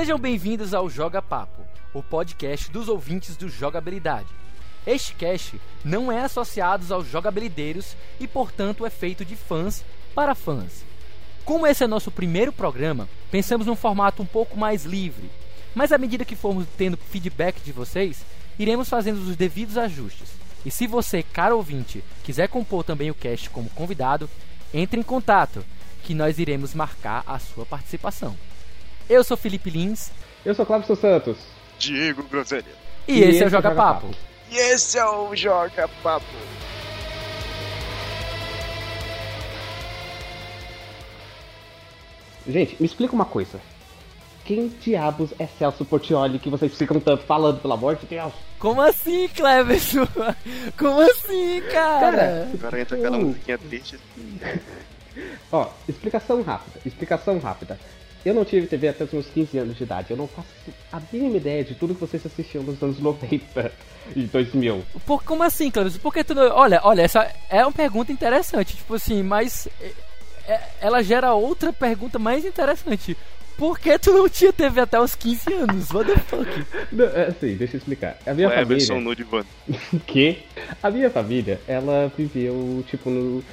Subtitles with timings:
[0.00, 1.60] Sejam bem-vindos ao Joga Papo,
[1.92, 4.30] o podcast dos ouvintes do Jogabilidade.
[4.86, 10.86] Este cast não é associado aos jogabilideiros e, portanto, é feito de fãs para fãs.
[11.44, 15.30] Como esse é nosso primeiro programa, pensamos num formato um pouco mais livre,
[15.74, 18.24] mas à medida que formos tendo feedback de vocês,
[18.58, 20.30] iremos fazendo os devidos ajustes.
[20.64, 24.30] E se você, caro ouvinte, quiser compor também o cast como convidado,
[24.72, 25.62] entre em contato,
[26.02, 28.34] que nós iremos marcar a sua participação.
[29.10, 30.12] Eu sou Felipe Lins.
[30.46, 31.36] Eu sou Cláudio Santos.
[31.80, 32.64] Diego Groselha.
[33.08, 34.06] E, e esse, é o Joga, Joga Papo.
[34.06, 34.16] Papo.
[34.52, 36.26] E esse é o Joga Papo.
[42.46, 43.60] Gente, me explica uma coisa.
[44.44, 48.32] Quem diabos é Celso Portioli que vocês ficam tanto falando, pelo amor de Deus?
[48.60, 50.06] Como assim, Cleverson?
[50.78, 52.16] Como assim, cara?
[52.16, 53.98] cara Agora entra aquela musiquinha triste.
[55.50, 57.76] Ó, explicação rápida, explicação rápida.
[58.24, 60.10] Eu não tive TV até os meus 15 anos de idade.
[60.10, 60.48] Eu não faço
[60.92, 63.72] a mínima ideia de tudo que vocês assistiam nos anos 90
[64.14, 64.82] e 2000.
[65.06, 65.98] Por, como assim, Clarice?
[65.98, 66.42] Porque tu não...
[66.54, 68.76] Olha, olha, essa é uma pergunta interessante.
[68.76, 69.92] Tipo assim, mas é,
[70.46, 73.16] é, ela gera outra pergunta mais interessante.
[73.56, 75.90] Por que tu não tinha TV até os 15 anos?
[75.90, 76.66] What the fuck?
[76.90, 78.16] Não, é assim, deixa eu explicar.
[78.26, 78.72] A minha o família...
[78.72, 79.44] Emerson no divã.
[80.06, 80.38] que?
[80.82, 83.44] A minha família, ela viveu, tipo, no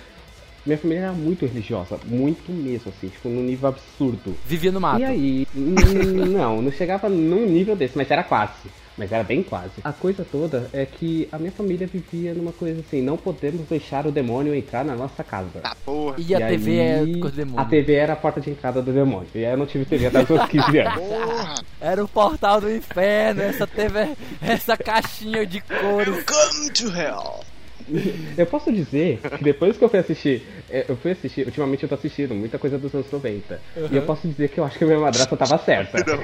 [0.68, 4.36] minha família era muito religiosa, muito mesmo, assim, tipo, num nível absurdo.
[4.46, 5.00] Vivia no mato.
[5.00, 8.70] E aí, não, não chegava num nível desse, mas era quase.
[8.98, 9.74] Mas era bem quase.
[9.84, 14.08] A coisa toda é que a minha família vivia numa coisa assim, não podemos deixar
[14.08, 15.60] o demônio entrar na nossa casa.
[15.62, 16.16] Tá porra.
[16.18, 17.60] E, e a TV é é do demônio.
[17.62, 19.28] A TV era a porta de entrada do demônio.
[19.36, 20.94] E aí eu não tive TV até os meus 15 anos.
[20.98, 21.56] Porra.
[21.80, 26.26] Era o portal do inferno, essa TV, essa caixinha de cores.
[26.28, 27.57] Welcome to hell.
[28.38, 31.90] Eu posso dizer que depois que eu fui assistir, é, eu fui assistir, ultimamente eu
[31.90, 33.62] tô assistindo muita coisa dos anos 90.
[33.76, 33.88] Uhum.
[33.92, 35.98] E eu posso dizer que eu acho que a minha madrasta tava certa.
[36.06, 36.22] Não.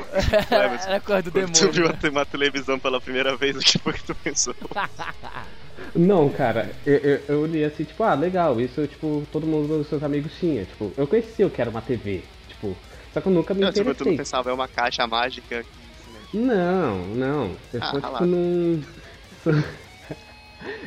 [0.87, 1.53] Era coisa do demônio.
[1.53, 4.55] Tu viu uma televisão pela primeira vez, o que foi que tu pensou?
[5.95, 9.87] Não, cara, eu, eu, eu li assim, tipo, ah, legal, isso, tipo, todo mundo dos
[9.87, 10.65] seus amigos tinha.
[10.65, 12.75] Tipo, eu conhecia o que era uma TV, tipo,
[13.13, 13.93] só que eu nunca me não, interessei.
[13.93, 15.65] Tipo, tu não pensava, é uma caixa mágica?
[16.33, 17.55] Não, não.
[17.71, 18.81] Eu ah, só, tipo, não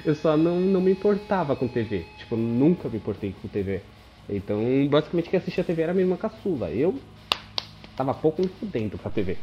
[0.06, 2.06] eu só não, não me importava com TV.
[2.16, 3.82] Tipo, nunca me importei com TV.
[4.28, 4.58] Então,
[4.88, 6.70] basicamente, quem assistia TV era a mesma caçula.
[6.70, 6.94] Eu
[7.96, 9.36] tava pouco me fudendo com a TV.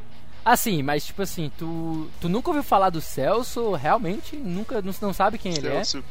[0.45, 3.73] Assim, mas tipo assim, tu, tu nunca ouviu falar do Celso?
[3.73, 4.35] Realmente?
[4.35, 6.07] Nunca não, não sabe quem Celso ele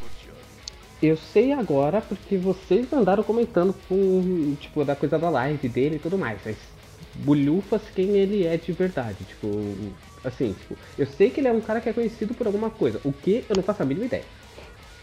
[1.02, 1.10] é?
[1.10, 5.98] Eu sei agora porque vocês andaram comentando com, tipo, da coisa da live dele e
[5.98, 6.38] tudo mais.
[6.44, 6.56] Mas
[7.16, 9.24] bulhufas quem ele é de verdade.
[9.24, 9.48] Tipo,
[10.24, 13.00] Assim, tipo, eu sei que ele é um cara que é conhecido por alguma coisa.
[13.04, 14.24] O que eu não faço a mínima ideia.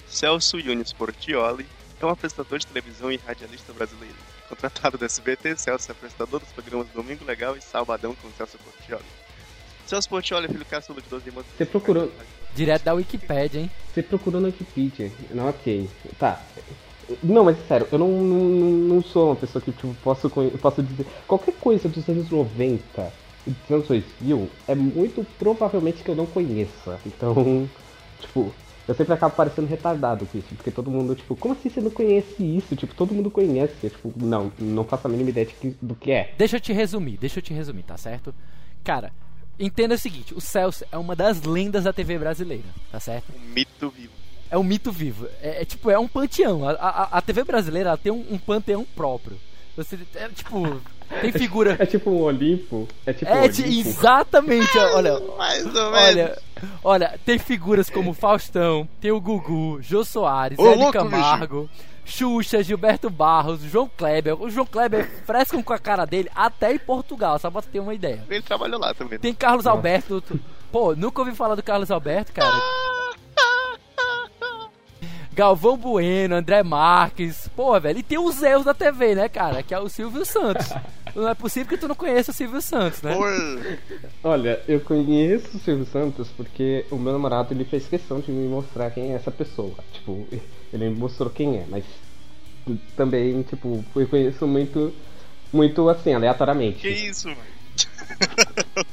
[0.09, 1.67] Celso Yunis Portioli
[2.01, 4.15] é um apresentador de televisão e radialista brasileiro.
[4.49, 9.03] Contratado do SBT, Celso é apresentador dos programas Domingo Legal e Salvadão com Celso Portioli.
[9.85, 11.45] Celso Portioli é filho caçula de 12 irmãos.
[11.55, 12.11] Você procurou...
[12.55, 13.71] Direto da Wikipedia, hein?
[13.93, 15.11] Você procurou na Wikipedia.
[15.29, 15.87] Não, ok.
[16.17, 16.41] Tá.
[17.21, 18.39] Não, mas sério, eu não, não,
[18.95, 21.05] não sou uma pessoa que tipo, posso, posso dizer.
[21.27, 23.13] Qualquer coisa dos anos 90
[23.69, 26.99] anos 2000 é muito provavelmente que eu não conheça.
[27.05, 27.69] Então,
[28.19, 28.53] tipo,
[28.89, 31.91] eu sempre acabo parecendo retardado com isso, porque todo mundo, tipo, como assim você não
[31.91, 32.75] conhece isso?
[32.75, 33.75] Tipo, todo mundo conhece.
[33.83, 36.33] Eu, tipo, não, não faço a mínima ideia que, do que é.
[36.35, 38.33] Deixa eu te resumir, deixa eu te resumir, tá certo?
[38.83, 39.11] Cara,
[39.59, 43.31] entenda o seguinte, o Celso é uma das lendas da TV brasileira, tá certo?
[43.31, 44.13] Um mito vivo.
[44.49, 45.27] É um mito vivo.
[45.39, 46.67] É, é tipo, é um panteão.
[46.67, 49.37] A, a, a TV brasileira tem um, um panteão próprio.
[49.77, 50.81] Você, é, tipo,
[51.21, 51.75] tem figura.
[51.79, 52.87] É, tipo um Olimpo.
[53.05, 53.61] É tipo é, um Olimpo.
[53.67, 54.77] exatamente.
[54.77, 56.39] Olha, mais ou olha, menos.
[56.83, 61.61] Olha, tem figuras como Faustão, tem o Gugu, Jô Soares, Ô, Camargo.
[61.63, 61.89] Bicho.
[62.09, 64.41] Xuxa, Gilberto Barros, João Kleber.
[64.41, 67.93] O João Kleber frescam com a cara dele até em Portugal, só pra ter uma
[67.93, 68.23] ideia.
[68.27, 69.19] Ele trabalhou lá também.
[69.19, 70.23] Tem Carlos Alberto.
[70.71, 72.59] Pô, nunca ouvi falar do Carlos Alberto, cara.
[75.39, 77.49] Galvão Bueno, André Marques.
[77.55, 79.63] Pô, velho, e tem os erros da TV, né, cara?
[79.63, 80.67] Que é o Silvio Santos.
[81.15, 83.15] não é possível que tu não conheça o Silvio Santos, né?
[84.21, 88.49] Olha, eu conheço o Silvio Santos porque o meu namorado ele fez questão de me
[88.49, 89.75] mostrar quem é essa pessoa.
[89.93, 90.27] Tipo,
[90.73, 91.85] ele me mostrou quem é, mas
[92.97, 94.93] também, tipo, eu conheço muito,
[95.53, 96.81] muito assim, aleatoriamente.
[96.81, 97.39] Que isso, mano?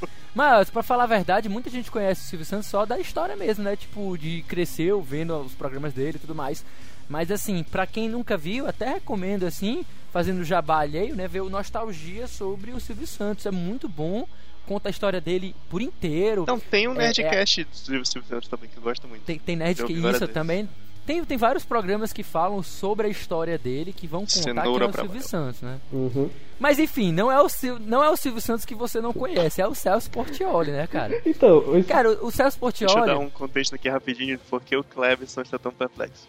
[0.37, 3.65] Mas, pra falar a verdade, muita gente conhece o Silvio Santos só da história mesmo,
[3.65, 3.75] né?
[3.75, 6.63] Tipo, de cresceu vendo os programas dele e tudo mais.
[7.09, 11.27] Mas, assim, pra quem nunca viu, até recomendo, assim, fazendo jabá alheio, né?
[11.27, 13.47] Ver o Nostalgia sobre o Silvio Santos.
[13.47, 14.29] É muito bom.
[14.67, 16.43] Conta a história dele por inteiro.
[16.43, 17.99] Então, tem um é, Nerdcast é, é...
[17.99, 19.23] do Silvio Santos também que eu gosto muito.
[19.23, 20.69] Tem, tem Nerdcast, isso também.
[21.07, 25.01] Tem, tem vários programas que falam sobre a história dele, que vão contar Cenoura quem
[25.01, 25.23] é o Silvio.
[25.23, 25.81] Santos, né?
[25.93, 26.29] Uhum.
[26.59, 29.61] Mas enfim, não é, o Sil, não é o Silvio Santos que você não conhece,
[29.63, 31.21] é o Celso Portioli, né, cara?
[31.25, 33.07] Então, esse- Cara, o, o Celso Deixa eu Portioli...
[33.07, 36.27] dar um contexto aqui rapidinho, porque o Cleverson está tão perplexo.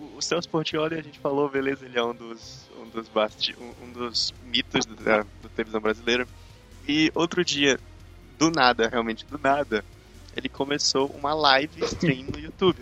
[0.00, 3.54] O- O Celso Portioli, a gente falou, beleza, ele é um dos, um dos, basti
[3.60, 6.26] um, um dos mitos da, da televisão brasileira.
[6.88, 7.78] E outro dia,
[8.38, 9.84] do nada, realmente do nada,
[10.36, 12.78] ele começou uma live stream no YouTube.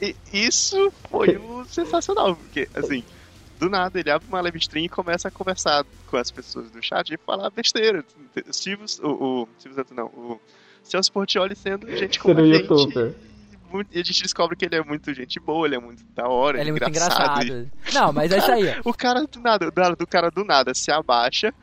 [0.00, 3.04] E isso foi um sensacional, porque, assim,
[3.58, 6.82] do nada ele abre uma live stream e começa a conversar com as pessoas do
[6.82, 8.02] chat e falar besteira.
[8.48, 10.40] O Silvio, o, o Santos não, o
[10.82, 12.62] Celso Portioli sendo gente como a gente.
[12.62, 13.14] youtuber.
[13.92, 16.58] E a gente descobre que ele é muito gente boa, ele é muito da hora,
[16.60, 17.44] Ele é muito engraçado.
[17.44, 17.70] engraçado.
[17.92, 18.68] Não, mas é isso aí.
[18.78, 18.82] ó.
[18.90, 21.54] O cara do nada, do, do cara do nada se abaixa,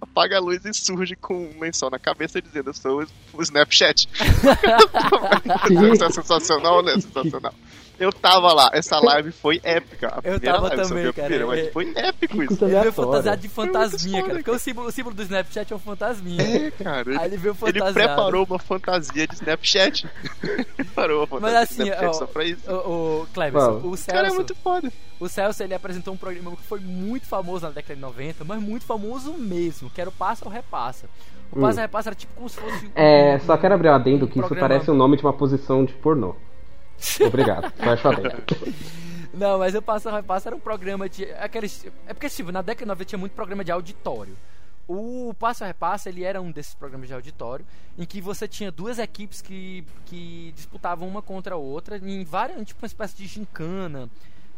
[0.00, 4.08] apaga a luz e surge com um lençol na cabeça dizendo eu sou o- Snapchat.
[6.00, 6.94] É sensacional, né?
[6.94, 7.54] Sensacional.
[8.00, 10.08] Eu tava lá, essa live foi épica.
[10.08, 11.28] A Eu tava live, também, cara.
[11.28, 12.64] primeira, mas foi épico Que isso.
[12.64, 14.34] Ele veio fantasiado de fantasminha, cara.
[14.36, 16.42] Porque o símbolo, o símbolo do Snapchat é um fantasminha.
[16.42, 17.20] É, cara.
[17.20, 17.92] Aí ele veio Ele fantasiado.
[17.92, 20.08] preparou uma fantasia de Snapchat.
[20.76, 22.70] preparou uma fantasia Mas assim, de Snapchat ó, só pra isso.
[22.70, 24.92] O, o Cleverson, o O cara é Celso, muito foda.
[25.20, 28.62] o Celso ele apresentou um programa que foi muito famoso na década de 90, mas
[28.62, 31.06] muito famoso mesmo, que era o Passa ou Repassa.
[31.52, 31.62] O Hum.
[31.62, 34.26] Passa ou Repassa era tipo como se fosse um- É, só quero abrir um adendo
[34.26, 36.34] que isso programa- parece o nome de uma posição de pornô.
[37.26, 37.70] Obrigado.
[37.72, 38.42] Fecha o adendo.
[39.32, 41.24] Não, mas o Passa ou Repassa era um programa de.
[41.34, 44.36] Aqueles, é porque, tipo, na década de 90 tinha muito programa de auditório.
[44.88, 47.64] O Passa ou Repassa, ele era um desses programas de auditório,
[47.96, 52.66] em que você tinha duas equipes que, que disputavam uma contra a outra, em várias,
[52.66, 54.10] tipo uma espécie de gincana,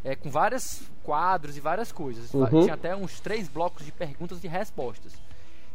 [0.03, 2.33] é, com vários quadros e várias coisas.
[2.33, 2.63] Uhum.
[2.63, 5.13] Tinha até uns três blocos de perguntas e respostas.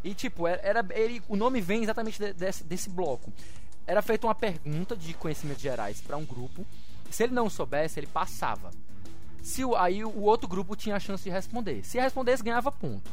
[0.02, 3.32] E, tipo, era, era- ele, o nome vem exatamente de- desse, desse bloco.
[3.88, 6.67] Era feita uma pergunta de conhecimentos gerais para um grupo.
[7.11, 8.70] Se ele não soubesse, ele passava.
[9.43, 11.82] Se o, aí o outro grupo tinha a chance de responder.
[11.82, 13.11] Se respondesse, ganhava ponto.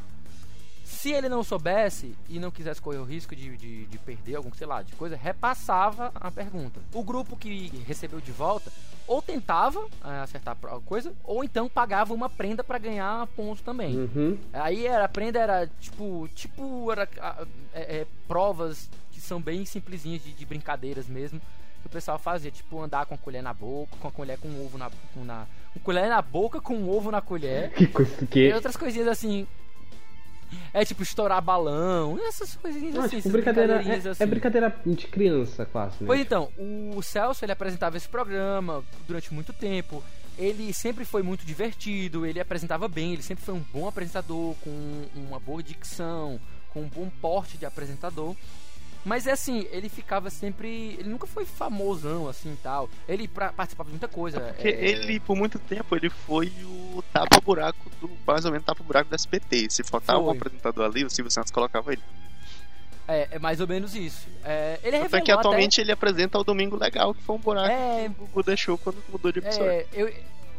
[0.83, 4.53] Se ele não soubesse e não quisesse correr o risco de, de, de perder algum,
[4.53, 6.81] sei lá, de coisa, repassava a pergunta.
[6.93, 8.69] O grupo que recebeu de volta
[9.07, 13.97] ou tentava ah, acertar a coisa, ou então pagava uma prenda para ganhar ponto também.
[13.97, 14.37] Uhum.
[14.51, 17.07] Aí era, a prenda era tipo, tipo era,
[17.73, 18.89] é, é, provas
[19.25, 21.39] são bem simplesinhas de, de brincadeiras mesmo.
[21.81, 24.47] Que o pessoal fazia, tipo andar com a colher na boca, com a colher com
[24.47, 27.71] um ovo na, com na com colher na boca com um ovo na colher.
[27.77, 28.53] Que coisa E que.
[28.53, 29.45] outras coisinhas assim.
[30.73, 34.23] É tipo estourar balão, essas coisinhas Não, assim, tipo, brincadeira, brincadeirinhas é, assim.
[34.23, 36.07] é brincadeira de criança, quase, né?
[36.07, 40.03] Pois então, o Celso ele apresentava esse programa durante muito tempo.
[40.37, 45.05] Ele sempre foi muito divertido, ele apresentava bem, ele sempre foi um bom apresentador, com
[45.15, 46.39] uma boa dicção,
[46.69, 48.35] com um bom porte de apresentador.
[49.05, 50.95] Mas é assim, ele ficava sempre.
[50.99, 52.89] Ele nunca foi famosão assim e tal.
[53.07, 54.39] Ele pra- participava de muita coisa.
[54.41, 58.09] Porque é, ele, por muito tempo, ele foi o tapa-buraco do.
[58.25, 59.67] Mais ou menos tapa-buraco do SBT.
[59.69, 60.37] Se faltava um Foi.
[60.37, 62.01] apresentador ali, o Silvio Santos colocava ele.
[63.07, 64.27] é, é mais ou menos isso.
[64.43, 67.69] É, ele Até revelou que atualmente ele apresenta o Domingo Legal, que foi um buraco
[67.69, 68.05] É.
[68.05, 69.71] que o Gugu deixou quando mudou de emissora.
[69.71, 70.11] É, eu,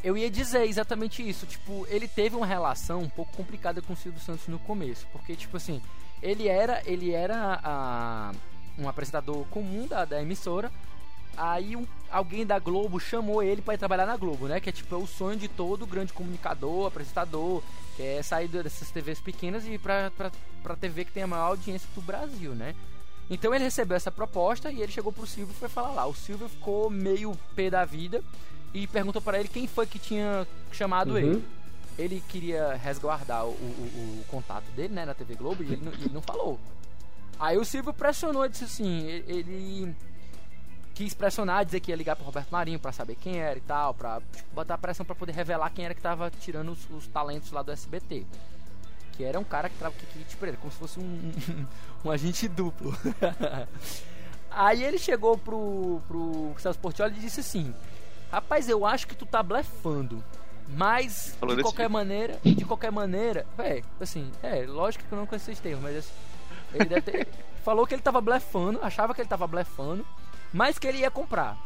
[0.05, 1.47] eu ia dizer exatamente isso.
[1.47, 5.05] Tipo, ele teve uma relação um pouco complicada com o Silvio Santos no começo.
[5.11, 5.83] Porque, tipo assim,
[6.23, 8.33] ele era, ele era a-
[8.79, 10.71] um apresentador comum da, da emissora.
[11.37, 14.59] Aí um- alguém da Globo chamou ele pra ir trabalhar na Globo, né?
[14.61, 17.63] Que é tipo é o sonho de todo grande comunicador, apresentador,
[17.97, 20.31] que é sair dessas TVs pequenas e ir pra, pra,
[20.63, 22.75] pra TV que tem a maior audiência do Brasil, né?
[23.29, 26.07] Então ele recebeu essa proposta e ele chegou pro Silvio e foi falar lá.
[26.07, 28.23] O Silvio ficou meio pé da vida
[28.73, 31.19] e perguntou pra ele quem foi que tinha chamado Uhum.
[31.19, 31.45] ele.
[31.99, 35.93] Ele queria resguardar o, o- o contato dele, né, na TV Globo e ele não,
[35.93, 36.59] ele não falou.
[37.39, 39.97] Aí o Silvio pressionou disse assim, ele, ele
[40.95, 43.93] quis pressionar, dizer que ia ligar pro Roberto Marinho pra saber quem era e tal,
[43.95, 47.51] pra tipo, botar pressão pra poder revelar quem era que tava tirando os, os talentos
[47.51, 48.25] lá do SBT.
[49.13, 51.33] Que era um cara que tava que, que, tipo, ele, como se fosse um,
[52.05, 52.95] um agente duplo.
[54.51, 57.75] Aí ele chegou pro, pro Celso Portioli e disse assim:
[58.31, 60.23] Rapaz, eu acho que tu tá blefando.
[60.69, 61.93] Mas, Falou de qualquer jeito.
[61.93, 65.97] maneira, de qualquer maneira, é, assim, é, lógico que eu não conheço esses termos, mas
[65.97, 66.13] assim,
[66.75, 67.29] ele deve ter,
[67.65, 70.05] falou que ele tava blefando, achava que ele tava blefando,
[70.53, 71.57] mas que ele ia comprar.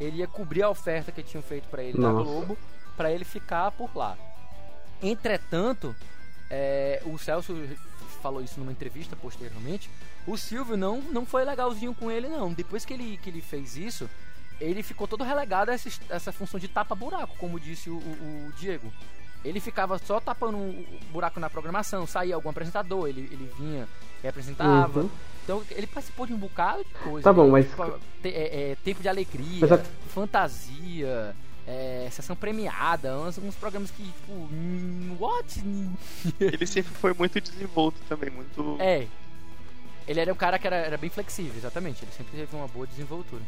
[0.00, 2.24] Ele ia cobrir a oferta que tinham feito pra ele na Nossa.
[2.24, 2.58] Globo,
[2.96, 4.16] pra ele ficar por lá.
[5.00, 5.94] Entretanto,
[6.50, 7.54] é, o Celso
[8.20, 9.88] falou isso numa entrevista posteriormente.
[10.26, 12.52] O Silvio não, não foi legalzinho com ele, não.
[12.52, 14.08] Depois que ele, que ele fez isso,
[14.60, 18.52] ele ficou todo relegado a essa, essa função de tapa-buraco, como disse o, o- o
[18.58, 18.92] Diego.
[19.44, 23.86] ele ficava só tapando um buraco na programação, saía algum apresentador, ele, ele vinha
[24.22, 25.00] e apresentava.
[25.00, 25.10] Uhum.
[25.44, 27.22] Então ele participou de um bocado de coisa.
[27.24, 33.18] Tá bom, mas- Tipo, te- é, é, Tempo de Alegria, a- Fantasia, é, Sessão Premiada,
[33.18, 35.62] uns, uns programas que, tipo, hum, what?
[36.40, 38.76] Ele sempre foi muito desenvolto também, muito.
[38.80, 39.06] É.
[40.08, 42.02] Ele era um cara que era, era bem flexível, exatamente.
[42.04, 43.42] Ele sempre teve uma boa desenvoltura.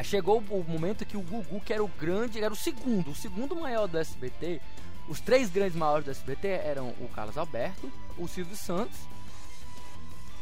[0.00, 3.14] Aí chegou o momento que o Gugu, que era o grande, era o segundo, o
[3.14, 4.58] segundo maior do SBT.
[5.06, 8.96] Os três grandes maiores do SBT eram o Carlos Alberto, o Silvio Santos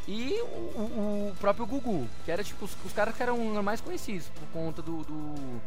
[0.07, 4.29] e o, o- próprio Gugu, que era tipo os, os caras que eram mais conhecidos
[4.29, 5.61] por conta do, do-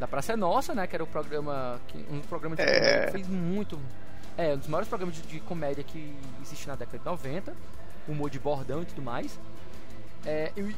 [0.00, 0.84] da Praça é Nossa, né?
[0.88, 2.66] Que era o programa, um dos programas de É.
[2.80, 3.80] comédia que fez muito,
[4.36, 6.12] é um dos maiores programas de, de comédia que
[6.42, 7.54] existe na década de 90,
[8.08, 9.38] humor de bordão e tudo mais.
[10.24, 10.74] É, e-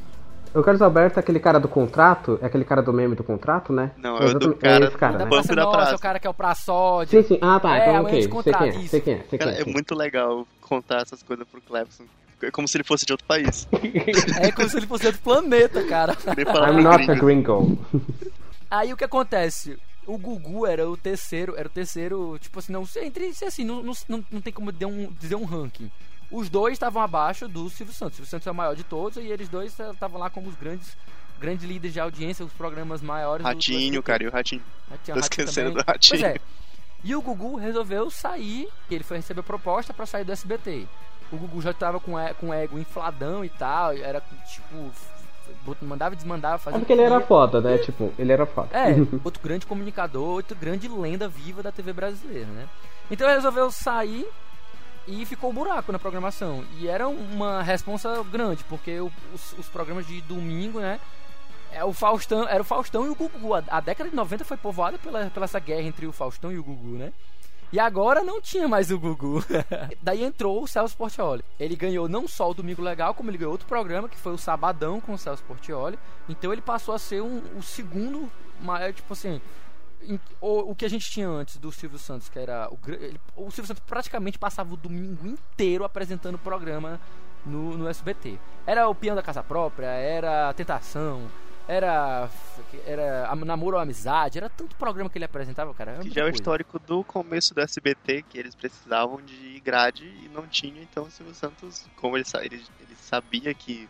[0.53, 2.39] O Carlos Alberto é aquele cara do contrato?
[2.41, 3.91] É aquele cara do meme do contrato, né?
[3.97, 5.29] Não, é o do exatamente- cara esse cara, da né?
[5.29, 5.91] Banco Praça da Nossa, Praça.
[5.91, 7.21] é o cara que é o praçódio.
[7.21, 7.39] Sim, sim.
[7.41, 7.77] Ah, tá.
[7.77, 8.21] É, então, o ok.
[8.21, 9.61] Sei quem é, sei quem é, sei quem Cara, é.
[9.61, 9.71] é sim.
[9.71, 12.03] muito legal contar essas coisas pro Clebson.
[12.41, 13.67] É como se ele fosse de outro país.
[14.41, 16.17] É como se ele fosse outro planeta, cara.
[16.27, 17.77] I'm not a gringo.
[18.71, 19.77] Aí o que acontece?
[20.07, 23.83] O Gugu era o terceiro, era o terceiro, tipo assim, não sei, entre assim, não,
[23.83, 25.91] não, não, não tem como dizer um, dizer um ranking.
[26.31, 28.13] Os dois estavam abaixo do Silvio Santos.
[28.13, 30.55] O Silvio Santos é o maior de todos e eles dois estavam lá como os
[30.55, 30.95] grandes
[31.39, 34.01] grandes líderes de audiência, os programas maiores do- do Ratinho, SBT.
[34.03, 34.61] cara, e o Ratinho.
[34.91, 35.83] Aí tinha Tô Ratinho esquecendo também.
[35.83, 36.19] do Ratinho.
[36.21, 36.39] Pois é.
[37.01, 40.85] E o Gugu resolveu sair, ele foi receber proposta pra sair do SBT.
[41.31, 44.21] O Gugu já tava com, com ego infladão e tal, era
[44.51, 44.91] tipo.
[45.81, 46.79] Mandava e desmandava, É fazia.
[46.79, 47.77] porque o que ele era foda, né?
[47.79, 48.69] Tipo, ele era foda.
[48.77, 48.93] É,
[49.23, 52.67] outro grande comunicador, outro grande lenda viva da TV brasileira, né?
[53.09, 54.27] Então ele resolveu sair
[55.09, 56.63] e ficou um buraco na programação.
[56.77, 60.99] E era uma responsa grande, porque os, os programas de domingo, né?
[61.71, 63.53] É o Faustão, era o Faustão e o Gugu.
[63.55, 66.57] A, a década de 90 foi povoada pela, pela essa guerra entre o Faustão e
[66.57, 67.11] o Gugu, né?
[67.71, 69.43] E agora não tinha mais o Gugu.
[70.01, 71.43] Daí entrou o Celso Portioli.
[71.59, 74.37] Ele ganhou não só o Domingo Legal, como ele ganhou outro programa, que foi o
[74.39, 75.99] Sabadão com o Celso Portioli.
[76.27, 79.39] Então ele passou a ser um- o segundo maior, tipo assim.
[80.41, 82.69] O, o que a gente tinha antes do Silvio Santos, que era.
[82.71, 86.99] O, ele- o Silvio Santos praticamente passava o domingo inteiro apresentando o programa
[87.45, 88.39] no, no SBT.
[88.65, 91.29] Era o Peão da Casa Própria, era Tentação,
[91.67, 92.29] era.
[92.85, 95.99] Era Am- Namoro ou Amizade, era tanto programa que ele apresentava, cara.
[95.99, 100.29] Que já é o histórico do começo do SBT, que eles precisavam de grade e
[100.33, 103.87] não tinha, então o Silvio Santos, como ele, ele, ele sabia que,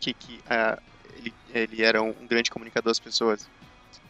[0.00, 0.78] que, que ah,
[1.16, 3.48] ele, ele era um grande comunicador, as pessoas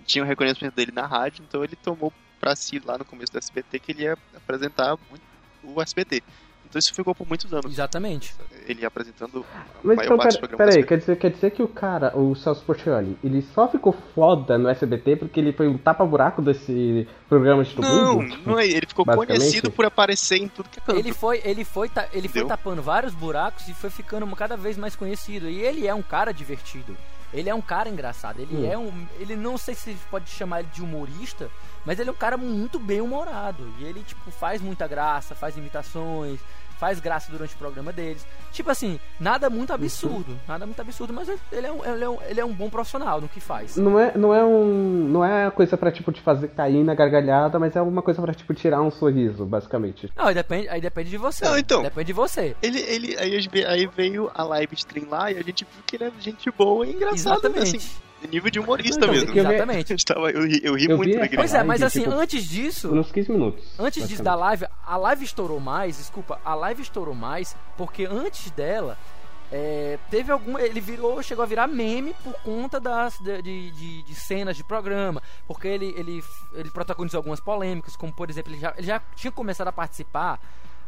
[0.03, 3.79] tinham reconhecimento dele na rádio, então ele tomou pra si lá no começo do SBT
[3.79, 5.23] que ele ia apresentar muito
[5.63, 6.23] o SBT.
[6.69, 7.71] Então isso ficou por muitos anos.
[7.71, 8.35] Exatamente.
[8.67, 10.87] Ele apresentando a Mas maior então, parte pera, do aí, SBT.
[10.89, 14.71] quer dizer, quer dizer que o cara, o Celso Portioli, ele só ficou foda no
[14.71, 18.39] SBT porque ele foi um tapa-buraco desse programa de Não, domingo?
[18.47, 18.67] não é.
[18.67, 20.99] Ele ficou conhecido por aparecer em tudo que é canto.
[20.99, 24.79] Ele foi, ele foi, ta- ele foi tapando vários buracos e foi ficando cada vez
[24.79, 25.51] mais conhecido.
[25.51, 26.97] E ele é um cara divertido.
[27.33, 28.41] Ele é um cara engraçado.
[28.41, 28.71] Ele Hum.
[28.71, 31.51] é um, ele não sei se pode chamar ele de humorista,
[31.85, 33.67] mas ele é um cara muito bem humorado.
[33.79, 36.41] E ele tipo faz muita graça, faz imitações,
[36.83, 38.27] faz graça durante o programa deles.
[38.51, 42.19] Tipo assim, nada muito absurdo, nada muito absurdo, mas ele é um, ele é um,
[42.23, 43.77] ele é um bom profissional no que faz.
[43.77, 45.09] Não é, não é um.
[45.09, 48.35] Não é coisa pra tipo te fazer cair na gargalhada, mas é uma coisa pra
[48.35, 50.11] tipo tirar um sorriso, basicamente.
[50.17, 51.45] Não, aí depende, aí depende de você.
[51.45, 51.83] Não, então.
[51.85, 52.57] Depende de você.
[52.61, 56.05] Ele, ele, aí, aí veio a live stream lá e a gente viu que ele
[56.07, 57.77] é gente boa e engraçado, Exatamente.
[57.77, 57.91] assim,
[58.29, 59.29] nível de humorista Então, mesmo.
[59.31, 59.89] eu vi- A Exatamente.
[59.89, 61.37] gente tava, eu, ri, eu ri Eu muito igreja.
[61.37, 63.65] Pois é, mas assim, tipo, antes disso, Uns 15 minutos.
[63.79, 68.51] Antes disso da live, a live estourou mais, desculpa, a live estourou mais, porque antes
[68.53, 68.97] dela,
[69.51, 70.59] é, teve algum.
[70.59, 74.65] Ele virou, chegou a virar meme por conta das, de, de, de- de cenas de
[74.65, 75.23] programa.
[75.47, 76.25] Porque ele, ele,
[76.55, 80.41] ele protagonizou algumas polêmicas, como por exemplo, ele já, ele já tinha começado a participar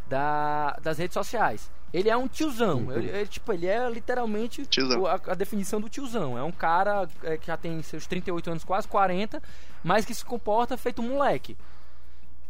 [0.08, 1.70] da, das redes sociais.
[1.92, 2.90] Ele é um tiozão.
[2.92, 4.66] Ele, ele, tipo, ele é literalmente
[4.98, 6.36] o- a, a definição do tiozão.
[6.36, 9.40] É um cara é, que já tem seus 38 anos, quase 40,
[9.82, 11.56] mas que se comporta feito um moleque.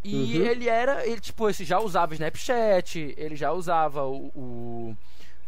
[0.03, 0.47] E Uhum.
[0.47, 4.97] ele era, ele tipo, esse já usava Snapchat, ele já usava o, o,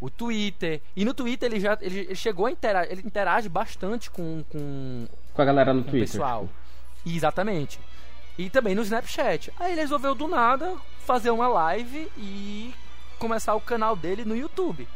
[0.01, 0.81] o Twitter.
[0.95, 5.07] E no Twitter ele já ele, ele chegou a interagir, ele interage bastante com, com,
[5.35, 6.11] Com a galera no com o Twitter.
[6.11, 6.49] pessoal.
[7.05, 7.79] Exatamente.
[8.39, 9.53] E também no Snapchat.
[9.59, 10.75] Aí ele resolveu do nada
[11.07, 12.75] fazer uma live e
[13.19, 14.87] começar o canal dele no YouTube.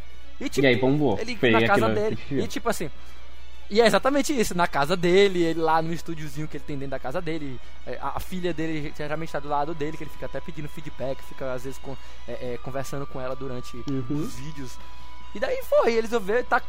[0.41, 1.19] E, tipo, E aí bombou.
[1.19, 2.19] ele Foi na casa dele.
[2.29, 2.45] viu.
[2.45, 2.91] E tipo assim.
[3.71, 6.91] E é exatamente isso, na casa dele, ele lá no estúdiozinho que ele tem dentro
[6.91, 10.11] da casa dele, é, a, a filha dele geralmente está do lado dele, que ele
[10.11, 14.05] fica até pedindo feedback, fica às vezes com- é, é, conversando com ela durante Uhum.
[14.11, 14.73] os vídeos.
[15.37, 16.61] E daí foi, eles resolveram, tá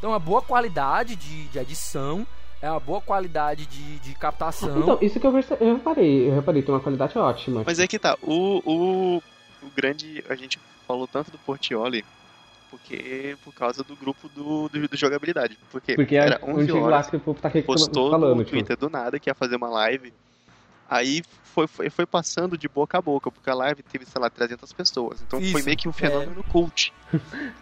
[0.00, 2.26] tem uma boa qualidade de, de edição,
[2.60, 4.78] é uma boa qualidade de, de captação.
[4.80, 7.62] Então, isso que eu, perce- eu reparei, eu reparei, tem uma qualidade ótima.
[7.64, 9.16] Mas é que tá, o, o,
[9.62, 10.24] o grande.
[10.28, 12.04] A gente falou tanto do Portioli
[12.70, 15.58] porque por causa do grupo do, do, do jogabilidade.
[15.70, 18.36] Porque, Porque era é 11 um lá horas, que o povo tá aqui postou falando,
[18.36, 18.50] no tipo.
[18.56, 20.12] Twitter do nada que ia fazer uma live.
[20.88, 24.30] Aí foi, foi, foi passando de boca a boca, porque a live teve, sei lá,
[24.30, 25.20] 300 pessoas.
[25.26, 25.94] Então foi Isso, meio que um é.
[25.94, 26.92] fenômeno cult.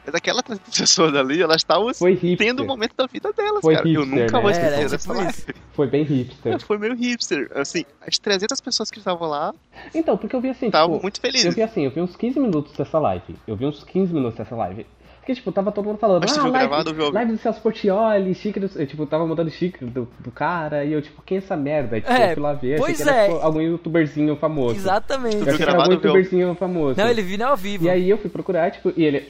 [0.04, 3.74] Mas aquelas 300 pessoas ali, elas estavam Foi tendo o momento da vida delas, Foi
[3.74, 3.88] cara.
[3.88, 4.40] Eu hipster, nunca né?
[4.42, 5.44] vou É, esquecer era dessa tipo live.
[5.72, 6.60] Foi bem hipster.
[6.66, 7.50] Foi meio hipster.
[7.54, 9.54] Assim, as 300 pessoas que estavam lá
[9.94, 11.54] Então, porque eu vi assim, estavam tipo, muito eu felizes.
[11.54, 13.36] vi assim, eu vi uns 15 minutos dessa live.
[13.46, 14.86] Eu vi uns 15 minutos dessa live.
[15.26, 17.10] Porque, tipo, tava todo mundo falando, ah, viu live, gravado vivo?
[17.10, 18.78] live do Celso Portioli, xícara, do...
[18.78, 21.96] eu, tipo, tava mudando xícara do, do cara, e eu, tipo, quem é essa merda?
[21.96, 23.26] Aí, tipo, É, eu fui lá ver, achei pois que era, é.
[23.26, 24.76] tipo, algum youtuberzinho famoso.
[24.76, 25.34] Exatamente.
[25.34, 27.00] Eu viu achei que era algum youtuberzinho famoso.
[27.00, 27.86] Não, ele viu ao vivo.
[27.86, 29.26] E aí eu fui procurar, tipo, e ele.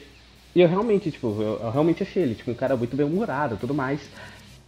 [0.55, 3.57] E eu realmente, tipo, eu, eu realmente achei ele, tipo, um cara muito bem-humorado e
[3.57, 3.99] tudo mais.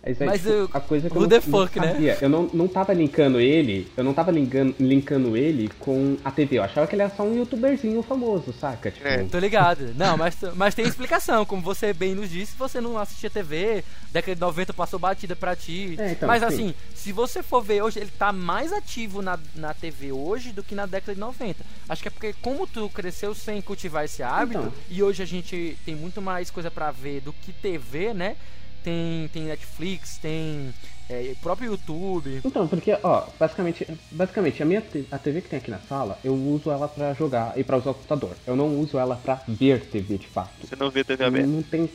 [0.02, 1.92] Mas, aí, Mas tipo, eu- a coisa que eu the não, não fuck, né?
[1.92, 6.32] sabia, eu não, não tava linkando ele, eu não tava linkando, linkando ele com a
[6.32, 6.58] TV.
[6.58, 8.90] Eu achava que ele era só um youtuberzinho famoso, saca?
[8.92, 9.24] Tipo, É.
[9.26, 9.94] Tô ligado.
[9.96, 11.46] Não, mas, mas tem explicação.
[11.46, 15.54] Como você bem nos disse, você não assistia TV, década de 90 passou batida pra
[15.54, 15.96] ti.
[16.00, 16.48] É, então, mas sim.
[16.48, 20.64] assim, se você for ver hoje, ele tá mais ativo na, na TV hoje do
[20.64, 21.62] que na década de 90.
[21.90, 24.74] Acho que é porque como tu cresceu sem cultivar esse hábito, Então.
[24.90, 28.38] e hoje a gente tem muito mais coisa pra ver do que TV, né?
[28.84, 30.74] Tem, tem Netflix, tem
[31.10, 32.42] é, o próprio YouTube.
[32.44, 36.20] Então, porque, ó, basicamente, basicamente a minha te- a TV que tem aqui na sala,
[36.24, 38.36] eu uso ela pra jogar e pra usar o computador.
[38.46, 40.66] Eu não uso ela pra ver TV de fato.
[40.66, 41.48] Você não vê TV aberta.
[41.48, 41.90] não tem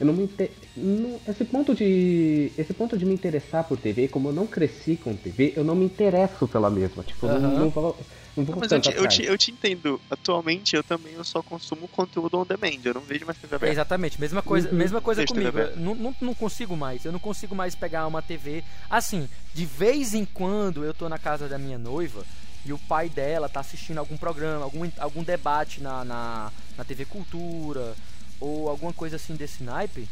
[0.00, 4.08] eu não me inte- não- esse ponto de esse ponto de me interessar por TV,
[4.08, 7.50] como eu não cresci com TV, eu não me interesso pela mesma, tipo, eu não,
[7.58, 7.70] não
[8.40, 10.00] não vou Mas eu te, eu, te, eu te entendo.
[10.10, 12.80] Atualmente eu também eu só consumo conteúdo on demand.
[12.84, 13.72] Eu não vejo mais TV É, aberta.
[13.72, 14.74] exatamente, mesma coisa, Uhum.
[14.76, 15.58] mesma coisa Deixa comigo.
[15.76, 17.04] Não, não, não consigo mais.
[17.04, 18.62] Eu não consigo mais pegar uma TV.
[18.88, 22.24] Assim, de vez em quando eu tô na casa da minha noiva
[22.64, 27.04] e o pai dela tá assistindo algum programa, algum, algum debate na, na, na TV
[27.06, 27.94] Cultura
[28.38, 30.08] ou alguma coisa assim desse naipe.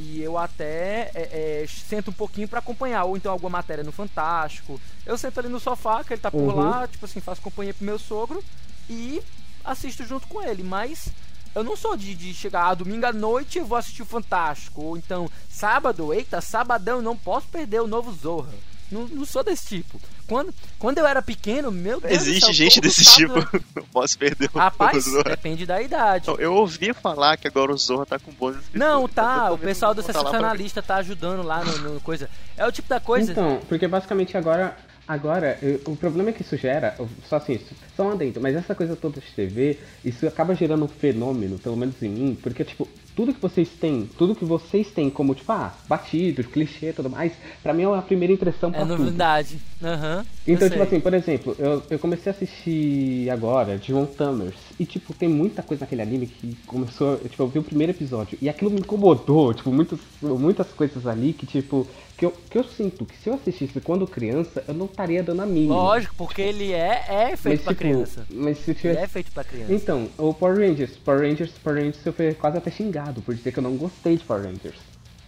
[0.00, 3.90] E eu até é, é, sento um pouquinho pra acompanhar, ou então alguma matéria no
[3.90, 4.80] Fantástico.
[5.04, 6.54] Eu sento ali no sofá, que ele tá por Uhum.
[6.54, 8.42] lá, tipo assim, faço companhia pro meu sogro
[8.88, 9.20] e
[9.64, 10.62] assisto junto com ele.
[10.62, 11.08] Mas
[11.52, 14.82] eu não sou de, de chegar ah, domingo à noite e vou assistir o Fantástico.
[14.82, 18.54] Ou então, sábado, eita, sabadão, não posso perder o novo Zorra.
[18.90, 20.00] Não, não sou desse tipo.
[20.26, 22.12] Quando, quando eu era pequeno, meu Deus.
[22.12, 23.64] do Existe céu, gente desse sábado- tipo.
[23.76, 25.24] Não posso perder o Rapaz, o Zorra.
[25.30, 26.26] depende da idade.
[26.28, 28.56] Não, Eu ouvi falar que agora o Zorra tá com boas.
[28.72, 29.50] Não, então tá.
[29.52, 32.28] O pessoal do sensacionalista tá ajudando lá no, no coisa.
[32.56, 33.32] É o tipo da coisa.
[33.32, 36.94] Então, porque basicamente agora agora eu- o problema que isso gera,
[37.28, 40.84] só assim, isso- só um adendo, mas essa coisa toda de TV, isso acaba gerando
[40.84, 42.86] um fenômeno, pelo menos em mim, porque tipo,
[43.18, 47.10] tudo que vocês têm, tudo que vocês têm como tipo, ah, batido, clichê e tudo
[47.10, 47.32] mais,
[47.64, 49.58] pra mim é a primeira impressão pra É novidade.
[49.82, 50.24] Aham.
[50.46, 50.86] eu Então, tipo sei.
[50.86, 54.54] assim, por exemplo, eu, eu comecei a assistir agora John Thummers.
[54.78, 57.16] E, tipo, tem muita coisa naquele anime que começou.
[57.18, 58.38] Tipo, eu vi o primeiro episódio.
[58.40, 59.52] E aquilo me incomodou.
[59.52, 61.86] Tipo, muitos, muitas coisas ali que, tipo.
[62.16, 65.42] Que eu, que eu sinto que se eu assistisse quando criança, eu não estaria dando
[65.42, 65.76] a mínima.
[65.76, 68.26] Lógico, porque ele é, é feito mas, pra tipo, criança.
[68.28, 69.00] Mas se eu Ele tivesse.
[69.00, 69.72] é feito pra criança.
[69.72, 73.52] Então, o Power Rangers, Power Rangers, Power Rangers, eu fui quase até xingado por dizer
[73.52, 74.78] que eu não gostei de Power Rangers.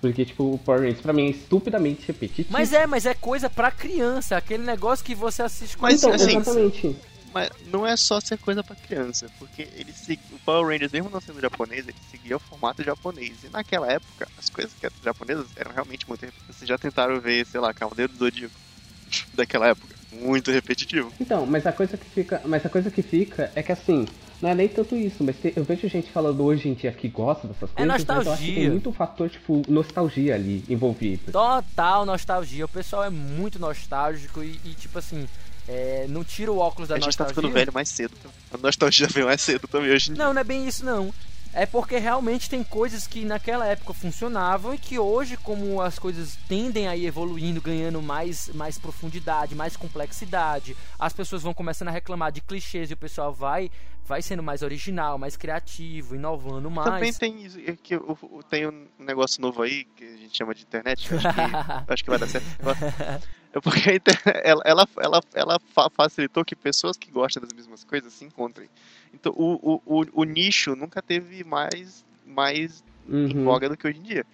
[0.00, 2.48] Porque, tipo, o Power Rangers pra mim é estupidamente repetitivo.
[2.50, 4.36] Mas é, mas é coisa pra criança.
[4.36, 6.96] Aquele negócio que você assiste com Mas, então, assim, exatamente.
[7.32, 10.20] Mas não é só ser coisa pra criança, porque ele segui...
[10.32, 13.44] o Power Rangers, mesmo não sendo japonês, ele seguia o formato japonês.
[13.44, 16.56] E naquela época, as coisas que eram japonesas eram realmente muito repetitivas.
[16.56, 18.54] Vocês já tentaram ver, sei lá, Cavaleiro do Zodíaco
[19.34, 19.94] daquela época?
[20.12, 21.12] Muito repetitivo.
[21.20, 24.06] Então, mas a coisa que fica, mas a coisa que fica é que assim,
[24.42, 27.46] não é nem tanto isso, mas eu vejo gente falando hoje em dia que gosta
[27.46, 28.54] dessas coisas, mas eu acho que nostalgia.
[28.54, 31.30] tem muito fator tipo nostalgia ali envolvido.
[31.30, 32.64] Total nostalgia.
[32.64, 35.28] O pessoal é muito nostálgico e, e, tipo assim,
[35.72, 37.34] é, não tira o óculos da a gente tá nostalgia.
[37.34, 38.14] ficando velho mais cedo.
[38.52, 40.10] A nostalgia vem mais cedo também hoje.
[40.12, 41.14] Não, não é bem isso não.
[41.52, 46.38] É porque realmente tem coisas que naquela época funcionavam e que hoje, como as coisas
[46.48, 51.90] tendem a ir evoluindo, ganhando mais, mais profundidade, mais complexidade, as pessoas vão começando a
[51.92, 53.68] reclamar de clichês e o pessoal vai,
[54.06, 56.88] vai sendo mais original, mais criativo, inovando mais.
[56.88, 60.36] Também tem isso, é que o- o- tem um negócio novo aí que a gente
[60.38, 62.46] chama de internet, que eu acho que, acho que vai dar certo.
[63.52, 67.52] É porque a internet, ela, ela, ela, ela fa- facilitou que pessoas que gostam das
[67.52, 68.68] mesmas coisas se encontrem.
[69.12, 73.44] Então o, o, o, nicho nunca teve mais, mais em Uhum.
[73.44, 74.24] voga do que hoje em dia.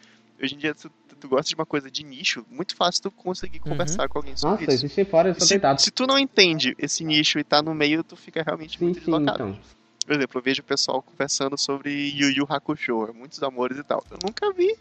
[0.43, 3.11] Hoje em dia, se tu, tu gosta de uma coisa de nicho, muito fácil tu
[3.11, 4.85] conseguir conversar com alguém sobre Nossa, isso.
[4.85, 8.43] existem fora Se, se tu não entende esse nicho e tá no meio, tu fica
[8.43, 9.35] realmente Sim, muito sim, deslocado.
[9.45, 9.59] então.
[10.05, 14.05] Por exemplo, eu vejo o pessoal conversando sobre Yu Yu Hakusho, muitos amores e tal.
[14.11, 14.77] Eu nunca vi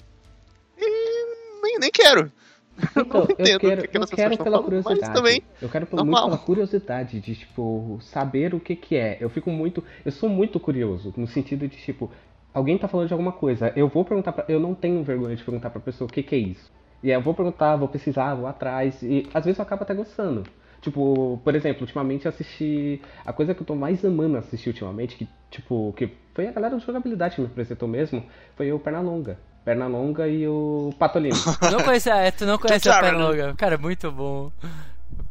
[0.77, 2.31] e nem, nem quero.
[2.97, 5.13] Então, eu entendo o quero, que eu quero pela estão falando, mas curiosidade.
[5.13, 6.05] também, eu quero normal.
[6.05, 9.17] muito pela curiosidade de, tipo, saber o que que é.
[9.19, 9.83] Eu fico muito.
[10.03, 12.11] Eu sou muito curioso, no sentido de, tipo,
[12.53, 13.71] alguém tá falando de alguma coisa.
[13.75, 14.45] Eu vou perguntar pra.
[14.47, 16.71] Eu não tenho vergonha de perguntar pra pessoa o que que é isso.
[17.03, 19.01] E aí eu vou perguntar, vou pesquisar, vou atrás.
[19.03, 20.43] E às vezes eu acabo até gostando.
[20.81, 23.01] Tipo, por exemplo, ultimamente eu assisti.
[23.25, 26.77] A coisa que eu tô mais amando assistir ultimamente, que, tipo, que foi a galera
[26.77, 28.23] de jogabilidade que me apresentou mesmo,
[28.55, 29.37] foi o Pernalonga.
[29.65, 31.35] Pernalonga e o Patolino.
[31.71, 33.25] Não conhecia, é, tu não conhece a Claro, perna né?
[33.45, 33.55] longa.
[33.55, 34.51] Cara, muito bom.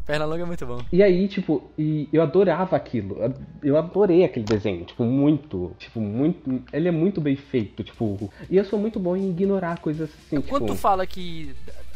[0.04, 0.80] Perna longa é muito bom.
[0.92, 3.16] E aí, tipo, e eu adorava aquilo.
[3.62, 5.72] Eu- adorei aquele desenho, tipo, muito.
[5.78, 6.62] Tipo, muito.
[6.72, 8.30] Ele é muito bem feito, tipo.
[8.50, 10.78] E eu sou muito bom em ignorar coisas assim, Quando tu tipo.
[10.78, 11.54] fala que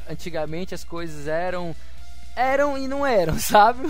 [0.08, 1.74] antigamente as coisas eram
[2.34, 3.80] eram e não eram, sabe?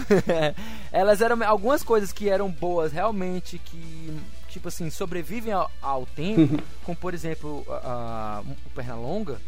[0.91, 4.17] Elas eram algumas coisas que eram boas realmente que
[4.49, 9.41] tipo assim sobrevivem ao, ao tempo, como por exemplo a, a- o Pernalonga,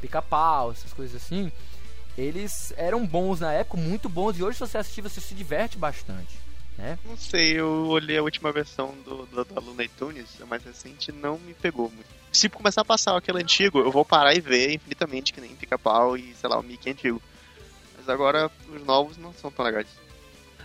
[0.00, 1.50] Pica-Pau, essas coisas assim.
[2.18, 5.78] Eles eram bons na época, muito bons e hoje se você assistir você se diverte
[5.78, 6.36] bastante,
[6.76, 6.98] né?
[7.04, 11.12] Não sei, eu olhei a última versão do, do, do Looney Tunes, a mais recente,
[11.12, 12.08] não me pegou muito.
[12.32, 16.16] Se começar a passar aquele antigo, eu vou parar e ver infinitamente, que nem Pica-Pau
[16.16, 17.20] e, sei lá, o Mickey antigo.
[17.96, 19.86] Mas agora, os novos não são tão legais.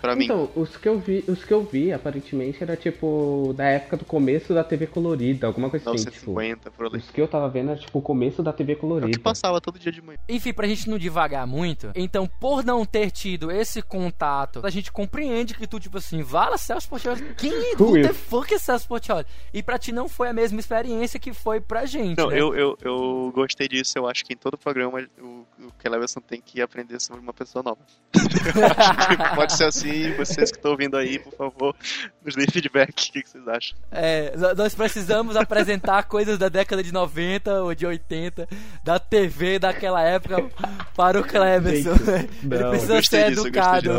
[0.05, 0.25] Pra mim.
[0.25, 4.05] Então, os que eu vi, os que eu vi, aparentemente, era tipo da época do
[4.05, 6.31] começo da TV colorida, alguma coisa assim, tipo.
[6.31, 6.97] 950, por ali.
[6.97, 9.19] Os que eu tava vendo era tipo o começo da TV É o que colorida.
[9.19, 10.17] passava todo dia de manhã.
[10.29, 14.91] Enfim, pra gente não divagar muito, então, por não ter tido esse contato, a gente
[14.91, 17.33] compreende que tu, tipo assim, vala Celso Portioli.
[17.37, 19.25] Quem é Who the fuck é Celso Portioli?
[19.53, 22.39] E pra ti não foi a mesma experiência que foi pra gente, Não, né?
[22.39, 23.97] eu, eu, eu gostei disso.
[23.97, 27.63] Eu acho que em todo programa o, o Celeberson tem que aprender sobre uma pessoa
[27.63, 27.77] nova.
[28.13, 29.94] Eu acho que pode ser assim.
[30.17, 31.75] Vocês que estão ouvindo aí, por favor,
[32.23, 32.89] nos deem feedback.
[32.89, 33.77] O que, que vocês acham?
[33.91, 38.47] É, nós precisamos apresentar coisas da década de 90 ou de 80,
[38.83, 40.49] da TV daquela época,
[40.95, 41.95] para o Clemerson.
[41.95, 43.91] Gente, Ele precisa ser disso, educado.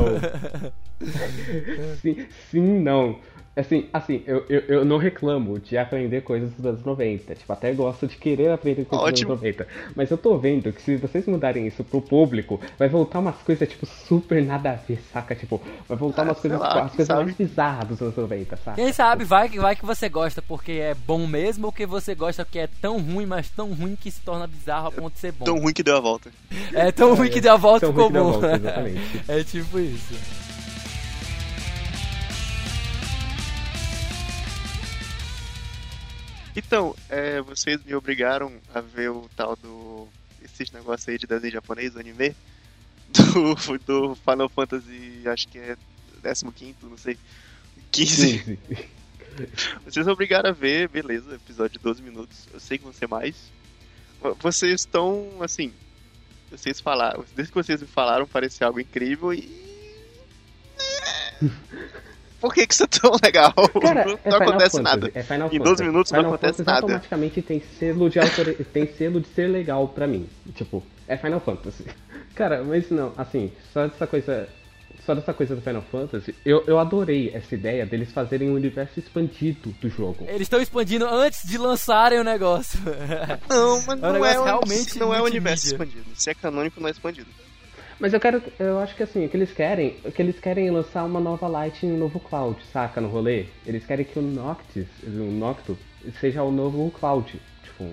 [2.00, 3.20] Sim, sim, não.
[3.56, 7.34] Assim, assim, eu, eu, eu não reclamo de aprender coisas dos anos 90.
[7.34, 9.34] Tipo, até gosto de querer aprender coisas Ótimo.
[9.34, 9.66] dos anos 90.
[9.94, 13.66] Mas eu tô vendo que se vocês mudarem isso pro público, vai voltar umas coisas,
[13.66, 15.34] tipo, super nada a ver, saca?
[15.34, 17.24] Tipo, vai voltar Ah, umas coisas, lá, as coisas sabe?
[17.24, 18.74] mais bizarras dos anos 90, saca?
[18.76, 22.14] Quem sabe, vai que, vai que você gosta porque é bom mesmo ou que você
[22.14, 25.20] gosta porque é tão ruim, mas tão ruim que se torna bizarro a ponto de
[25.20, 25.46] ser bom.
[25.46, 26.30] Tão ruim que deu a volta.
[26.74, 28.32] É tão ruim que deu a volta e ficou bom.
[28.32, 29.22] volta, exatamente.
[29.26, 30.45] é tipo isso.
[36.56, 40.08] Então, é, vocês me obrigaram a ver o tal do.
[40.42, 42.34] esses negócios aí de desenho japonês, o anime.
[43.08, 43.54] Do,
[43.86, 45.76] do Final Fantasy, acho que é
[46.24, 47.16] 15, não sei.
[47.92, 48.38] 15.
[48.42, 48.58] 15.
[49.84, 52.48] Vocês me obrigaram a ver, beleza, episódio de 12 minutos.
[52.52, 53.36] Eu sei que vão ser mais.
[54.20, 55.72] Vo- Vocês estão, assim.
[56.50, 57.24] Vocês falaram.
[57.36, 59.46] Desde que vocês me falaram, parecia algo incrível e.
[62.46, 63.52] Por que que isso é tão legal?
[63.80, 65.10] Cara, não é não acontece Fantasy, nada.
[65.14, 65.82] É Final Em 12 Fantasy.
[65.84, 66.82] minutos não Final acontece Fantasy nada.
[66.82, 68.54] automaticamente tem selo de autor...
[68.72, 70.28] tem selo de ser legal pra mim.
[70.54, 71.84] Tipo, é Final Fantasy.
[72.36, 74.48] Cara, mas não, assim, só dessa coisa.
[75.04, 78.98] Só dessa coisa do Final Fantasy, eu, eu adorei essa ideia deles fazerem um universo
[78.98, 80.24] expandido do jogo.
[80.26, 82.80] Eles estão expandindo antes de lançarem o negócio.
[83.48, 86.04] Não, mas É um não é, negócio realmente não é um universo expandido.
[86.14, 87.28] Se é canônico, não é expandido.
[87.98, 88.42] Mas eu quero.
[88.58, 89.96] Eu acho que assim, o que eles querem.
[90.04, 93.00] O que eles querem é lançar uma nova Light e um novo Cloud, saca?
[93.00, 93.46] No rolê.
[93.66, 95.78] Eles querem que o Noctis, o Nocto,
[96.20, 97.40] seja o novo Cloud.
[97.62, 97.90] Tipo.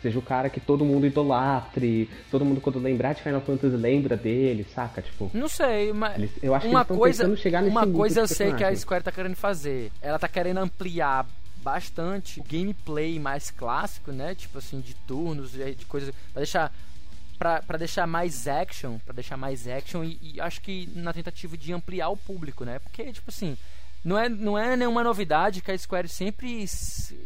[0.00, 4.18] Seja o cara que todo mundo idolatre, todo mundo quando lembrar de Final Fantasy lembra
[4.18, 5.00] dele, saca?
[5.00, 6.18] Tipo, Não sei, mas.
[6.18, 8.62] eles, eu acho uma que eles coisa, tentando chegar nesse uma coisa eu sei que
[8.62, 8.76] a.
[8.76, 9.90] Square tá querendo fazer.
[10.02, 11.26] Ela tá querendo ampliar
[11.62, 14.34] bastante o gameplay mais clássico, né?
[14.34, 16.14] Tipo assim, de turnos, de de coisas.
[16.34, 16.70] Pra deixar.
[17.38, 21.72] Pra deixar mais action, pra deixar mais action e, e acho que na tentativa de
[21.72, 22.78] ampliar o público, né?
[22.78, 23.56] Porque, tipo assim,
[24.04, 26.66] não é, não é nenhuma novidade que a Square sempre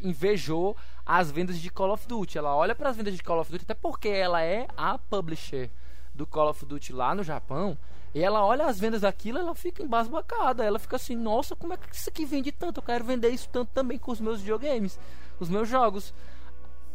[0.03, 2.39] invejou as vendas de Call of Duty.
[2.39, 5.71] Ela olha para as vendas de Call of Duty, até porque ela é a publisher
[6.15, 7.77] do Call of Duty lá no Japão.
[8.15, 10.65] E ela olha as vendas daquilo, ela fica embasbacada.
[10.65, 12.79] Ela fica assim: Nossa, como é que isso aqui vende tanto?
[12.79, 14.99] Eu quero vender isso tanto também com os meus videogames,
[15.41, 16.15] os meus jogos.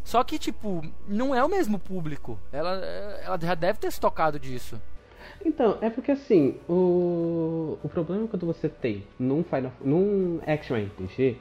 [0.04, 2.38] Só que, tipo, não é o mesmo público.
[2.52, 2.76] Ela,
[3.24, 4.80] ela já deve ter se tocado disso.
[5.46, 11.38] Então, é porque assim, o, o problema quando você tem num, Final, num Action RPG,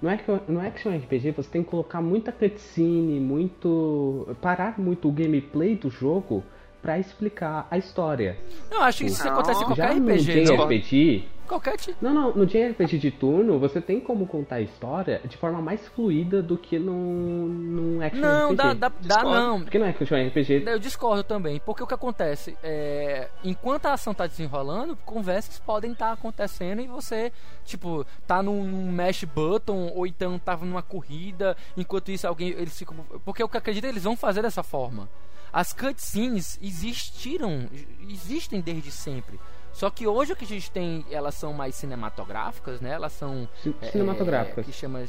[0.00, 4.28] no Action, no Action RPG você tem que colocar muita cutscene, muito.
[4.40, 6.42] parar muito o gameplay do jogo
[6.82, 8.36] pra explicar a história.
[8.70, 10.44] Eu acho que isso Não, acontece em qualquer Já no RPG.
[10.44, 10.56] Não.
[10.56, 11.96] JRPG, Qualquer tipo.
[12.00, 15.86] Não, não, no JRPG de turno, você tem como contar a história de forma mais
[15.88, 18.56] fluida do que num, num action Não, RPG.
[18.56, 19.60] dá, dá, dá não.
[19.60, 20.64] Porque no action RPG...
[20.66, 25.92] Eu discordo também, porque o que acontece é, enquanto a ação tá desenrolando, conversas podem
[25.92, 27.32] estar acontecendo e você,
[27.64, 32.76] tipo, tá num, num mash button ou então tava numa corrida, enquanto isso alguém eles
[32.76, 35.08] ficam, porque eu acredito eles vão fazer dessa forma.
[35.52, 37.68] As cutscenes existiram,
[38.08, 39.38] existem desde sempre.
[39.74, 42.90] Só que hoje o que a gente tem, elas são mais cinematográficas, né?
[42.92, 44.64] Elas são ci- é, cinematográficas.
[44.64, 45.06] que chama é,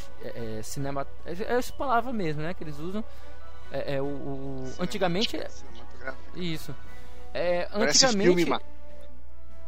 [0.57, 2.53] é, cinema, é, é essa palavra mesmo, né?
[2.53, 3.03] Que eles usam.
[3.71, 5.39] É, é o, o- antigamente
[6.35, 6.75] isso.
[7.33, 8.43] É, Parece antigamente.
[8.45, 8.59] filme.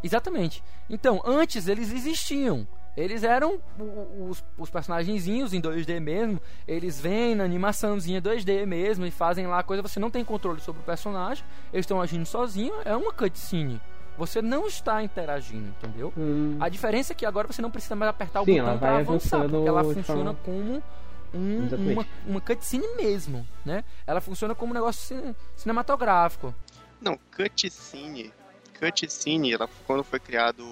[0.03, 0.63] Exatamente.
[0.89, 2.67] Então, antes eles existiam.
[2.95, 3.59] Eles eram
[4.27, 6.41] os, os personagenzinhos em 2D mesmo.
[6.67, 9.83] Eles vêm na animaçãozinha 2D mesmo e fazem lá a coisa.
[9.83, 11.43] Você não tem controle sobre o personagem.
[11.71, 12.75] Eles estão agindo sozinhos.
[12.85, 13.79] É uma cutscene.
[14.17, 16.11] Você não está interagindo, entendeu?
[16.17, 18.77] Hum, A diferença é que agora você não precisa mais apertar o Sim, botão ela
[18.79, 20.83] para vai avançar, porque ela funciona forma- como
[21.33, 23.83] um- uma, uma cutscene mesmo, né?
[24.07, 26.53] Ela funciona como um negócio cine- cinematográfico.
[26.99, 28.33] Não, cutscene.
[28.79, 30.63] Cutscene, ela, quando foi criado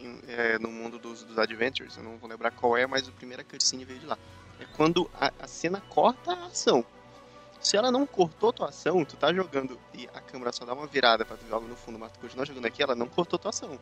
[0.00, 3.12] em- é, no mundo dos, dos Adventures, eu não vou lembrar qual é, mas a
[3.12, 4.16] primeira cutscene veio de lá.
[4.60, 6.84] É quando a, a cena corta a ação.
[7.60, 10.86] Se ela não cortou tua ação, tu tá jogando e a câmera só dá uma
[10.86, 13.50] virada pra tu jogar no fundo, mas tu continua jogando aqui, ela não cortou tua
[13.50, 13.78] ação.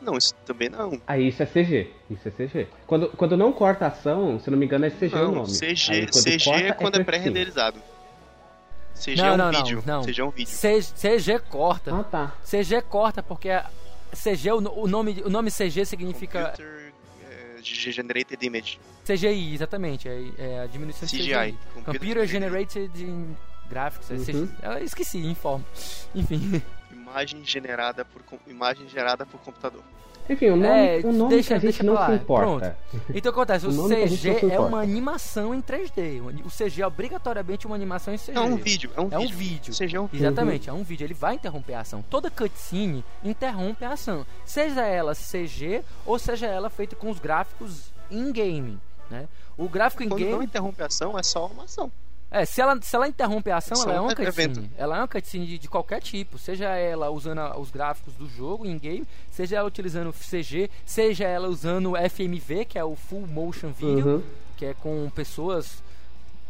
[0.00, 1.00] Não, isso também não.
[1.06, 1.90] Aí isso é CG.
[2.10, 2.68] Isso é CG.
[2.86, 5.48] Quando, quando não corta a ação, se não me engano, é CG o Não, nome.
[5.58, 7.80] CG, Aí quando CG corta, é quando é, pré-renderizado.
[8.94, 9.82] CG Não, é um não, vídeo.
[9.86, 10.02] não.
[10.04, 10.52] CG é um vídeo.
[10.52, 11.94] CG corta.
[11.94, 12.32] Ah, tá.
[12.44, 13.70] CG corta porque a-
[14.12, 16.83] CG, o, o nome, o nome CG significa Computer
[17.72, 18.80] é, Generated Image.
[19.04, 20.08] CGI, exatamente.
[20.08, 21.28] É, é a diminuição de CGI.
[21.52, 21.58] CGI.
[21.84, 23.36] Computer Generated in
[23.68, 24.10] Graphics.
[24.10, 24.46] é Uhum.
[24.46, 24.54] CGI.
[24.62, 25.64] Eu esqueci, informe.
[26.14, 26.62] Enfim.
[26.90, 29.82] Imagem generada por imagem gerada por computador.
[30.28, 32.76] Enfim, o nome, É, o nome deixa- que a gente deixa não se importa.
[33.10, 33.66] Então o que acontece?
[33.66, 36.20] O, O CG é uma animação em 3D.
[36.44, 38.32] O CG é obrigatoriamente uma animação em CG.
[38.36, 39.36] É um vídeo, é um É um vídeo.
[39.36, 39.74] vídeo.
[39.74, 40.26] CG é um vídeo.
[40.26, 42.02] Exatamente, é um vídeo, ele vai interromper a ação.
[42.08, 44.24] Toda cutscene interrompe a ação.
[44.46, 48.78] Seja ela CG ou seja ela feita com os gráficos in-game.
[49.10, 49.28] Né?
[49.58, 50.44] O gráfico Quando não in-game.
[50.46, 51.92] interrompe a ação, é só uma ação.
[52.36, 54.54] É, se ela, se ela interrompe a ação, Só ela é um uma evento.
[54.56, 54.70] cutscene.
[54.76, 56.36] Ela é uma cutscene de, de qualquer tipo.
[56.36, 61.92] Seja ela usando os gráficos do jogo in-game, seja ela utilizando CG, seja ela usando
[61.92, 64.22] o FMV, que é o Full Motion Video, Uhum.
[64.56, 65.82] que é com pessoas.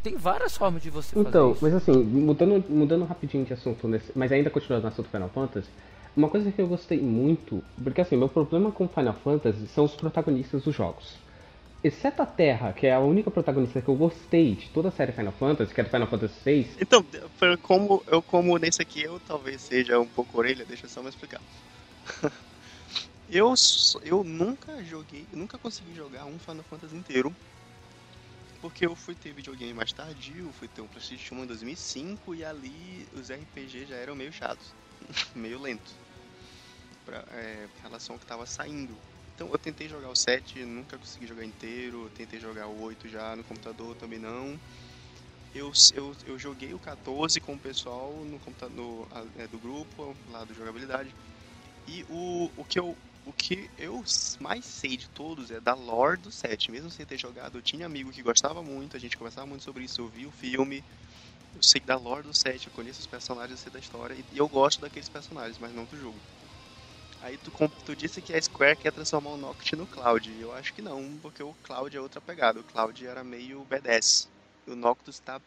[0.02, 1.60] Tem várias formas de você fazer Então, isso.
[1.62, 5.68] mas assim, mudando, mudando rapidinho de assunto, nesse, mas ainda continuando no assunto Final Fantasy,
[6.16, 9.94] uma coisa que eu gostei muito, porque assim, meu problema com Final Fantasy são os
[9.94, 11.16] protagonistas dos jogos.
[11.84, 15.12] Exceto a Terra, que é a única protagonista que eu gostei de toda a série
[15.12, 17.04] Final Fantasy, que é do Final Fantasy VI, Então,
[17.60, 21.10] como eu como nesse aqui eu talvez seja um pouco orelha, deixa eu só me
[21.10, 21.42] explicar.
[23.28, 23.52] eu
[24.02, 27.36] eu nunca joguei, nunca consegui jogar um Final Fantasy inteiro.
[28.62, 32.42] Porque eu fui ter videogame mais tardio, fui ter um PlayStation 1 em 2005 e
[32.42, 34.72] ali os RPG já eram meio chatos,
[35.36, 35.92] meio lentos.
[37.04, 38.96] Pra, é, em relação ao que tava saindo.
[39.34, 43.08] Então eu tentei jogar o 7, nunca consegui jogar inteiro, eu tentei jogar o 8
[43.08, 44.58] já no computador, também não.
[45.54, 50.16] Eu, eu, eu joguei o 14 com o pessoal no computador no, é, do grupo,
[50.28, 51.14] lá do jogabilidade.
[51.86, 54.02] E o, o, que eu, o que eu
[54.40, 56.70] mais sei de todos é da lore do 7.
[56.70, 59.84] Mesmo sem ter jogado, eu tinha amigo que gostava muito, a gente conversava muito sobre
[59.84, 60.84] isso, eu vi o filme.
[61.54, 64.38] Eu sei da lore do 7, eu conheço os personagens, eu sei da história, e
[64.38, 66.20] eu gosto daqueles personagens, mas não do jogo.
[67.24, 67.50] Aí tu,
[67.86, 70.30] tu disse que a Square quer transformar o Noct no Cloud.
[70.38, 72.60] Eu acho que não, porque o Cloud é outra pegada.
[72.60, 74.28] O Cloud era meio B10.
[74.68, 75.40] O Noctus tá.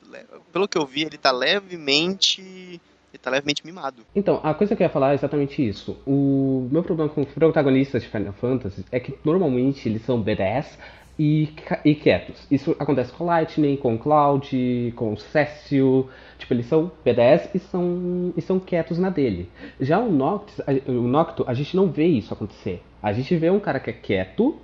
[0.52, 2.42] Pelo que eu vi, ele tá levemente.
[2.42, 4.04] Ele tá levemente mimado.
[4.16, 6.02] Então, a coisa que eu ia falar é exatamente isso.
[6.06, 10.80] O meu problema com protagonistas de Final Fantasy é que normalmente eles são B10
[11.18, 11.50] e,
[11.84, 12.46] e quietos.
[12.50, 16.10] Isso acontece com Lightning, com Cloud, com Cecil.
[16.38, 19.50] Tipo, eles são B10 e são, e são quietos na dele.
[19.80, 22.84] Já o Noctis, o Nocto, a gente não vê isso acontecer.
[23.02, 24.60] A gente vê um cara que é quieto,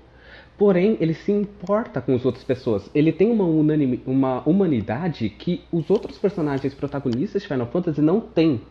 [0.57, 2.89] Porém, ele se importa com as outras pessoas.
[2.93, 8.19] Ele tem uma, unanime, uma humanidade que os outros personagens protagonistas de Final Fantasy não
[8.21, 8.61] têm.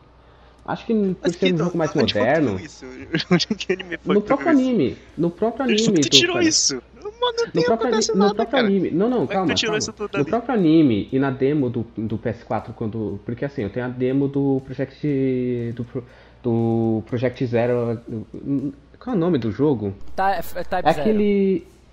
[0.65, 2.61] Acho que por Mas ser um jogo mais onde foi que tu moderno.
[2.61, 2.87] isso?
[4.03, 4.97] Foi No tu próprio anime.
[5.19, 5.83] No próprio anime.
[5.83, 6.81] tu do tirou isso?
[7.03, 8.67] Mano, não No próprio, acontece no nada, próprio cara.
[8.69, 8.91] anime.
[8.93, 9.47] Não, não, é que calma.
[9.49, 9.79] tu tirou calma.
[9.79, 13.19] isso tudo No próprio anime e na demo do, do PS4, quando.
[13.25, 15.73] Porque assim, eu tenho a demo do Project.
[15.75, 16.05] Do, Pro-
[16.45, 18.01] do Project Zero.
[19.01, 19.93] Qual é o nome do jogo?
[20.15, 21.09] Tá, é Type É Zero.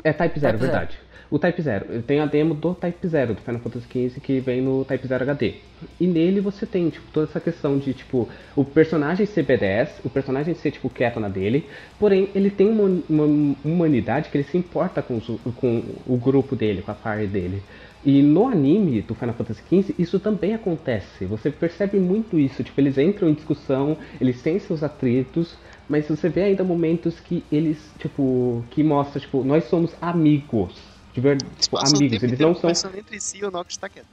[0.03, 0.97] É Type 0, Type verdade.
[1.31, 2.01] O Type 0.
[2.03, 5.23] Tem a demo do Type 0 do Final Fantasy XV que vem no Type 0
[5.23, 5.55] HD.
[5.99, 10.09] E nele você tem, tipo, toda essa questão de, tipo, o personagem ser B10, o
[10.09, 14.57] personagem ser, tipo, quieto na dele, porém ele tem uma, uma humanidade que ele se
[14.57, 17.61] importa com, os- com o grupo dele, com a party dele.
[18.03, 21.25] E no anime do Final Fantasy XV, isso também acontece.
[21.25, 22.63] Você percebe muito isso.
[22.63, 25.57] Tipo, eles entram em discussão, eles têm seus atritos,
[25.89, 30.73] mas você vê ainda momentos que eles, tipo, que mostra, tipo, nós somos amigos.
[31.13, 32.23] De verdade, Eles tipo, amigos.
[32.23, 34.05] Eles não são, entre si o Nox tá quieto.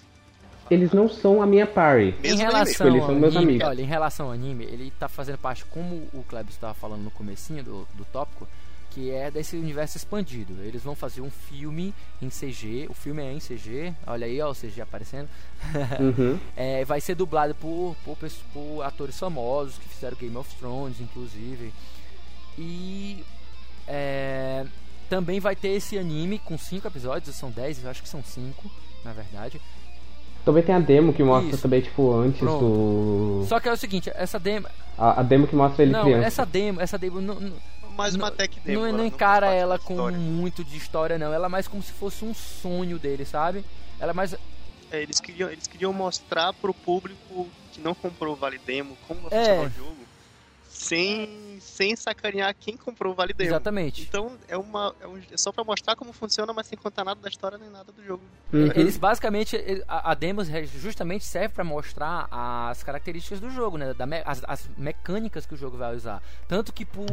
[0.70, 2.14] eles não são a minha party.
[2.22, 3.68] Mesmo em relação eles ao são meus anime, amigos.
[3.68, 7.10] olha, em relação ao anime, ele tá fazendo parte, como o Klebs estava falando no
[7.10, 8.48] comecinho do, do tópico,
[8.96, 10.54] que é desse universo expandido.
[10.62, 14.50] Eles vão fazer um filme em CG, o filme é em CG, olha aí, ó,
[14.50, 15.28] o CG aparecendo.
[16.00, 16.38] Uhum.
[16.56, 18.16] É, vai ser dublado por, por,
[18.52, 21.72] por atores famosos que fizeram Game of Thrones, inclusive.
[22.56, 23.22] E
[23.86, 24.64] é,
[25.10, 28.70] também vai ter esse anime com 5 episódios, são 10, eu acho que são 5,
[29.04, 29.60] na verdade.
[30.46, 31.62] Também tem a demo que mostra Isso.
[31.62, 32.64] também, tipo, antes Pronto.
[32.64, 33.44] do.
[33.48, 34.68] Só que é o seguinte, essa demo.
[34.96, 36.26] A, a demo que mostra ele não, criança.
[36.26, 37.56] essa demo, essa demo não, não,
[37.96, 38.86] Mais uma não- tech demo.
[38.86, 40.18] não, não encara parte ela com história.
[40.18, 41.32] muito de história, não.
[41.32, 43.64] Ela é mais como se fosse um sonho dele, sabe?
[43.98, 44.34] Ela é mais.
[44.90, 49.28] É, eles, queriam, eles queriam mostrar pro público que não comprou o Vale Demo como
[49.28, 49.44] vai É.
[49.44, 49.96] funcionar o jogo,
[50.68, 51.28] sem,
[51.76, 53.50] sem sacanear quem comprou o Vale Demo.
[53.50, 54.02] Exatamente.
[54.02, 57.20] Então é, uma, é, um- é só pra mostrar como funciona, mas sem contar nada
[57.20, 58.22] da história nem nada do jogo.
[58.52, 58.70] Uhum.
[58.74, 59.56] Eles basicamente.
[59.86, 63.92] A, a demo justamente serve pra mostrar as características do jogo, né?
[63.94, 66.22] Da me- as, as mecânicas que o jogo vai usar.
[66.48, 67.06] Tanto que por.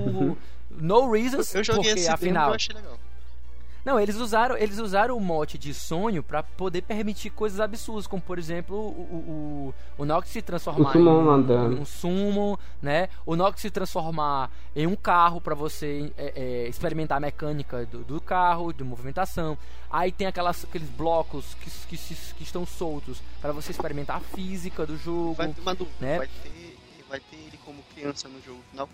[0.69, 2.49] No reasons, Eu joguei porque esse demo afinal.
[2.49, 2.97] eu achei legal.
[3.85, 8.21] Não, eles usaram, eles usaram o mote de sonho pra poder permitir coisas absurdas, como
[8.21, 13.09] por exemplo o, o, o, Nox se transformar em, um summon, né?
[13.25, 17.99] O Nox se transformar em um carro pra você é, é, experimentar a mecânica do,
[18.05, 19.57] do carro, de movimentação.
[19.91, 24.19] Aí tem aquelas, aqueles blocos que, que, se- que estão soltos pra você experimentar a
[24.21, 25.33] física do jogo.
[25.33, 26.17] Vai ter uma dúvida, né?
[26.19, 26.77] vai, ter,
[27.09, 28.87] vai ter ele como criança no jogo final.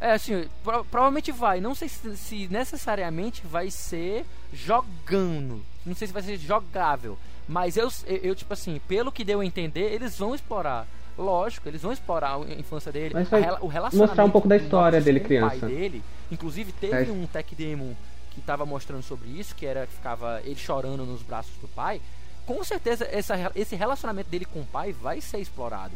[0.00, 1.60] É, assim, pro- provavelmente vai.
[1.60, 5.62] Não sei se, se necessariamente vai ser jogando.
[5.84, 7.18] Não sei se vai ser jogável.
[7.48, 10.86] Mas eu, eu, tipo assim, pelo que deu a entender, eles vão explorar.
[11.16, 13.14] Lógico, eles vão explorar a infância dele.
[13.14, 15.56] Mas vai a o relacionamento mostrar um pouco da história dele criança.
[15.60, 16.02] pai dele.
[16.30, 17.12] Inclusive, teve É.
[17.12, 17.96] um tech demo
[18.30, 22.00] que tava mostrando sobre isso, que era que ficava ele chorando nos braços do pai.
[22.46, 25.92] Com certeza, essa, esse relacionamento dele com o pai vai ser explorado.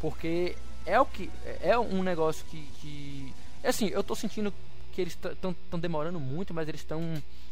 [0.00, 1.30] Porque é o que.
[1.62, 2.68] É um negócio que.
[2.80, 4.52] que assim, eu tô sentindo
[4.92, 7.00] que eles estão demorando muito, mas eles estão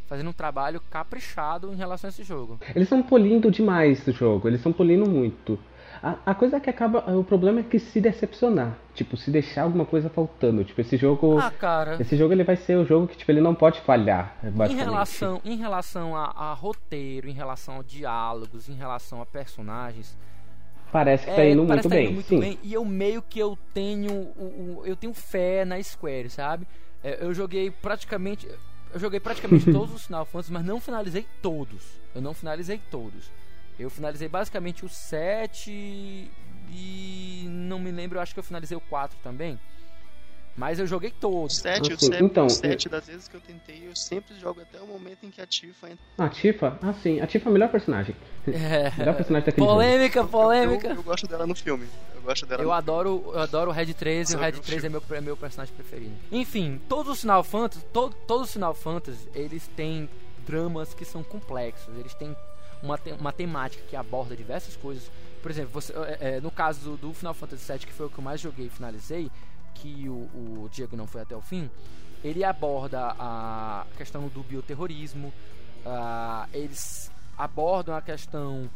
[0.07, 2.59] fazendo um trabalho caprichado em relação a esse jogo.
[2.75, 5.59] Eles estão polindo demais o jogo, eles estão polindo muito.
[6.03, 6.99] A, a coisa que acaba.
[7.17, 8.79] O problema é que se decepcionar.
[8.95, 10.65] Tipo, se deixar alguma coisa faltando.
[10.65, 11.39] Tipo, esse jogo.
[11.39, 11.97] Ah, cara.
[12.01, 14.37] Esse jogo ele vai ser o jogo que tipo, ele não pode falhar.
[14.69, 20.17] Em relação, em relação a, a roteiro, em relação a diálogos, em relação a personagens,
[20.93, 22.05] Parece que tá É, indo muito tá bem.
[22.07, 22.41] indo muito sim.
[22.41, 22.59] bem.
[22.63, 26.67] E eu meio que eu tenho o, o- eu tenho fé na Square, sabe?
[27.05, 28.49] É, eu joguei praticamente
[28.93, 31.83] eu joguei praticamente todos os Final Fantasy, mas não finalizei todos.
[32.15, 33.31] Eu não finalizei todos.
[33.79, 35.71] Eu finalizei basicamente o 7
[36.71, 39.59] e não me lembro, eu acho que eu finalizei o 4 também.
[40.59, 41.57] Mas eu joguei O todos.
[41.59, 44.61] 7, o Assim, 7, então, o 7 das vezes que eu tentei, eu sempre jogo
[44.61, 46.05] até o momento em que a Tifa entra.
[46.19, 46.77] A Tifa?
[46.83, 47.21] Ah, sim.
[47.21, 48.15] A Tifa é a melhor personagem.
[48.49, 49.75] É, Melhor personagem daquele jogo.
[49.79, 50.89] polêmica, Eu, polêmica.
[50.89, 51.87] eu gosto dela no filme.
[52.15, 54.61] Eu gosto dela Eu no adoro, eu adoro o Red 13 e o Red o
[54.61, 56.15] 13 é meu, é meu personagem preferido.
[56.33, 60.09] Enfim, todos os Final Fantasy, to- todos os Final Fantasy, eles têm
[60.47, 62.35] dramas que são complexos, eles têm
[62.83, 65.11] uma, te- uma temática que aborda diversas coisas.
[65.43, 68.11] Por exemplo, você, é, é, no caso do, do Final Fantasy VII, que foi o
[68.11, 69.31] que eu mais joguei e finalizei,
[69.81, 70.13] que o,
[70.65, 71.71] o Diego não foi até o fim,
[72.25, 75.33] ele aborda a questão do bioterrorismo,
[75.87, 78.69] ah, eles abordam a questão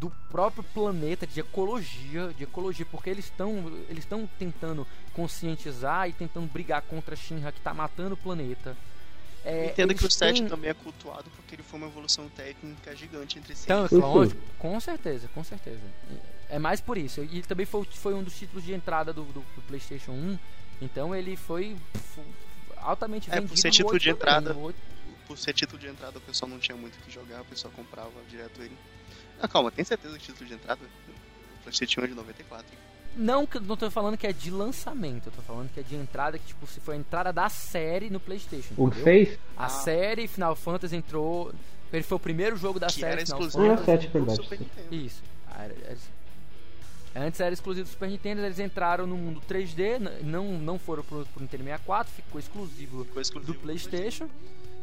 [0.00, 6.12] do próprio planeta de ecologia, de ecologia, porque eles estão eles estão tentando conscientizar e
[6.12, 8.76] tentando brigar contra a Shinra que está matando o planeta.
[9.44, 12.28] É, Entendo que o eles 7 têm- também é cultuado porque ele foi uma evolução
[12.28, 13.64] técnica gigante entre si.
[13.64, 15.80] Então, lógico, com certeza, com certeza.
[16.50, 17.22] É mais por isso.
[17.22, 20.38] E também foi, foi um dos títulos de entrada do, do- do PlayStation 1.
[20.80, 22.20] Então ele foi f-
[22.78, 23.60] altamente É, por vendido.
[23.60, 24.56] ser título de entrada.
[25.26, 27.72] Por ser título de entrada, o pessoal não tinha muito o que jogar, o pessoal
[27.76, 28.74] comprava direto ele.
[29.40, 30.80] Ah, calma, tem certeza que título de entrada?
[30.80, 32.66] O PlayStation 1 é de 94.
[33.16, 36.38] Não, não tô falando que é de lançamento, eu tô falando que é de entrada,
[36.38, 38.72] que tipo, se foi a entrada da série no PlayStation.
[38.76, 39.04] O entendeu?
[39.04, 39.38] 6?
[39.56, 39.68] A Ah.
[39.68, 41.52] série Final Fantasy entrou.
[41.92, 44.02] Ele foi o primeiro jogo da Que série era Final exclusivo Ah, Fantasy.
[44.02, 44.66] sete, do verdade.
[44.90, 45.22] Isso.
[45.50, 45.96] Ah, era- era-
[47.18, 51.02] Antes era exclusivo do Super Nintendo, eles entraram no mundo 3D, n- não, não foram
[51.02, 54.28] pro, pro Nintendo 64, ficou exclusivo Ficou exclusivo do PlayStation.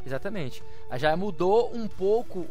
[0.04, 0.62] Exatamente.
[0.96, 2.46] Já mudou um pouco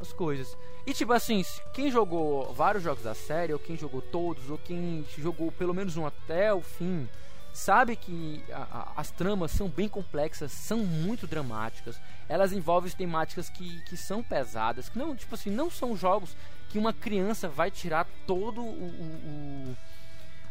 [0.00, 0.56] as coisas.
[0.86, 5.04] E tipo assim, quem jogou vários jogos da série, ou quem jogou todos, ou quem
[5.18, 7.08] jogou pelo menos um até o fim,
[7.52, 11.98] sabe que a, a, as tramas são bem complexas, são muito dramáticas.
[12.28, 16.36] Elas envolvem temáticas que, que são pesadas, que não, tipo assim, não são jogos
[16.74, 19.76] que uma criança vai tirar todo o, o, o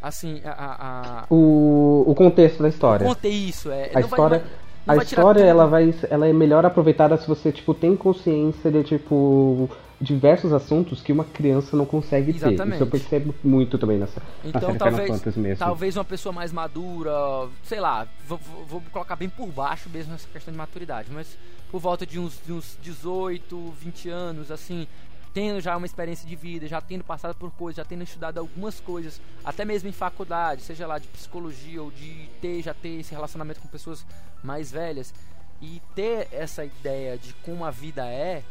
[0.01, 3.05] assim, a, a, o, o contexto da história.
[3.05, 3.91] O isso, é.
[3.93, 7.73] A história, vai, vai, a história ela vai, ela é melhor aproveitada se você tipo
[7.73, 9.69] tem consciência de tipo
[9.99, 12.69] diversos assuntos que uma criança não consegue Exatamente.
[12.69, 12.73] ter.
[12.75, 15.59] Isso eu percebo muito também nessa então, talvez.
[15.59, 17.11] Talvez uma pessoa mais madura,
[17.63, 21.37] sei lá, vou, vou, colocar bem por baixo mesmo essa questão de maturidade, mas
[21.69, 24.87] por volta de uns, de uns 18, 20 anos, assim,
[25.33, 28.79] tendo já uma experiência de vida, já tendo passado por coisas, já tendo estudado algumas
[28.79, 33.11] coisas, até mesmo em faculdade, seja lá de psicologia ou de ter já ter esse
[33.11, 34.05] relacionamento com pessoas
[34.43, 35.13] mais velhas
[35.61, 38.43] e ter essa ideia de como a vida é,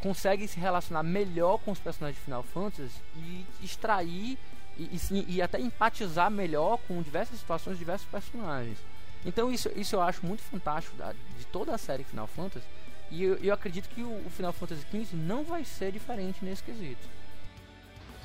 [0.00, 4.38] consegue se relacionar melhor com os personagens de Final Fantasy e extrair
[4.76, 8.78] e, e, e, até empatizar melhor com diversas situações, diversos personagens.
[9.24, 12.66] Então isso, isso eu acho muito fantástico da, de toda a série Final Fantasy
[13.10, 16.62] e eu, eu acredito que o, o, Final Fantasy XV não vai ser diferente nesse
[16.62, 17.08] quesito.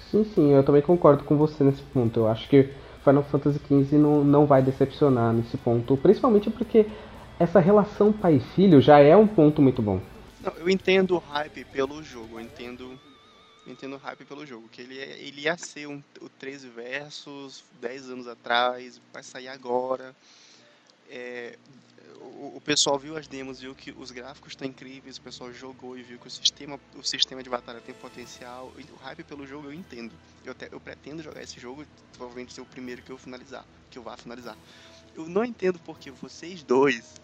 [0.09, 2.21] Sim, sim, eu também concordo com você nesse ponto.
[2.21, 2.69] Eu acho que
[3.03, 6.85] Final Fantasy XV não, não vai decepcionar nesse ponto, principalmente porque
[7.39, 10.01] essa relação pai filho já é um ponto muito bom.
[10.43, 12.99] Não, eu entendo o hype pelo jogo, eu entendo,
[13.65, 16.67] eu entendo o hype pelo jogo, que ele, é, ele ia ser um, o 13
[16.69, 20.15] versos 10 anos atrás, vai sair agora.
[21.09, 21.57] É,
[22.21, 25.97] o, o, pessoal viu as demos, viu que os gráficos estão incríveis, o pessoal jogou
[25.97, 28.71] e viu que o sistema, o sistema de batalha tem potencial.
[28.77, 30.11] O hype pelo jogo eu entendo.
[30.45, 33.97] Eu, te, eu pretendo jogar esse jogo, provavelmente ser o primeiro que eu finalizar, que
[33.97, 34.57] eu vá finalizar.
[35.15, 37.19] Eu não entendo porque vocês dois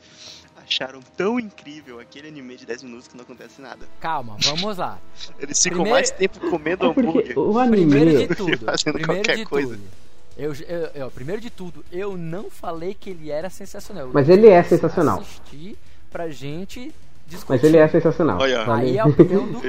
[0.57, 3.87] acharam tão incrível aquele anime de 10 minutos que não acontece nada.
[3.99, 4.99] Calma, vamos lá.
[5.39, 5.95] Eles ficam Primeiro...
[5.95, 7.39] mais tempo comendo é hambúrguer.
[7.39, 7.87] O anime...
[7.87, 8.57] Primeiro de tudo.
[8.65, 9.75] Fazendo primeiro qualquer de coisa.
[9.75, 10.06] Tudo.
[10.37, 14.09] Eu, eu, eu, primeiro de tudo, eu não falei que ele era sensacional.
[14.13, 15.19] Mas ele é sensacional.
[15.19, 15.77] Assistir
[16.11, 16.93] pra gente
[17.25, 17.49] discutir.
[17.49, 18.39] Mas ele é sensacional.
[18.39, 18.73] Olha.
[18.73, 19.61] Aí é a opinião do.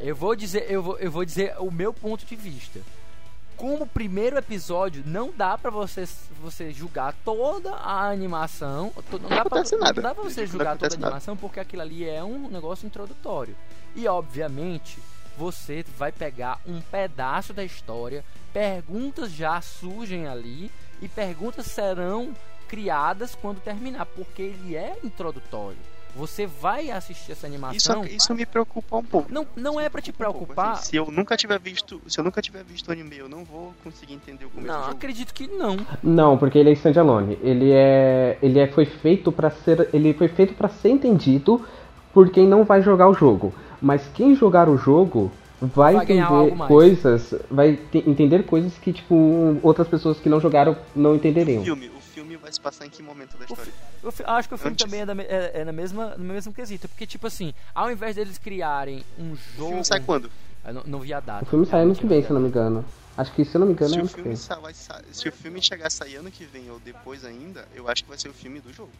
[0.00, 2.78] Eu vou dizer, eu vou, eu vou dizer o meu ponto de vista
[3.58, 6.08] como primeiro episódio, não dá para você,
[6.40, 8.92] você julgar toda a animação.
[9.10, 9.92] To, não, não, dá pra, nada.
[9.94, 11.40] não dá pra você julgar toda a animação nada.
[11.40, 13.56] porque aquilo ali é um negócio introdutório.
[13.96, 15.00] E obviamente
[15.38, 20.68] você vai pegar um pedaço da história, perguntas já surgem ali
[21.00, 22.34] e perguntas serão
[22.66, 25.78] criadas quando terminar, porque ele é introdutório.
[26.16, 28.04] Você vai assistir essa animação.
[28.04, 29.32] Isso, isso me preocupa um pouco.
[29.32, 30.70] Não, não é para te preocupar.
[30.70, 33.28] Um assim, se eu nunca tiver visto, se eu nunca tiver visto o anime, eu
[33.28, 35.76] não vou conseguir entender o começo Não, do acredito que não.
[36.02, 37.38] Não, porque ele é standalone.
[37.42, 41.64] Ele é, ele é foi feito para ser, ele foi feito para ser entendido
[42.12, 43.54] por quem não vai jogar o jogo.
[43.80, 49.88] Mas quem jogar o jogo vai, vai entender coisas, vai entender coisas que tipo outras
[49.88, 51.62] pessoas que não jogaram não entenderiam.
[51.62, 53.72] O filme, filme vai se passar em que momento da história?
[54.02, 54.84] Eu acho que o filme Antes.
[54.84, 56.88] também é, da, é, é, na mesma, no mesmo quesito.
[56.88, 59.64] Porque, tipo assim, ao invés deles criarem um jogo.
[59.64, 60.30] O filme sai quando?
[60.64, 61.44] Eu não, não vi a data.
[61.44, 62.84] O filme sai ano que vem, se eu não me engano.
[63.16, 64.36] Acho que, se eu não me engano, se é ano que vem.
[64.36, 68.08] se o filme chegar a sair ano que vem ou depois ainda, eu acho que
[68.08, 68.92] vai ser o filme do jogo.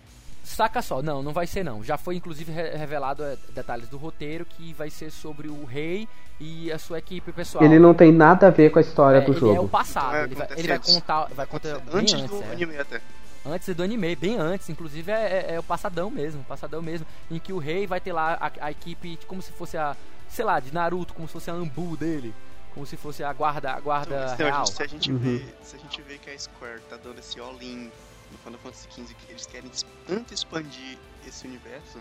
[0.45, 1.85] Saca só, não, não vai ser não.
[1.85, 6.09] Já foi inclusive revelado é, detalhes do roteiro que vai ser sobre o rei
[6.41, 7.65] e a sua equipe pessoal.
[7.65, 9.55] Ele não tem nada a ver com a história é, do ele jogo.
[9.57, 10.17] É o passado.
[10.17, 12.53] Ele vai, ele vai, contar, vai contar antes, antes do é.
[12.53, 13.01] anime até
[13.47, 17.39] antes do anime, bem antes, inclusive é, é, é, o passadão mesmo, passadão mesmo, em
[17.39, 19.97] que o rei vai ter lá a, a, equipe como se fosse a,
[20.29, 22.35] sei lá, de Naruto, como se fosse a Ambu dele,
[22.75, 24.67] como se fosse a guarda, a guarda então, real.
[24.67, 25.19] Se a gente uhum.
[25.19, 27.91] vê, se a gente vê que a Square tá dando esse all-in
[28.33, 29.71] no Final Fantasy XV, que eles querem
[30.07, 31.99] tanto expandir esse universo,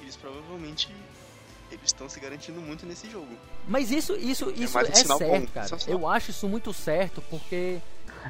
[0.00, 0.88] eles provavelmente
[1.70, 3.26] eles estão se garantindo muito nesse jogo.
[3.66, 5.68] Mas isso, isso, é isso é, é certo, cara.
[5.88, 7.80] Eu acho isso muito certo, porque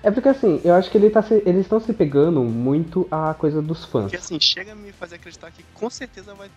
[0.03, 3.35] é porque assim, eu acho que ele tá se, eles estão se pegando muito a
[3.35, 4.05] coisa dos fãs.
[4.05, 6.51] Porque assim, chega a me fazer acreditar que com certeza vai.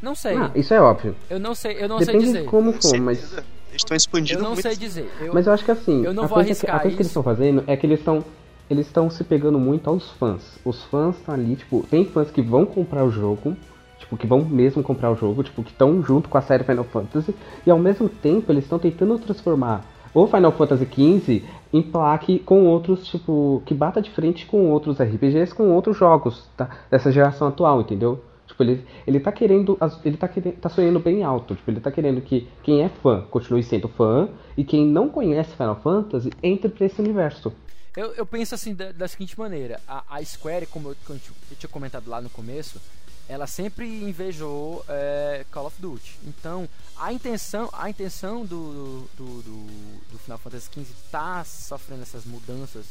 [0.00, 0.36] Não sei.
[0.36, 1.14] Ah, isso é óbvio.
[1.30, 2.42] Eu não sei, eu não Depende sei dizer.
[2.42, 3.32] de como for, mas.
[3.70, 4.62] Eles estão expandindo Eu não muito.
[4.62, 5.10] sei dizer.
[5.20, 5.32] Eu...
[5.32, 6.96] Mas eu acho que assim, eu não a, vou coisa que, a coisa isso.
[6.96, 8.22] que eles estão fazendo é que eles estão
[8.68, 10.58] eles estão se pegando muito aos fãs.
[10.64, 13.56] Os fãs estão ali, tipo, tem fãs que vão comprar o jogo,
[13.98, 16.84] tipo, que vão mesmo comprar o jogo, tipo, que estão junto com a série Final
[16.84, 17.34] Fantasy,
[17.66, 19.84] e ao mesmo tempo eles estão tentando transformar
[20.14, 21.42] o Final Fantasy XV
[21.72, 26.48] em plaque com outros, tipo, que bata de frente com outros RPGs, com outros jogos
[26.56, 26.68] tá?
[26.90, 28.22] dessa geração atual, entendeu?
[28.46, 29.78] Tipo, ele, ele tá querendo.
[30.04, 31.54] Ele tá, querendo, tá sonhando bem alto.
[31.54, 35.56] Tipo, ele tá querendo que quem é fã continue sendo fã e quem não conhece
[35.56, 37.52] Final Fantasy entre pra esse universo.
[37.96, 41.70] Eu, eu penso assim da, da seguinte maneira: a, a Square, como eu, eu, tinha
[41.70, 42.80] comentado lá no começo,
[43.28, 46.18] ela sempre invejou é, Call of Duty.
[46.24, 49.66] Então, a intenção, a intenção do, do, do,
[50.12, 52.86] do Final Fantasy XV tá sofrendo essas mudanças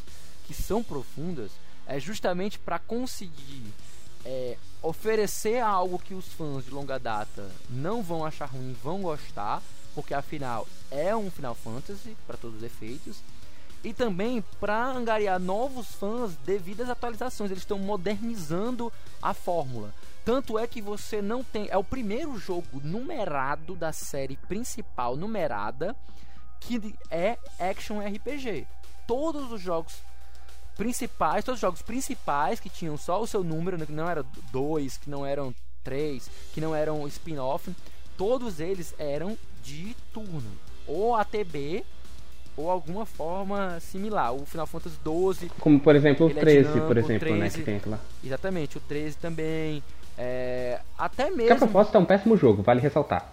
[0.46, 1.52] que são profundas
[1.86, 3.64] é justamente para conseguir
[4.26, 9.62] é, oferecer algo que os fãs de longa data não vão achar ruim, vão gostar,
[9.94, 13.18] porque afinal é um Final Fantasy para todos os efeitos.
[13.84, 19.94] E também para angariar novos fãs devido às atualizações, eles estão modernizando a fórmula.
[20.24, 21.68] Tanto é que você não tem.
[21.70, 25.96] É o primeiro jogo numerado da série principal numerada
[26.60, 28.68] que é Action RPG.
[29.08, 29.96] Todos os jogos
[30.78, 34.24] principais, todos os jogos principais que tinham só o seu número, né, que não era
[34.52, 35.54] dois, que não eram
[35.84, 37.76] três, que não eram spin-off,
[38.16, 40.52] todos eles eram de turno.
[40.88, 41.84] Ou ATB
[42.62, 44.34] ou alguma forma similar.
[44.34, 45.52] O Final Fantasy 12.
[45.60, 47.50] Como por exemplo o 13, é dinâmico, por exemplo, 13, né?
[47.50, 48.00] Que tem lá.
[48.24, 49.84] Exatamente, o 13 também.
[50.18, 51.48] É, até mesmo.
[51.48, 53.32] Que a propósito é um péssimo jogo, vale ressaltar.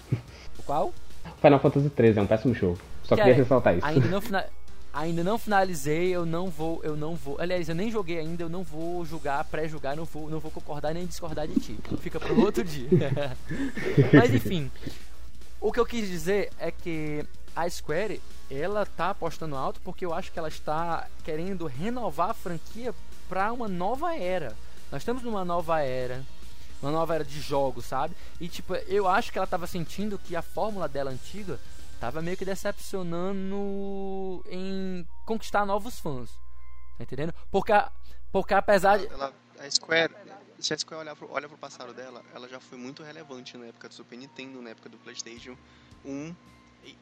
[0.59, 0.93] O qual?
[1.41, 2.79] Final Fantasy 13 é um péssimo jogo.
[3.05, 3.87] Só que queria é, ressaltar isso.
[3.87, 4.45] Ainda não, fina...
[4.93, 7.41] ainda não finalizei, eu não vou, eu não vou.
[7.41, 10.95] Aliás, eu nem joguei ainda, eu não vou julgar, pré-julgar, não vou, não vou concordar
[10.95, 11.79] nem discordar de ti.
[12.01, 12.89] Fica pro outro dia.
[14.13, 14.71] Mas enfim,
[15.61, 20.15] o que eu quis dizer é que a Square, ela tá apostando alto porque eu
[20.15, 22.95] acho que ela está querendo renovar a franquia
[23.29, 24.57] para uma nova era.
[24.91, 26.25] Nós estamos numa nova era
[26.81, 28.15] uma nova era de jogos, sabe?
[28.41, 31.59] E tipo, eu acho que ela tava sentindo que a fórmula dela antiga
[32.01, 36.31] tava meio que decepcionando em conquistar novos fãs.
[36.97, 37.35] Tá entendendo?
[37.51, 37.73] Porque,
[38.33, 39.07] porque apesar de.
[39.07, 40.15] Ela, a Square,
[40.59, 43.67] se a Square olhar pro, olha pro passado dela, ela já foi muito relevante na
[43.67, 45.57] época do Super Nintendo, na época do PlayStation
[46.05, 46.35] 1.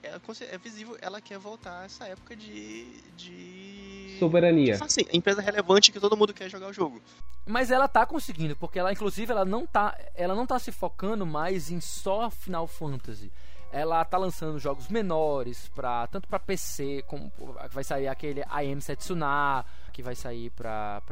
[0.02, 0.18] É,
[0.54, 3.00] é, visível, ela quer voltar a essa época de.
[3.12, 4.16] de...
[4.18, 4.78] Soberania.
[4.82, 7.00] Assim, empresa relevante que todo mundo quer jogar o jogo.
[7.44, 11.24] Mas ela tá conseguindo, porque ela, inclusive, ela não tá, ela não tá se focando
[11.24, 13.30] mais em só Final Fantasy.
[13.70, 17.30] Ela tá lançando jogos menores, pra, tanto para PC, como
[17.70, 21.02] vai sair aquele I Am Setsuna, que vai sair para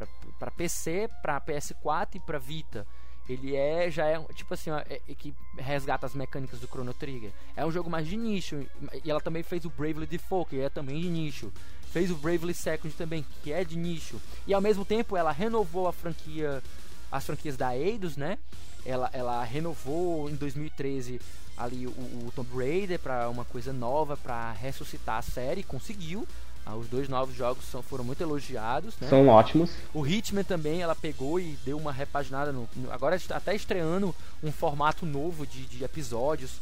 [0.51, 2.87] PC, para PS4 e para Vita.
[3.29, 7.33] Ele é já é tipo assim, é, é, que resgata as mecânicas do Chrono Trigger.
[7.57, 8.67] É um jogo mais de nicho.
[9.03, 11.51] E ela também fez o Bravely Default, que é também de nicho.
[11.91, 14.21] Fez o Bravely Second também, que é de nicho.
[14.47, 16.63] E ao mesmo tempo ela renovou a franquia,
[17.11, 18.39] as franquias da Eidos, né?
[18.85, 21.19] Ela, ela renovou em 2013
[21.57, 26.27] ali o, o Tomb Raider para uma coisa nova, para ressuscitar a série, conseguiu.
[26.67, 28.95] Ah, os dois novos jogos são, foram muito elogiados.
[28.99, 29.09] Né?
[29.09, 29.71] São ótimos.
[29.93, 32.53] O Hitman também, ela pegou e deu uma repaginada.
[32.53, 36.53] No, no agora até estreando um formato novo de, de episódios.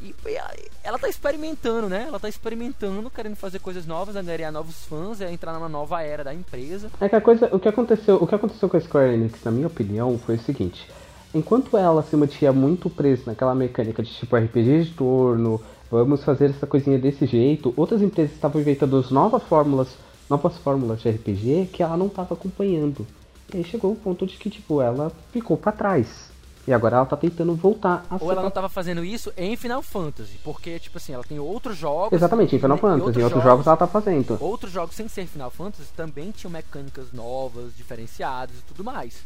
[0.00, 0.38] E, e
[0.82, 2.04] ela tá experimentando, né?
[2.06, 6.22] Ela tá experimentando, querendo fazer coisas novas, angariar novos fãs, é entrar numa nova era
[6.22, 6.90] da empresa.
[7.00, 9.50] É que a coisa, o que aconteceu, o que aconteceu com a Square Enix, na
[9.50, 10.88] minha opinião, foi o seguinte:
[11.34, 15.60] enquanto ela se mantinha muito presa naquela mecânica de tipo RPG de turno,
[15.90, 17.72] vamos fazer essa coisinha desse jeito.
[17.76, 19.88] Outras empresas estavam inventando novas fórmulas,
[20.28, 23.06] novas fórmulas de RPG que ela não estava acompanhando.
[23.52, 26.28] E aí chegou o ponto de que tipo ela ficou para trás.
[26.68, 29.80] E agora ela tá tentando voltar a Ou ela não tava fazendo isso em Final
[29.80, 32.12] Fantasy, porque, tipo assim, ela tem outros jogos.
[32.12, 34.36] Exatamente, em Final Fantasy, em outros, jogos, jogos, ela tá fazendo.
[34.38, 39.24] Outros jogos sem ser Final Fantasy também tinham mecânicas novas, diferenciadas e tudo mais.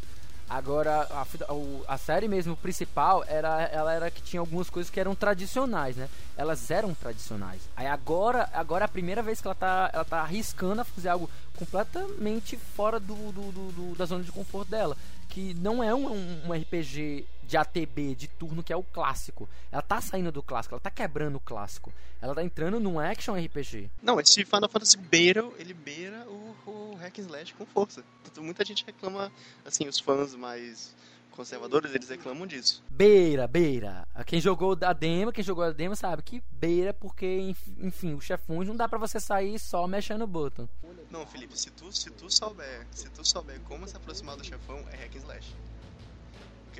[0.53, 5.15] Agora, a, a, série mesmo principal, era, ela era que tinha algumas coisas que eram
[5.15, 6.11] tradicionais, né?
[6.37, 7.63] Elas eram tradicionais.
[7.75, 11.09] Aí agora, agora é a primeira vez que ela tá, ela tá arriscando a fazer
[11.09, 14.95] algo completamente fora do, do, do, do da zona de conforto dela.
[15.33, 16.13] Que não é um,
[16.47, 19.49] um, RPG de ATB, de turno, que é o clássico.
[19.71, 21.91] Ela tá saindo do clássico, ela tá quebrando o clássico.
[22.21, 23.91] Ela tá entrando num action RPG.
[24.03, 28.05] Não, esse Final Fantasy beira, ele beira o, o hack and slash com força.
[28.37, 29.33] Muita gente reclama,
[29.65, 30.95] assim, os fãs mais
[31.33, 32.83] conservadores, eles reclamam disso.
[32.91, 34.07] Beira, beira.
[34.27, 38.69] Quem jogou a demo, quem jogou a demo sabe que beira porque, enfim, os chefões
[38.69, 40.69] não dá para você sair só mexendo o botão.
[41.11, 44.79] Não, Felipe, se tu, se tu souber, se tu souber como se aproximar do chefão,
[44.91, 45.55] é hack and slash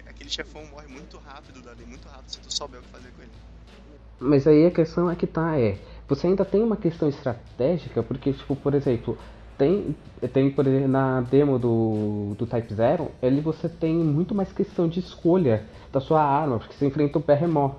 [0.09, 3.23] aquele chefão morre muito rápido, Dali, muito rápido, se tu souber o que fazer com
[3.23, 3.31] ele.
[4.21, 5.79] Mas aí a questão é que tá, é.
[6.09, 9.19] Você ainda tem uma questão estratégica, porque, tipo, por exemplo,
[9.63, 9.95] tem,
[10.33, 14.89] tem por exemplo, na demo do, do Type Zero, ele você tem muito mais questão
[14.89, 17.71] de escolha da sua arma, porque você enfrenta o Perremó.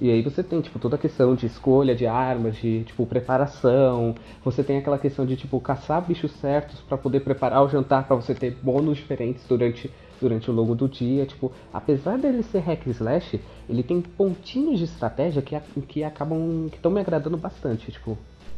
[0.00, 4.14] E aí você tem, tipo, toda a questão de escolha de armas, de, tipo, preparação.
[4.44, 8.14] Você tem aquela questão de, tipo, caçar bichos certos para poder preparar o jantar para
[8.14, 11.26] você ter bônus diferentes durante durante o longo do dia.
[11.26, 15.58] Tipo, apesar dele ser hack slash, ele tem pontinhos de estratégia que,
[15.88, 16.68] que acabam.
[16.70, 18.16] que estão me agradando bastante, tipo.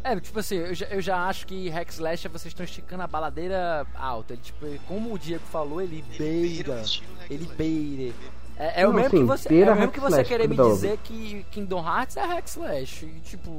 [0.08, 3.06] É, tipo assim, eu já, eu já acho que hack slash vocês estão esticando a
[3.06, 4.32] baladeira alta.
[4.32, 6.82] Ele, tipo, como o Diego falou, ele beira.
[7.28, 8.14] Ele beira.
[8.56, 10.56] É, é o Não, mesmo assim, que você, é o mesmo que você querer me
[10.56, 13.04] dizer que Kingdom Hearts é hack slash.
[13.04, 13.50] E, tipo,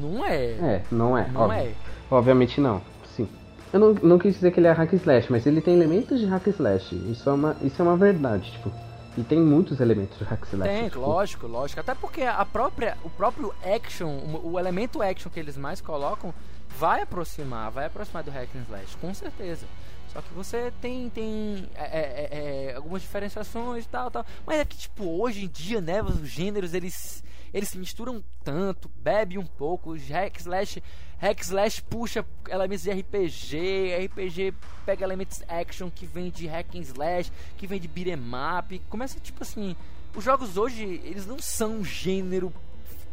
[0.00, 0.36] não é.
[0.36, 1.28] É, não é.
[1.28, 1.58] Não óbvio.
[1.60, 1.72] é.
[2.10, 2.82] Obviamente não.
[3.16, 3.28] Sim.
[3.72, 6.26] Eu não, não quis dizer que ele é hack slash, mas ele tem elementos de
[6.26, 6.94] hack slash.
[7.10, 8.70] Isso é uma, isso é uma verdade, tipo.
[9.16, 10.70] E tem muitos elementos de hack slash.
[10.70, 11.80] Tem, tipo, lógico, lógico.
[11.80, 14.08] Até porque a própria, o próprio action,
[14.42, 16.34] o, elemento action que eles mais colocam
[16.76, 19.66] vai aproximar, vai aproximar do hack slash, com certeza.
[20.12, 22.28] Só que você tem, tem é, é,
[22.70, 24.26] é, algumas diferenciações e tal, tal.
[24.46, 27.22] Mas é que, tipo, hoje em dia, né, os gêneros, eles,
[27.54, 30.82] eles se misturam tanto, bebe um pouco, hack slash,
[31.18, 36.80] hack slash puxa elementos de RPG, RPG pega elementos action que vem de hack and
[36.80, 38.18] slash, que vem de beat'em
[38.58, 39.76] up, começa, tipo assim,
[40.16, 42.52] os jogos hoje, eles não são gênero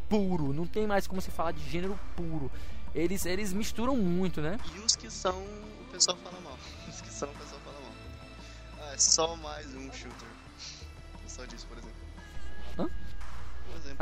[0.09, 2.51] puro, não tem mais como se falar de gênero puro.
[2.95, 4.57] Eles, eles misturam muito, né?
[4.75, 6.57] E os que são, o pessoal fala mal.
[6.89, 7.91] Os que são, o pessoal fala mal.
[8.81, 10.27] Ah, é só mais um shooter.
[11.27, 11.65] Só disso,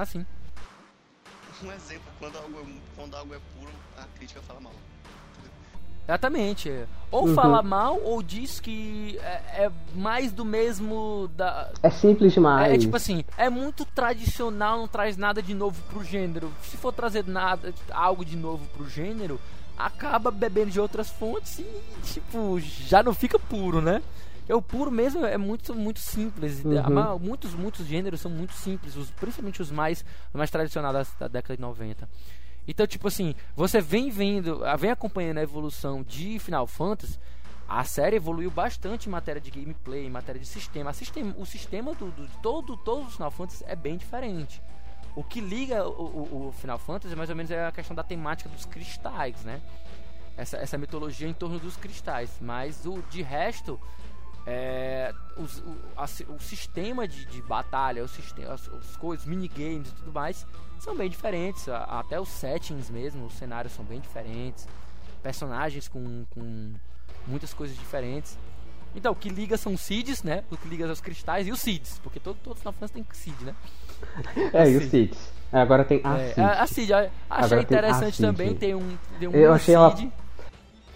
[0.02, 0.26] Assim.
[1.64, 4.72] Um exemplo, quando algo, é, quando algo é puro, a crítica fala mal.
[6.08, 6.72] Exatamente.
[7.12, 7.36] Ou Uhum.
[7.36, 11.70] fala mal, ou diz que é, é mais do mesmo da.
[11.84, 12.74] É simples demais.
[12.74, 16.52] É, tipo assim, é muito tradicional, não traz nada de novo pro gênero.
[16.64, 19.40] Se for trazer nada, algo de novo pro gênero,
[19.78, 21.66] acaba bebendo de outras fontes e,
[22.04, 24.02] tipo, já não fica puro, né?
[24.50, 26.66] Porque O puro mesmo é muito, muito simples.
[26.66, 27.20] Uhum.
[27.20, 31.56] Muitos, muitos gêneros são muito simples, os- principalmente os mais, mais tradicionais da, da década
[31.56, 32.10] de 90.
[32.68, 37.20] Então, tipo assim, você vem vendo, vem acompanhando a evolução de Final Fantasy.
[37.68, 40.92] A série evoluiu bastante em matéria de gameplay, em matéria de sistema.
[40.94, 44.60] Sistema o sistema do, do- de todo, todos os Final Fantasy é bem diferente.
[45.16, 48.04] O que liga o, o- o Final Fantasy mais ou menos é a questão da
[48.04, 49.62] temática dos cristais, né?
[50.36, 52.32] Essa, essa mitologia em torno dos cristais.
[52.42, 53.80] Mas o de resto,
[54.52, 59.90] é, os- o, a o sistema de, de batalha, o sistema, as, as coisas, minigames
[59.90, 60.46] e tudo mais
[60.80, 61.70] são bem diferentes.
[61.70, 64.68] A- Até os settings mesmo, os cenários são bem diferentes.
[65.22, 66.74] Personagens com, com
[67.28, 68.38] muitas coisas diferentes.
[68.96, 70.44] Então, o que liga são os seeds, né?
[70.50, 72.00] O que liga são os cristais e os seeds.
[72.02, 73.54] Porque todo, todo Final Fantasy tem seed, né?
[74.54, 74.90] É, e os Seed.
[75.14, 75.32] Seeds.
[75.52, 76.40] Agora tem a É, Seed.
[76.40, 78.56] a, a seed, achei Agora tem a interessante também.
[78.56, 80.10] Tem um, tem um Eu achei ela- seed.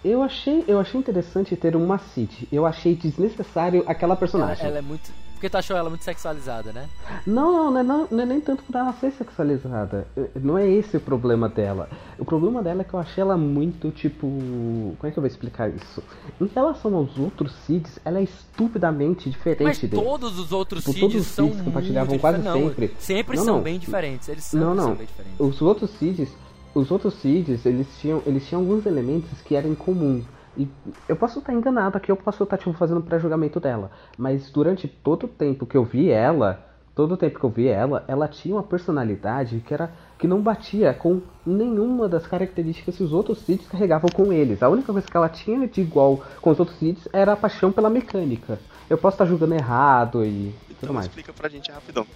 [0.04, 2.30] Eu achei, eu achei interessante ter uma Seed.
[2.52, 4.66] Eu achei desnecessário aquela Ela, personagem.
[4.66, 5.10] ela é muito.
[5.32, 6.88] Porque tu achou ela muito sexualizada, né?
[7.26, 10.06] Não, não, não é, não, não é nem tanto por ela ser sexualizada.
[10.40, 11.88] Não é esse o problema dela.
[12.18, 14.26] O problema dela é que eu achei ela muito, tipo.
[14.26, 16.02] Como é que eu vou explicar isso?
[16.40, 21.26] Em relação aos outros Seeds, ela é estupidamente diferente Mas todos os outros Tipo, os
[21.26, 22.62] são compartilhavam muito quase diferentes.
[22.62, 22.94] Não, sempre.
[22.98, 23.62] Sempre Não, são não.
[23.62, 24.28] bem diferentes.
[24.28, 24.84] Eles são, Não, não.
[24.84, 25.40] são bem diferentes.
[25.40, 26.28] Os outros seeds,
[26.74, 30.22] os outros seeds, eles tinham, eles tinham alguns elementos que eram em comum.
[30.56, 30.68] E
[31.08, 35.24] eu posso estar enganado aqui, eu posso estar tipo fazendo pré-julgamento dela, mas durante todo
[35.24, 36.64] o tempo que eu vi ela,
[36.94, 40.40] todo o tempo que eu vi ela, ela tinha uma personalidade que era que não
[40.40, 44.62] batia com nenhuma das características que os outros seeds carregavam com eles.
[44.62, 47.72] A única coisa que ela tinha de igual com os outros seeds era a paixão
[47.72, 48.58] pela mecânica.
[48.88, 51.06] Eu posso estar julgando errado e tudo Então mais.
[51.06, 52.06] explica pra gente rapidão.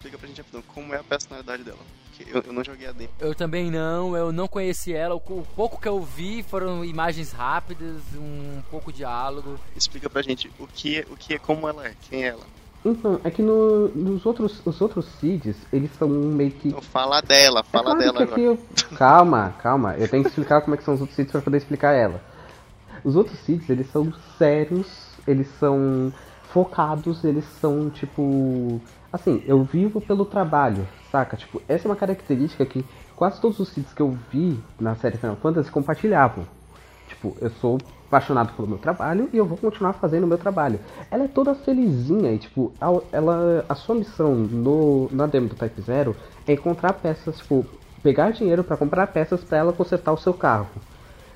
[0.00, 1.76] Explica pra gente rapidão como é a personalidade dela.
[2.08, 3.10] Porque eu, eu não joguei a demo.
[3.20, 5.14] Eu também não, eu não conheci ela.
[5.14, 9.60] O, o pouco que eu vi foram imagens rápidas, um pouco diálogo.
[9.76, 12.44] Explica pra gente o que é, o que é como ela é, quem é ela.
[12.82, 17.20] Então, é que no- nos outros, os outros seeds, eles são meio que Então fala
[17.20, 18.30] dela, É fala claro dela agora.
[18.32, 18.58] aqui eu-
[18.96, 19.96] Calma, calma.
[19.98, 22.24] Eu tenho que explicar como é que são os outros seeds pra poder explicar ela.
[23.04, 24.86] Os outros seeds, eles são sérios,
[25.28, 26.10] eles são
[26.50, 28.80] focados, eles são tipo.
[29.12, 31.36] Assim, eu vivo pelo trabalho, saca?
[31.36, 35.18] Tipo, essa é uma característica que quase todos os seeds que eu vi na série
[35.18, 36.46] Final Fantasy compartilhavam.
[37.06, 40.80] Tipo, eu sou apaixonado pelo meu trabalho e eu vou continuar fazendo o meu trabalho.
[41.10, 45.56] Ela é toda felizinha e, tipo, a- ela, a sua missão no, na demo do
[45.56, 47.66] Type Zero é encontrar peças, tipo,
[48.02, 50.68] pegar dinheiro pra comprar peças pra ela consertar o seu carro.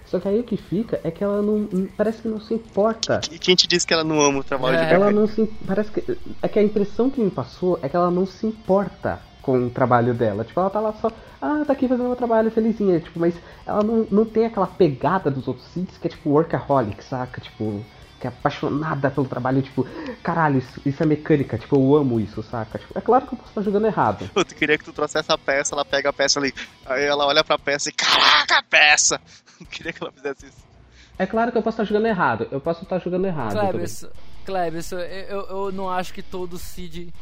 [0.07, 1.67] Só que aí o que fica é que ela não.
[1.97, 3.21] Parece que não se importa.
[3.33, 5.47] E quem te disse que ela não ama o trabalho É, de Ela não se.
[5.67, 6.19] Parece que.
[6.43, 9.71] É que a impressão que me passou é que ela não se importa com o
[9.71, 10.45] trabalho dela.
[10.45, 11.11] Tipo, ela tá lá só.
[11.41, 13.01] Ah, tá aqui fazendo meu trabalho felizinha.
[13.01, 13.35] Tipo, mas
[13.67, 17.41] ela não, não tem aquela pegada dos outros sítios que é tipo workaholic, saca?
[17.41, 17.85] Tipo.
[18.21, 19.87] Que é apaixonada pelo trabalho, tipo,
[20.23, 22.79] caralho, isso, isso é mecânica, tipo, eu amo isso, saca?
[22.79, 24.31] Tipo, é claro que eu posso estar jogando errado.
[24.35, 26.55] Tu queria que tu trouxesse a peça, ela pega a peça ali.
[26.87, 27.93] Aí ela olha pra peça e.
[27.93, 29.21] Caraca, peça!
[29.65, 30.65] Eu queria que ela fizesse isso.
[31.19, 33.55] É claro que eu posso estar jogando errado, eu posso estar jogando errado.
[33.55, 33.71] também.
[33.71, 34.07] Klebs,
[34.45, 37.13] Klebs, eu, eu, eu não acho que todo Cid.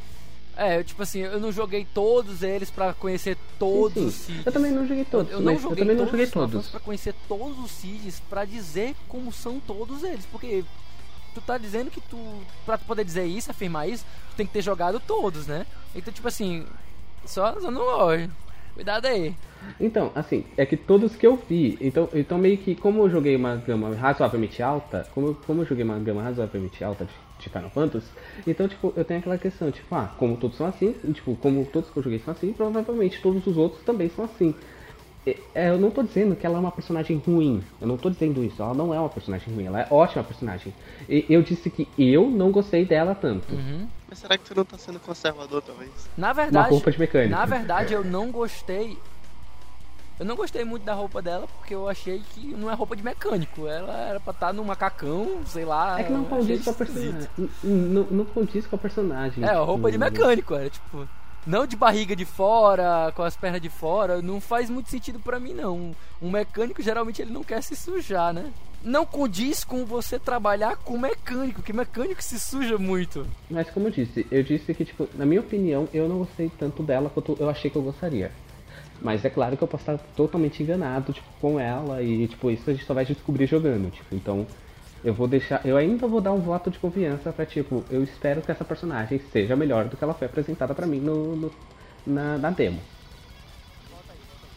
[0.56, 4.32] É, tipo assim, eu não joguei todos eles pra conhecer todos Sim, os sim.
[4.34, 4.46] Cids.
[4.46, 6.30] Eu também não joguei todos, Eu, não mas eu joguei também não todos joguei os
[6.30, 6.68] Final todos.
[6.68, 10.26] Pra conhecer todos os Cids pra dizer como são todos eles.
[10.26, 10.62] Porque
[11.34, 12.18] tu tá dizendo que tu,
[12.66, 15.66] pra tu poder dizer isso, afirmar isso, tu tem que ter jogado todos, né?
[15.94, 16.66] Então, tipo assim,
[17.24, 18.30] só, só não gosto.
[18.74, 19.34] Cuidado aí.
[19.78, 23.36] Então, assim, é que todos que eu vi, então, então meio que como eu joguei
[23.36, 27.70] uma gama razoavelmente alta, como, como eu joguei uma gama razoavelmente alta de, de Final
[27.70, 28.10] Fantasy,
[28.46, 31.90] então, tipo, eu tenho aquela questão, tipo, ah, como todos são assim, tipo, como todos
[31.90, 34.54] que eu joguei são assim, provavelmente todos os outros também são assim.
[35.24, 37.62] É, eu não tô dizendo que ela é uma personagem ruim.
[37.80, 38.60] Eu não tô dizendo isso.
[38.60, 39.66] Ela não é uma personagem ruim.
[39.66, 40.74] Ela é ótima personagem.
[41.08, 43.54] E, eu disse que eu não gostei dela tanto.
[43.54, 43.86] Uhum.
[44.08, 45.90] Mas será que você não tá sendo conservador, talvez?
[46.16, 47.30] Na verdade, uma roupa de mecânico.
[47.30, 48.98] na verdade, eu não gostei.
[50.18, 53.02] Eu não gostei muito da roupa dela porque eu achei que não é roupa de
[53.02, 53.66] mecânico.
[53.66, 56.00] Ela era pra estar no macacão, sei lá.
[56.00, 57.28] É que não condiz com a personagem.
[57.62, 59.44] Não, não condiz com a personagem.
[59.44, 61.08] É, roupa de mecânico, era tipo.
[61.44, 65.40] Não de barriga de fora, com as pernas de fora, não faz muito sentido para
[65.40, 65.94] mim não.
[66.20, 68.52] Um mecânico geralmente ele não quer se sujar, né?
[68.84, 73.26] Não condiz com você trabalhar com mecânico, que mecânico se suja muito.
[73.50, 76.82] Mas como eu disse, eu disse que tipo, na minha opinião, eu não gostei tanto
[76.82, 78.30] dela quanto eu achei que eu gostaria.
[79.00, 82.70] Mas é claro que eu posso estar totalmente enganado, tipo, com ela e tipo, isso
[82.70, 84.46] a gente só vai descobrir jogando, tipo, então
[85.04, 85.64] eu vou deixar.
[85.66, 89.18] Eu ainda vou dar um voto de confiança pra, tipo, eu espero que essa personagem
[89.18, 91.52] seja melhor do que ela foi apresentada pra mim no, no
[92.06, 92.80] na, na demo.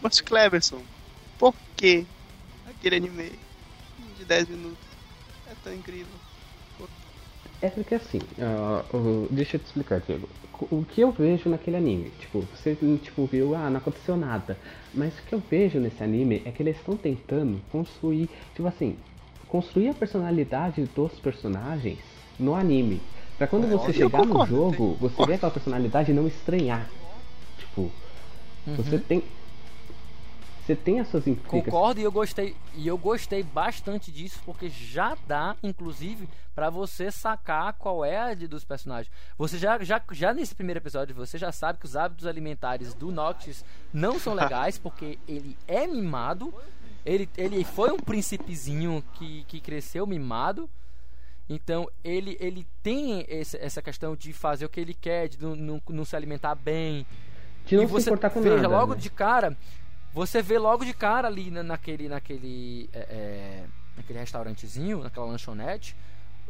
[0.01, 0.83] Mas Cleverson,
[1.37, 2.05] por que
[2.65, 3.39] aquele anime
[4.15, 4.85] de 10 minutos
[5.47, 6.13] é tão incrível?
[7.61, 10.29] É porque assim, uh, deixa eu te explicar, Diego.
[10.69, 14.57] O que eu vejo naquele anime, tipo, você tipo, viu, ah, não aconteceu nada.
[14.93, 18.97] Mas o que eu vejo nesse anime é que eles estão tentando construir, tipo assim,
[19.55, 21.99] construir a personalidade dos personagens
[22.37, 23.01] no anime.
[23.37, 26.89] Pra quando você chegar no jogo, você ver aquela personalidade e não estranhar.
[27.57, 27.81] Tipo,
[28.67, 28.75] uhum.
[28.75, 29.23] você tem.
[30.65, 31.65] Você tem as suas implicações.
[31.65, 32.55] Concordo e eu gostei.
[32.73, 38.33] E eu gostei bastante disso, porque já dá, inclusive, para você sacar qual é a
[38.33, 39.13] de, dos personagens.
[39.37, 43.11] Você já, já, já nesse primeiro episódio, você já sabe que os hábitos alimentares do
[43.11, 46.53] Noctis não são legais, porque ele é mimado
[47.05, 50.69] ele, ele foi um príncipezinho que, que cresceu mimado.
[51.47, 55.55] Então ele, ele tem esse, essa questão de fazer o que ele quer, de não,
[55.55, 57.05] não, não se alimentar bem.
[57.65, 58.99] De não e você veja nada, logo né?
[58.99, 59.55] de cara.
[60.11, 63.63] Você vê logo de cara ali na, naquele, naquele, é, é,
[63.97, 65.95] naquele restaurantezinho, naquela lanchonete,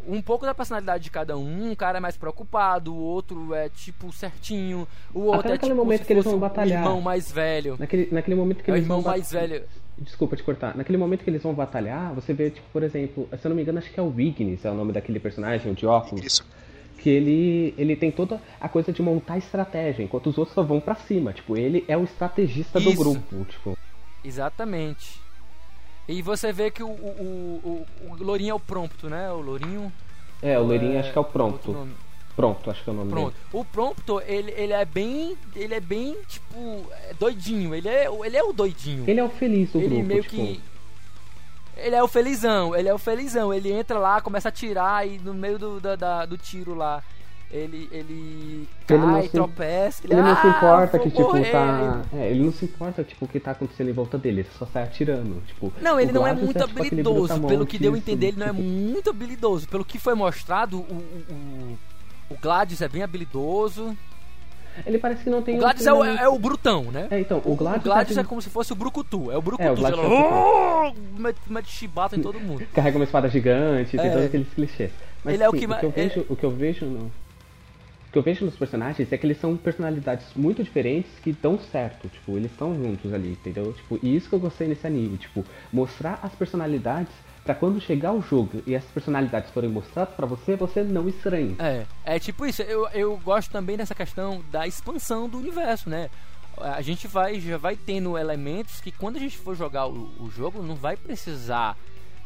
[0.08, 1.72] um pouco da personalidade de cada um.
[1.72, 5.72] Um cara é mais preocupado, o outro é tipo certinho, o outro Até é naquele
[5.72, 6.80] tipo momento que eles vão batalhar.
[6.80, 7.76] o irmão mais velho.
[7.78, 9.64] Naquele, naquele momento que é o eles irmão vão mais velho.
[9.98, 10.76] Desculpa te cortar.
[10.76, 13.62] Naquele momento que eles vão batalhar, você vê, tipo, por exemplo, se eu não me
[13.62, 16.26] engano, acho que é o Ignis, é o nome daquele personagem, o de óculos.
[16.26, 16.46] Isso.
[16.98, 20.80] Que ele, ele tem toda a coisa de montar estratégia, enquanto os outros só vão
[20.80, 21.32] para cima.
[21.32, 22.90] Tipo, ele é o estrategista Isso.
[22.90, 23.46] do grupo.
[23.46, 23.78] Tipo.
[24.24, 25.22] Exatamente.
[26.08, 29.32] E você vê que o, o, o, o Lourinho é o prompto, né?
[29.32, 29.92] O Lourinho.
[30.42, 31.88] É, o Lourinho acho que é o prompto.
[32.36, 33.32] Pronto, acho que é o nome Pronto.
[33.34, 33.46] dele.
[33.54, 35.38] O Prompto, ele, ele é bem.
[35.56, 37.74] Ele é bem, tipo, é doidinho.
[37.74, 39.04] Ele é, ele é o doidinho.
[39.08, 40.36] Ele é o feliz do ele grupo, meio tipo...
[40.36, 40.62] que.
[41.78, 43.54] Ele é o felizão, ele é o felizão.
[43.54, 47.04] Ele entra lá, começa a tirar e no meio do, da, da- do tiro lá.
[47.52, 50.02] Ele, ele cai, Ele não se- tropeça.
[50.06, 52.02] Ele não se "Ah, importa que, tipo, morrer." tá.
[52.14, 54.66] É, ele não se importa, tipo, o que tá acontecendo em volta dele, ele só
[54.66, 55.42] sai atirando.
[55.48, 57.42] Tipo, Não, ele não é Gladius muito tipo, aquele habilidoso.
[57.48, 59.68] Pelo que deu a entender, ele não é tipo, muito habilidoso.
[59.68, 61.78] Pelo que foi mostrado, o, o, o,
[62.30, 63.96] o Gladius é bem habilidoso.
[64.86, 65.56] Ele parece que não tem.
[65.56, 67.08] O um Gladius é o, é o brutão, né?
[67.10, 69.32] É, então, o O Gladius, Gladius tá é de- como se fosse o Brucutu.
[69.32, 69.68] É o Brucutu.
[69.68, 72.66] É, o Gladius sei é o lá, mete, mete chibata em todo mundo.
[72.74, 74.10] carrega uma espada gigante, tem É.
[74.10, 74.92] todos aqueles clichês.
[75.24, 76.86] Mas Ele é o assim, que o que eu é- vejo, o que eu vejo
[76.86, 81.34] no o que eu vejo nos personagens é que eles são personalidades muito diferentes que
[81.34, 83.74] dão certo, tipo, eles estão juntos ali, entendeu?
[83.74, 87.12] Tipo, e isso que eu gostei nesse anime, tipo, mostrar as personalidades
[87.46, 91.56] pra quando chegar o jogo e essas personalidades forem mostradas pra você, você não estranhe.
[91.60, 92.64] É, é tipo isso.
[92.64, 96.10] Eu, eu gosto também dessa questão da expansão do universo, né?
[96.58, 100.32] A gente vai já vai tendo elementos que quando a gente for jogar o, o
[100.32, 101.78] jogo não vai precisar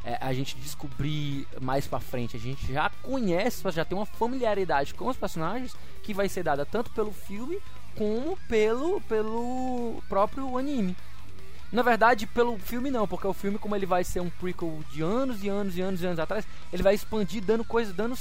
[0.05, 2.37] é, a gente descobrir mais pra frente.
[2.37, 6.65] A gente já conhece, já tem uma familiaridade com os personagens que vai ser dada
[6.65, 7.59] tanto pelo filme
[7.97, 10.95] como pelo pelo próprio anime.
[11.71, 15.01] Na verdade, pelo filme não, porque o filme, como ele vai ser um prequel de
[15.01, 18.17] anos e anos e anos e anos atrás, ele vai expandir dando coisas, dando,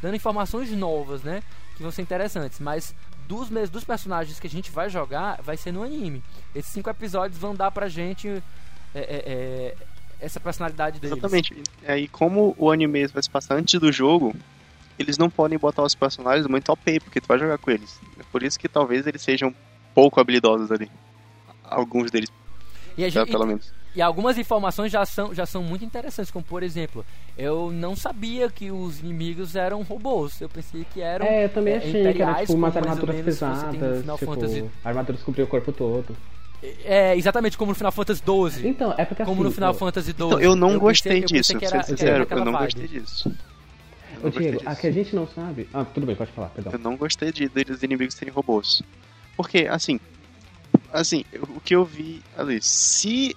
[0.00, 1.42] dando informações novas, né?
[1.76, 2.58] Que vão ser interessantes.
[2.58, 2.94] Mas
[3.28, 6.22] dos mesmos dos personagens que a gente vai jogar, vai ser no anime.
[6.54, 8.28] Esses cinco episódios vão dar pra gente
[8.94, 9.76] é, é, é,
[10.20, 11.16] essa personalidade deles.
[11.16, 11.62] Exatamente.
[11.84, 14.34] É, e como o anime vai se passar antes do jogo,
[14.98, 18.00] eles não podem botar os personagens muito OP, porque tu vai jogar com eles.
[18.18, 19.54] É por isso que talvez eles sejam
[19.94, 20.90] pouco habilidosos ali.
[21.64, 22.30] Alguns deles,
[22.96, 23.72] E a tá, gente, pelo menos.
[23.94, 27.04] E algumas informações já são, já são muito interessantes, como por exemplo,
[27.36, 30.38] eu não sabia que os inimigos eram robôs.
[30.40, 31.24] Eu pensei que eram.
[31.24, 34.64] É, eu também achei que eram imperiais, tipo umas armaduras pesadas, tipo, Fantasy.
[34.84, 36.16] armaduras cobriam o corpo todo.
[36.84, 38.68] É, exatamente como no Final Fantasy XII.
[38.68, 40.14] Então, é porque como assim, no Final eu- Fantasy XII.
[40.26, 42.52] Então, eu não pensei- gostei eu pensei disso, pra era- ser era sincero, eu não
[42.52, 42.64] vibe.
[42.64, 43.36] gostei disso.
[44.22, 44.68] Eu Ô, Diego, disso.
[44.68, 45.68] a que a gente não sabe.
[45.72, 46.72] Ah, tudo bem, pode falar, perdão.
[46.72, 48.82] Eu não gostei de, dos inimigos serem robôs.
[49.36, 50.00] Porque, assim,
[51.00, 53.34] assim, o que eu vi ali, se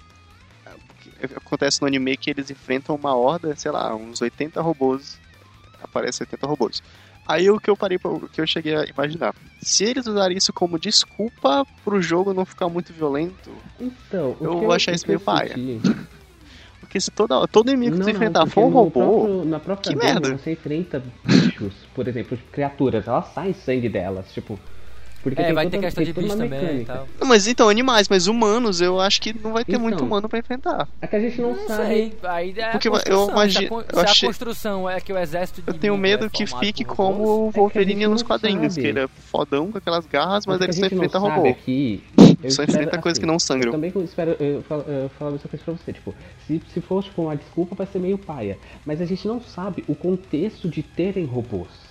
[0.98, 5.18] que acontece no anime é que eles enfrentam uma horda, sei lá, uns 80 robôs,
[5.82, 6.82] aparece 80 robôs.
[7.26, 10.52] Aí o que eu parei, o que eu cheguei a imaginar, se eles usarem isso
[10.52, 15.54] como desculpa pro jogo não ficar muito violento, Então, Eu vou achar isso meio paia.
[16.80, 19.98] porque se toda, todo inimigo que você enfrentar for um robô, próprio- na própria que
[19.98, 20.36] merda.
[20.36, 24.58] você enfrenta bichos, por exemplo, criaturas, elas saem sangue delas, tipo.
[25.22, 26.92] Porque É, tem vai toda, ter questão tem de bicho uma também e mecânica.
[26.94, 27.08] tal.
[27.20, 29.82] Não, mas então, animais, mas humanos, eu acho que não vai ter Então.
[29.82, 30.88] muito humano pra enfrentar.
[31.00, 31.86] É que a gente não, Não sabe.
[31.86, 35.12] sei, aí é Porque a eu imagino- se a, se a achei- construção é que
[35.12, 38.22] o exército de Eu tenho inimigo medo é que fique como o É Wolverine nos
[38.22, 38.82] quadrinhos, sabe.
[38.82, 41.46] que ele é fodão com aquelas garras, mas Mas ele só enfrenta robô.
[41.48, 42.02] aqui,
[42.42, 43.68] eu Só enfrenta coisas assim, que não sangram.
[43.68, 46.14] Eu também espero, eu falo, eu falo a mesma coisa pra você, tipo,
[46.46, 48.56] se, se for tipo, uma desculpa vai ser meio paia,
[48.86, 51.89] mas a gente não sabe o contexto de terem robôs.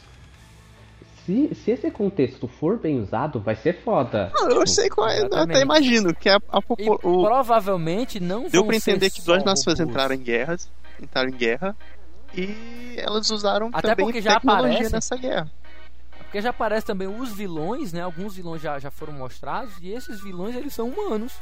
[1.29, 4.31] Se, se esse contexto for bem usado, vai ser foda.
[4.33, 8.49] Não, eu Tipo, sei qual é, eu até imagino que a, a o- provavelmente não
[8.49, 10.67] deu pra entender que duas nações entraram em guerras,
[10.99, 11.75] entraram em guerra
[12.33, 15.51] e elas usaram Até também porque já tecnologia aparece- nessa guerra.
[16.17, 18.01] Porque já aparece também os vilões, né?
[18.01, 21.33] Alguns vilões já, já foram mostrados e esses vilões eles são humanos.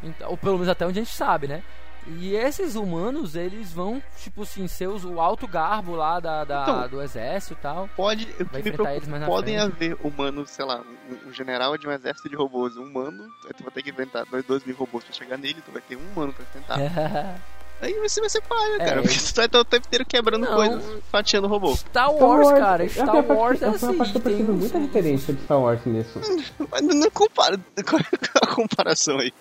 [0.00, 1.60] Então, ou pelo menos até onde a gente sabe, né?
[2.06, 6.62] E esses humanos, eles vão, tipo assim, ser os- o alto garbo lá da, da-
[6.62, 7.88] Então, do exército e tal.
[7.96, 9.72] Pode, que Vai me eles mais na podem frente.
[9.72, 13.52] haver humanos, sei lá, um, um general de um exército de robôs, um humano, aí
[13.56, 15.96] tu vai ter que enfrentar dois, dois mil robôs pra chegar nele, tu vai ter
[15.96, 16.76] um humano pra enfrentar.
[17.80, 20.04] Aí você vai ser paia, É, cara, eu- porque tu vai estar o tempo inteiro
[20.06, 20.54] quebrando Não.
[20.54, 21.74] coisas, fatiando robô.
[21.74, 22.84] Star Wars, cara.
[22.84, 23.98] é Star a parte- Wars é assim.
[23.98, 26.20] que eu tem muita referência de Star Wars nisso.
[26.70, 28.04] Mas não, não compara, qual é
[28.40, 29.34] a comparação aí?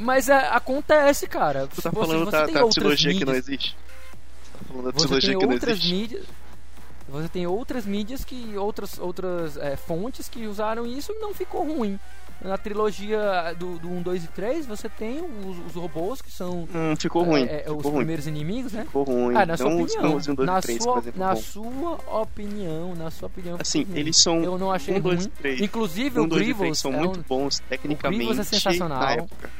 [0.00, 1.66] Mas é, acontece, cara.
[1.66, 3.48] Tu tá Você- falando você da, da trilogia que não mídias.
[3.48, 3.76] existe?
[3.76, 5.92] Você tá falando da Você trilogia que não outras existe?
[5.94, 6.24] mídias.
[7.08, 8.56] Você tem outras mídias que.
[8.56, 11.98] outras, outras é, fontes que usaram isso e não ficou ruim.
[12.42, 16.66] Na trilogia do, do 1, 2 e 3, você tem os, os robôs que são
[16.74, 17.96] Hum, ficou ruim, é, é, os ficou ruim.
[17.98, 18.84] primeiros inimigos, né?
[18.86, 19.36] Ficou ruim.
[19.36, 20.16] Ah, na sua não, os- opinião.
[20.16, 21.20] os 1, 2 na e 3, sua, exemplo.
[21.20, 21.40] na bom.
[21.40, 23.58] sua opinião, na sua opinião.
[23.60, 25.32] Assim, eles são Eu não achei 1, 2 ruim.
[25.42, 25.60] 3.
[25.60, 28.98] Inclusive 1, o 2 3 Grievous são é muito um- bons tecnicamente Grievous é sensacional.
[29.00, 29.50] na época.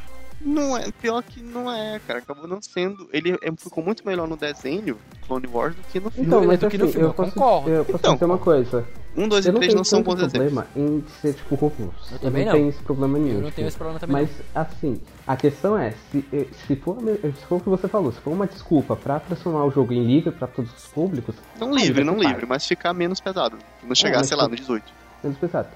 [0.41, 2.21] Não é, pior que não é, cara.
[2.21, 3.09] Acabou não sendo.
[3.13, 6.27] Ele é- ficou muito melhor no desenho Clone Wars do que no filme.
[6.27, 7.69] Então, mas do que no assim, filme, eu eu posso, concordo.
[7.71, 8.89] eu posso Então, dizer uma coisa.
[9.17, 10.33] 1, 2 Eu e não 3 tenho não são bons exemplos.
[10.33, 11.79] problema em ser, tipo, robôs.
[12.11, 12.59] Eu Eu, também não não.
[12.59, 13.35] tenho esse problema nenhum.
[13.37, 14.17] Eu não tenho esse problema também.
[14.23, 17.69] Mas, assim, a questão é, se, eh, se, for, a me- se for o que
[17.69, 20.87] você falou, se for uma desculpa pra transformar o jogo em livre pra todos os
[20.87, 23.59] públicos, Não livre, não livre, mas ficar menos pesado.
[23.83, 24.85] Não chegar, mas sei lá, no 18.
[25.23, 25.69] menos pesado.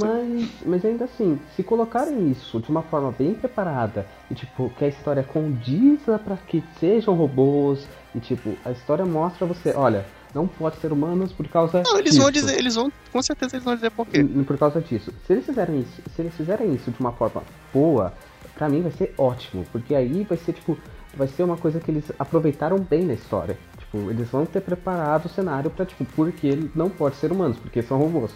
[0.00, 4.84] Mas, mas ainda assim, se colocarem isso de uma forma bem preparada e tipo, que
[4.84, 10.04] a história condiza pra que sejam robôs e tipo, a história mostra você, olha,
[10.34, 12.22] não pode ser humanos por causa Não, eles disso.
[12.22, 12.92] vão dizer, eles vão.
[13.12, 14.22] Com certeza eles vão dizer por quê.
[14.22, 15.12] Por causa disso.
[15.26, 17.42] Se eles fizerem isso, se eles fizerem isso de uma forma
[17.72, 18.12] boa,
[18.54, 20.78] pra mim vai ser ótimo, porque aí vai ser tipo,
[21.14, 23.58] vai ser uma coisa que eles aproveitaram bem na história.
[23.78, 27.58] Tipo, eles vão ter preparado o cenário pra tipo, porque ele não pode ser humanos,
[27.58, 28.30] porque são robôs.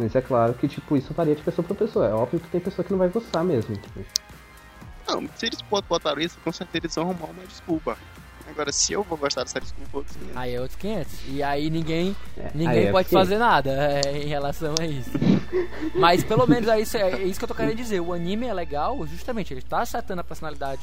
[0.00, 2.06] Mas é claro que tipo, isso varia de pessoa pra pessoa.
[2.08, 3.76] É óbvio que tem pessoa que não vai gostar mesmo.
[3.76, 4.00] Tipo.
[5.06, 7.96] Não, se eles bot- botaram isso, com certeza eles vão arrumar uma desculpa.
[8.48, 10.36] Agora, se eu vou gostar dessa desculpa, outros 500.
[10.36, 11.12] Aí é outros 500.
[11.28, 14.86] E aí ninguém, É, aí ninguém é pode porque- fazer nada é, em relação a
[14.86, 15.10] isso.
[15.94, 18.00] Mas pelo menos é isso, é isso que eu tô querendo dizer.
[18.00, 20.80] O anime é legal, justamente, ele tá acertando a personalidade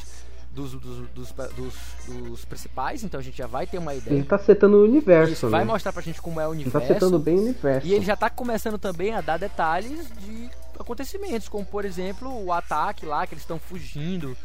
[0.57, 1.75] dos, dos, dos,
[2.07, 4.25] dos, principais, então a gente já vai ter uma Ele ideia.
[4.25, 5.51] tá setando o universo, Isso né?
[5.51, 6.87] vai mostrar pra gente como é o Ele universo.
[6.87, 7.85] tá setando bem o universo.
[7.85, 10.49] E ele já tá começando também a dar detalhes de
[10.79, 14.35] acontecimentos, como por exemplo o ataque lá, que eles estão fugindo.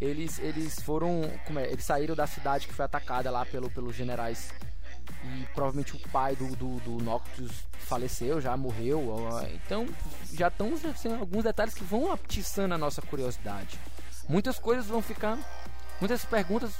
[0.00, 1.22] Eles, eles foram.
[1.44, 1.70] Como é?
[1.70, 4.50] Eles saíram da cidade que foi atacada lá pelo, pelos generais.
[5.24, 7.50] E provavelmente o pai do, do, do Noctis
[7.80, 9.02] faleceu, já morreu.
[9.66, 9.86] Então
[10.32, 13.78] já estão assim, alguns detalhes que vão atiçando a nossa curiosidade.
[14.28, 15.38] Muitas coisas vão ficar.
[16.00, 16.72] Muitas perguntas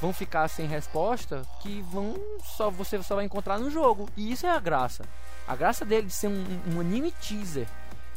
[0.00, 4.08] vão ficar sem resposta que vão só você só vai encontrar no jogo.
[4.16, 5.04] E isso é a graça.
[5.46, 7.66] A graça dele de ser um, um anime teaser.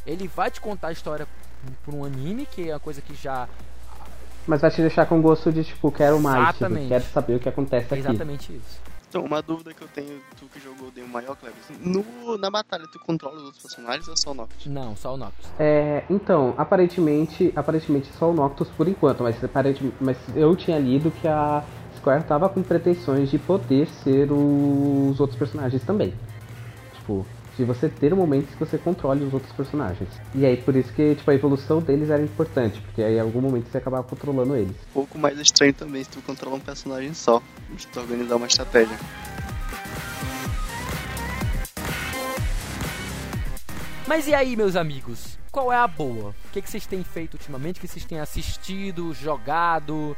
[0.06, 1.26] Ele vai te contar a história
[1.84, 3.48] por um anime, que é uma coisa que já
[4.46, 6.88] Mas vai te deixar com gosto de tipo, quero mais, tipo, Exatamente.
[6.88, 7.98] quero saber o que acontece é aqui.
[7.98, 8.80] exatamente isso.
[9.08, 11.58] Então, uma dúvida que eu tenho, tu que jogou o maior, Cleves.
[11.80, 14.66] No, na batalha, tu controla os outros personagens ou só o Noctis?
[14.66, 15.50] Não, só o Noctis.
[15.58, 21.10] É, então, aparentemente, aparentemente só o Noctus por enquanto, mas, aparentemente, mas eu tinha lido
[21.10, 21.64] que a
[21.96, 26.12] Square tava com pretensões de poder ser os outros personagens também.
[26.96, 27.26] Tipo,
[27.58, 30.08] de você ter momentos que você controle os outros personagens.
[30.32, 33.40] E aí por isso que tipo, a evolução deles era importante, porque aí em algum
[33.40, 34.76] momento você acabava controlando eles.
[34.90, 37.42] Um pouco mais estranho também se tu controlar um personagem só,
[37.76, 38.96] se tu organizar uma estratégia.
[44.06, 45.36] Mas e aí, meus amigos?
[45.50, 46.30] Qual é a boa?
[46.30, 47.78] O que, que vocês têm feito ultimamente?
[47.78, 50.16] O que vocês têm assistido, jogado?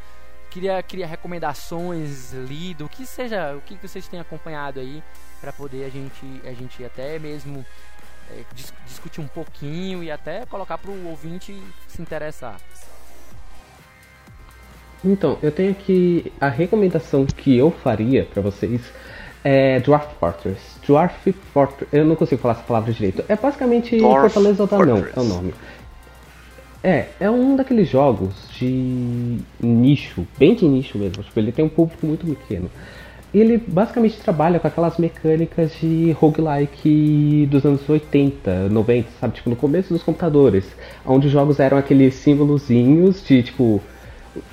[0.51, 5.03] Queria, queria recomendações, lido, o que seja, o que, que vocês têm acompanhado aí
[5.41, 7.65] para poder a gente, a gente até mesmo
[8.31, 12.61] é, dis discutir um pouquinho e até colocar para o ouvinte se interessar.
[15.05, 18.83] Então, eu tenho aqui a recomendação que eu faria para vocês
[19.43, 20.61] é Dwarf Fortress.
[20.87, 23.25] Dwarf Fortress, eu não consigo falar essa palavra direito.
[23.29, 25.55] É basicamente Dwarf Fortaleza da Não, é o nome.
[26.83, 31.23] É, é um daqueles jogos de nicho, bem de nicho mesmo.
[31.23, 32.71] Tipo, ele tem um público muito pequeno.
[33.33, 39.35] Ele basicamente trabalha com aquelas mecânicas de roguelike dos anos 80, 90, sabe?
[39.35, 40.65] Tipo, no começo dos computadores.
[41.07, 43.81] Onde os jogos eram aqueles símbolozinhos de tipo.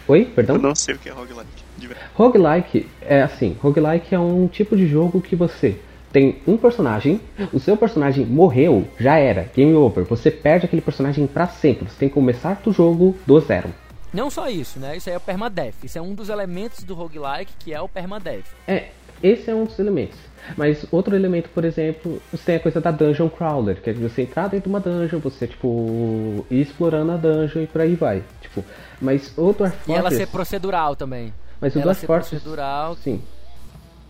[0.08, 0.26] Oi?
[0.26, 0.56] Perdão?
[0.56, 1.68] Eu não sei o que é roguelike.
[2.16, 5.78] Roguelike é assim, roguelike é um tipo de jogo que você
[6.12, 7.20] tem um personagem,
[7.54, 10.04] o seu personagem morreu, já era, game over.
[10.06, 11.90] Você perde aquele personagem pra sempre.
[11.90, 13.70] Você tem que começar do jogo do zero.
[14.14, 14.98] Não só isso, né?
[14.98, 15.84] Isso aí é o permadeath.
[15.84, 18.46] Isso é um dos elementos do roguelike que é o permadeath.
[18.68, 18.90] É,
[19.22, 20.18] esse é um dos elementos.
[20.56, 24.22] Mas outro elemento, por exemplo, você tem a coisa da Dungeon Crawler, que é você
[24.22, 28.24] entrar dentro de uma dungeon, você, tipo, ir explorando a dungeon e por aí vai.
[28.42, 28.64] Tipo,
[29.02, 30.18] mas o Dwarf E ela Fortress...
[30.18, 31.34] ser procedural também.
[31.60, 32.30] Mas o ela Dwarf Fortress...
[32.30, 32.96] procedural.
[32.96, 33.22] Sim.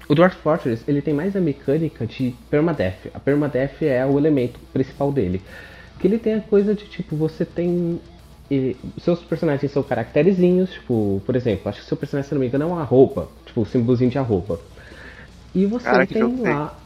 [0.07, 3.07] O Dwarf Fortress, ele tem mais a mecânica de permadeath.
[3.13, 5.41] A permadeath é o elemento principal dele.
[5.99, 7.99] Que ele tem a coisa de, tipo, você tem...
[8.49, 12.47] e seus personagens são caracterezinhos, tipo, por exemplo, acho que seu personagem, se não me
[12.47, 13.27] engano, é uma roupa.
[13.45, 14.59] Tipo, o símbolozinho de arroba.
[15.53, 16.77] E você Cara, tem lá...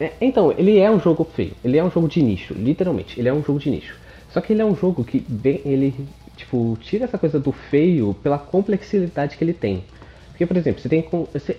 [0.00, 1.52] É, então, ele é um jogo feio.
[1.64, 3.18] Ele é um jogo de nicho, literalmente.
[3.18, 3.96] Ele é um jogo de nicho.
[4.30, 5.94] Só que ele é um jogo que vem, ele,
[6.36, 9.84] tipo, tira essa coisa do feio pela complexidade que ele tem.
[10.30, 11.08] Porque, por exemplo, você tem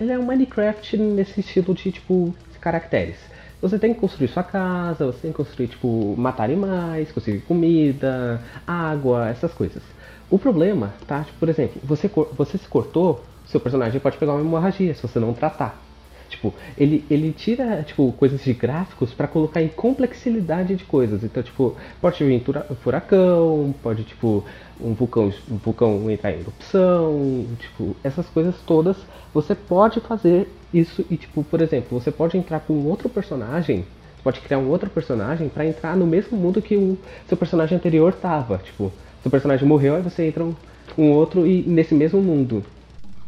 [0.00, 3.16] ele é um Minecraft nesse estilo de tipo caracteres.
[3.60, 8.40] Você tem que construir sua casa, você tem que construir tipo matar animais, conseguir comida,
[8.66, 9.82] água, essas coisas.
[10.30, 11.24] O problema, tá?
[11.24, 15.18] Tipo, por exemplo, você você se cortou, seu personagem pode pegar uma hemorragia se você
[15.18, 15.87] não tratar.
[16.28, 21.24] Tipo, ele, ele tira, tipo, coisas de gráficos pra colocar em complexidade de coisas.
[21.24, 22.42] Então, tipo, pode vir
[22.82, 24.44] furacão, pode, tipo,
[24.80, 28.96] um vulcão, um vulcão entrar em erupção, tipo, essas coisas todas.
[29.32, 33.86] Você pode fazer isso e, tipo, por exemplo, você pode entrar com um outro personagem,
[34.22, 38.12] pode criar um outro personagem pra entrar no mesmo mundo que o seu personagem anterior
[38.12, 38.58] tava.
[38.58, 40.54] Tipo, seu personagem morreu, aí você entra um,
[40.96, 42.62] um outro e nesse mesmo mundo.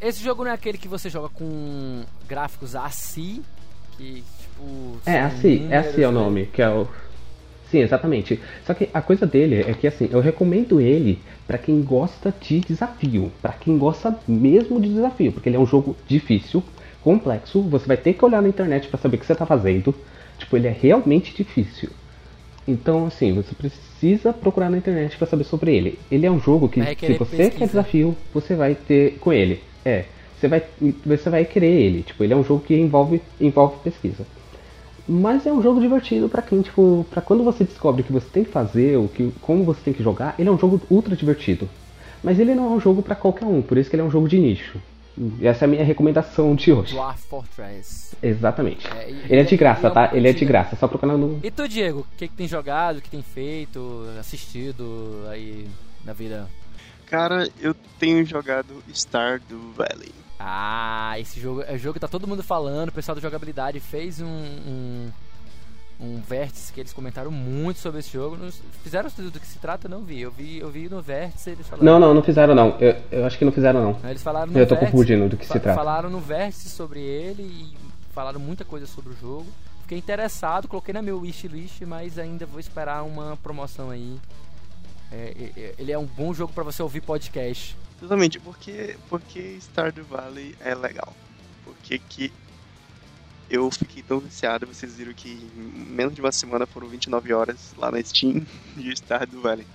[0.01, 3.43] Esse jogo não é aquele que você joga com gráficos ACI,
[3.97, 4.97] que tipo.
[5.05, 6.21] É, assim, é assim é o né?
[6.21, 6.89] nome, que é o.
[7.71, 8.41] Sim, exatamente.
[8.67, 12.61] Só que a coisa dele é que assim, eu recomendo ele pra quem gosta de
[12.61, 16.65] desafio, Pra quem gosta mesmo de desafio, porque ele é um jogo difícil,
[17.03, 19.95] complexo, você vai ter que olhar na internet pra saber o que você tá fazendo.
[20.39, 21.91] Tipo, ele é realmente difícil.
[22.67, 25.99] Então, assim, você precisa procurar na internet pra saber sobre ele.
[26.11, 27.51] Ele é um jogo que, se você pesquisa.
[27.51, 29.61] quer desafio, você vai ter com ele.
[29.85, 30.05] É,
[30.39, 30.63] você vai,
[31.05, 32.03] você vai querer ele.
[32.03, 34.27] Tipo, ele é um jogo que envolve, envolve pesquisa.
[35.09, 38.29] Mas é um jogo divertido pra quem, tipo, pra quando você descobre o que você
[38.33, 41.17] tem que fazer, o que, como você tem que jogar, ele é um jogo ultra
[41.17, 41.69] divertido.
[42.23, 44.11] Mas ele não é um jogo pra qualquer um, por isso que ele é um
[44.11, 44.79] jogo de nicho.
[45.43, 46.93] Essa é a minha recomendação de hoje.
[46.95, 48.15] Dwarf Fortress.
[48.23, 48.87] Exatamente.
[48.87, 50.11] É, e- Ele é de graça, é tá?
[50.13, 51.41] Ele é de graça, é só procurar no.
[51.43, 55.67] E tu, Diego, o que, que tem jogado, o que tem feito, assistido aí
[56.05, 56.47] na vida?
[57.11, 60.13] Cara, eu tenho jogado Stardew Valley.
[60.39, 63.79] Ah, esse jogo é o jogo que tá todo mundo falando, o pessoal da jogabilidade
[63.81, 65.11] fez um, um,
[66.01, 68.37] um vértice que eles comentaram muito sobre esse jogo.
[68.37, 68.51] Não-
[68.83, 69.87] Fizeram estudo do que se trata?
[69.87, 70.21] Eu não vi.
[70.21, 71.85] Eu vi, eu vi no vértice eles falaram.
[71.85, 72.79] Não, não, não fizeram não.
[72.81, 74.09] Eu, eu acho que não fizeram não.
[74.09, 75.75] Eles falaram no Eu tô vértice, confundindo do que se trata.
[75.75, 77.77] Falaram no vértice sobre ele e
[78.15, 79.47] falaram muita coisa sobre o jogo.
[79.83, 84.17] Fiquei interessado, coloquei na meu wishlist, mas ainda vou esperar uma promoção aí.
[85.13, 87.77] É, é, é, ele é um bom jogo pra você ouvir podcast.
[88.01, 91.15] Exatamente, porque, porque Stardew Valley é legal.
[91.65, 92.33] Porque que
[93.51, 97.75] eu fiquei tão viciado, vocês viram que em menos de uma semana foram 29 horas
[97.77, 98.47] lá na Steam
[98.77, 99.67] de Stardew Valley.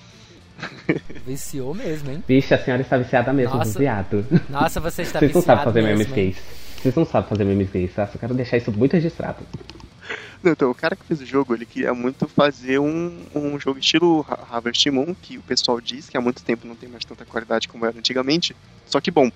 [1.28, 2.24] Viciou mesmo, hein?
[2.26, 3.74] Vixe, a senhora está viciada mesmo, Nossa.
[3.74, 4.26] do viado.
[4.50, 6.38] Nossa, você está Vocês não sabem fazer mesmo, memes gays.
[6.78, 8.08] Vocês não sabem fazer memes gays, tá?
[8.08, 9.46] Só quero deixar isso muito registrado.
[10.50, 14.26] Então, o cara que fez o jogo, ele queria muito fazer um, um jogo estilo
[14.30, 17.26] Ha- Harvest Moon, que o pessoal diz que há muito tempo não tem mais tanta
[17.26, 18.56] qualidade como era antigamente.
[18.86, 19.30] Só que, bom,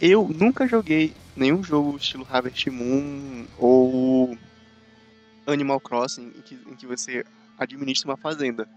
[0.00, 4.36] eu nunca joguei nenhum jogo estilo Harvest Moon ou
[5.46, 7.22] Animal Crossing em que, em que você
[7.56, 8.68] administra uma fazenda.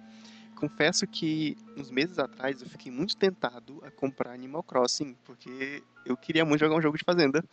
[0.55, 6.17] Confesso que uns meses atrás eu fiquei muito tentado a comprar Animal Crossing, porque eu
[6.17, 7.43] queria muito jogar um jogo de fazenda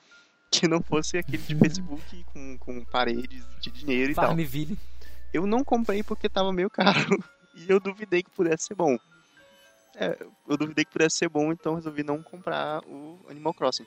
[0.60, 4.26] que não fosse aquele de Facebook com, com paredes de dinheiro e tal.
[4.26, 4.78] Farmville.
[5.32, 7.22] Eu não comprei porque tava meio caro
[7.54, 8.96] e eu duvidei que pudesse ser bom.
[9.96, 10.16] É,
[10.48, 13.86] eu duvidei que pudesse ser bom, então resolvi não comprar o Animal Crossing.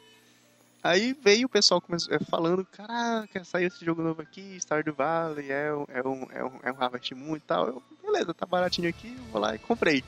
[0.84, 5.74] Aí veio o pessoal é, falando, caraca, saiu esse jogo novo aqui, Stardew Valley, é
[5.74, 7.68] um, é um, é um, é um Harvest Moon e tal.
[7.68, 10.04] Eu, beleza, tá baratinho aqui, eu vou lá e comprei.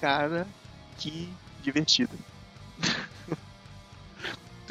[0.00, 0.46] Cara,
[0.96, 2.16] que divertido.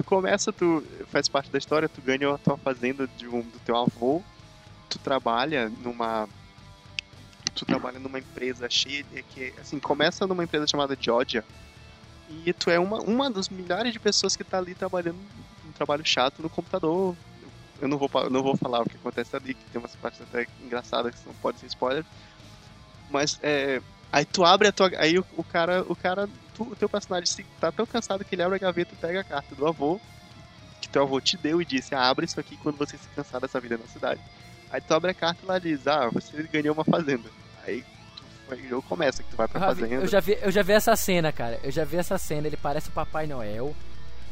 [0.10, 3.78] começa, tu faz parte da história, tu ganha a tua fazenda de um, do teu
[3.78, 4.24] avô,
[4.90, 6.28] tu trabalha numa
[7.54, 11.46] tu trabalha numa empresa cheia que assim começa numa empresa chamada Georgia
[12.46, 15.20] e tu é uma uma das milhares de pessoas que tá ali trabalhando
[15.68, 17.16] um trabalho chato no computador.
[17.80, 20.48] Eu não vou não vou falar o que acontece ali que tem umas partes até
[20.64, 22.04] engraçadas que não pode ser spoiler
[23.12, 23.80] mas é
[24.12, 26.28] aí tu abre a tua aí o, o cara o cara
[26.64, 29.24] o teu personagem se tá tão cansado que ele abre a gaveta e pega a
[29.24, 30.00] carta do avô
[30.82, 33.42] que teu avô te deu e disse ah, abre isso aqui quando você se cansar
[33.42, 34.22] dessa vida na cidade
[34.72, 37.30] Aí tu abre a carta e lá diz, ah, você ganhou uma fazenda.
[37.66, 37.84] Aí
[38.50, 39.96] o jogo começa, que tu vai pra Eu fazenda.
[39.96, 41.60] Eu já, vi, eu já vi essa cena, cara.
[41.64, 42.48] Eu já vi essa cena.
[42.48, 43.76] Ele parece o Papai Noel.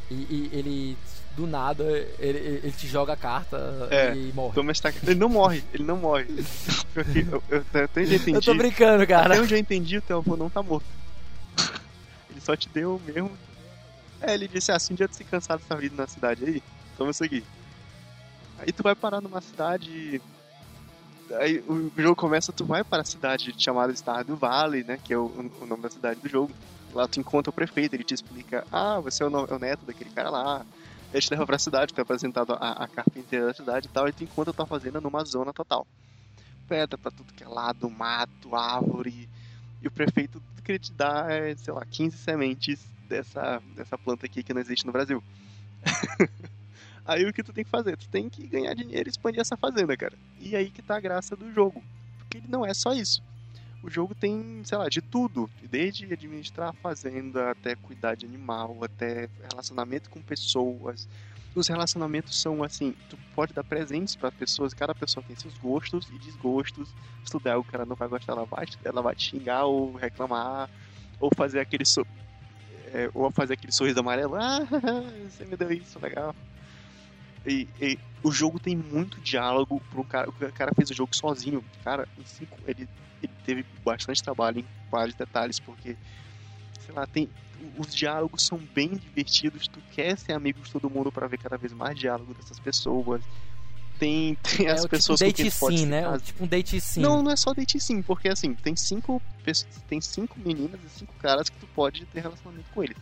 [0.09, 0.97] E, e ele,
[1.36, 1.84] do nada,
[2.19, 4.53] ele, ele te joga a carta É, e morre.
[4.53, 4.71] Toma.
[5.03, 6.25] Ele não morre, ele não morre.
[6.97, 8.38] Eu, eu, eu até já entendi.
[8.38, 9.36] Eu tô brincando, cara.
[9.36, 10.88] Até onde eu entendi, o teu avô não tá morto.
[12.48, 13.30] Só te deu mesmo.
[14.22, 16.64] É, ele disse assim, de se cansar dessa vida na cidade aí,
[16.98, 17.43] toma isso aqui.
[18.58, 20.22] Aí tu vai parar numa cidade.
[21.41, 24.98] Aí o jogo começa, tu vai para a cidade chamada Stardew Valley, né?
[25.04, 25.26] Que é o,
[25.60, 26.50] o nome da cidade do jogo.
[26.93, 29.86] Lá tu encontra o prefeito, ele te explica, ah, você é o, é o neto
[29.86, 30.66] daquele cara lá.
[31.12, 33.89] Ele te leva pra cidade, tu é apresentado a, a carta inteira da cidade e
[33.89, 35.86] tal, e tu encontra tua fazenda numa zona total.
[36.66, 39.28] Pedra pra tudo que é lado, mato, árvore.
[39.82, 43.97] E o prefeito tudo que ele te dá é, sei lá, 15 sementes dessa, dessa
[43.97, 45.24] planta aqui que não existe no Brasil.
[47.05, 47.95] aí o que tu tem que fazer?
[47.95, 50.18] Tu tem que ganhar dinheiro e expandir essa fazenda, cara.
[50.39, 51.82] E aí que tá a graça do jogo.
[52.20, 53.24] Porque ele não é só isso.
[53.82, 55.49] O jogo tem, sei lá, de tudo.
[55.70, 61.07] Desde administrar a fazenda, até cuidar de animal, até relacionamento com pessoas.
[61.58, 66.08] Os relacionamentos são assim, tu pode dar presentes para pessoas, cada pessoa tem seus gostos
[66.08, 66.93] e desgostos.
[67.24, 69.95] Se tu der que ela não vai gostar, ela vai, ela vai te xingar ou
[69.95, 70.70] reclamar,
[71.20, 72.05] ou fazer aquele so,
[72.93, 74.36] é, ou fazer aquele sorriso amarelo.
[74.36, 74.60] Ah,
[75.28, 76.36] você me deu isso, legal.
[77.43, 80.30] E, e o jogo tem muito diálogo pro cara.
[80.30, 81.64] O cara fez o jogo sozinho.
[81.84, 82.88] Cara, em cinco, ele,
[83.24, 85.97] ele teve bastante trabalho em vários detalhes, porque,
[86.80, 87.28] sei lá, tem.
[87.78, 89.68] Os diálogos são bem divertidos.
[89.68, 93.22] Tu quer ser amigo de todo mundo para ver cada vez mais diálogo dessas pessoas.
[93.99, 96.20] Tem, tem É as o pessoas tipo com quem date sim, né?
[96.20, 97.01] Tipo um date sim.
[97.01, 100.89] Não, não é só date sim, porque assim, tem cinco, pessoas- tem cinco meninas e
[100.89, 102.97] cinco caras que tu pode ter relacionamento com eles.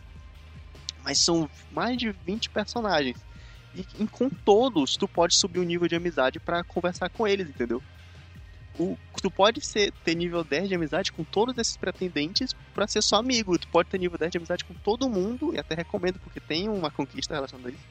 [1.04, 3.16] Mas são mais de 20 personagens.
[3.74, 7.48] E em- com todos, tu pode subir o nível de amizade pra conversar com eles,
[7.48, 7.82] entendeu?
[8.78, 13.02] O, tu pode ser, ter nível 10 de amizade com todos esses pretendentes pra ser
[13.02, 13.58] só amigo.
[13.58, 16.68] Tu pode ter nível 10 de amizade com todo mundo, e até recomendo, porque tem
[16.68, 17.86] uma conquista relacionada a isso.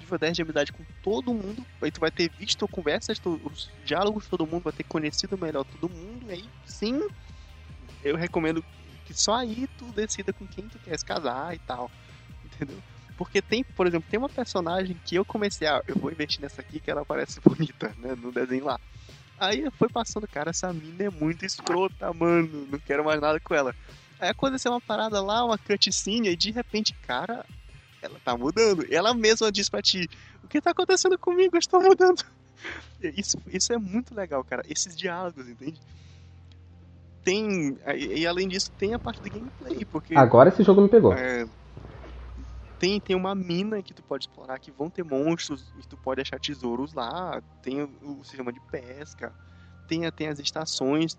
[0.00, 3.74] Nível 10 de amizade com todo mundo, aí tu vai ter visto conversas, tu- os
[3.84, 6.98] diálogos de todo mundo, vai ter conhecido melhor todo mundo, e aí sim,
[8.02, 8.62] eu recomendo
[9.04, 11.90] que só aí tu decida com quem tu quer se casar e tal,
[12.44, 12.82] entendeu?
[13.16, 16.62] Porque tem, por exemplo, tem uma personagem que eu comecei a, eu vou investir nessa
[16.62, 18.78] aqui que ela parece bonita, né, no desenho lá.
[19.40, 23.54] Aí foi passando, cara, essa mina é muito escrota, mano, não quero mais nada com
[23.54, 23.74] ela.
[24.18, 27.46] Aí aconteceu uma parada lá, uma cutscene, e de repente, cara,
[28.02, 28.84] ela tá mudando.
[28.92, 30.06] Ela mesma diz pra ti,
[30.44, 31.56] o que tá acontecendo comigo?
[31.56, 32.22] Eu estou mudando.
[33.16, 34.62] Isso, isso é muito legal, cara.
[34.68, 35.80] Esses diálogos, entende?
[37.24, 37.78] Tem.
[37.96, 40.14] E, além disso, tem a parte do gameplay, porque.
[40.14, 41.14] Agora esse jogo me pegou.
[41.14, 41.48] É,
[42.80, 46.22] tem, tem uma mina que tu pode explorar que vão ter monstros e tu pode
[46.22, 47.42] achar tesouros lá.
[47.60, 49.36] Tem o, o sistema de pesca.
[49.86, 51.14] Tem, tem as estações.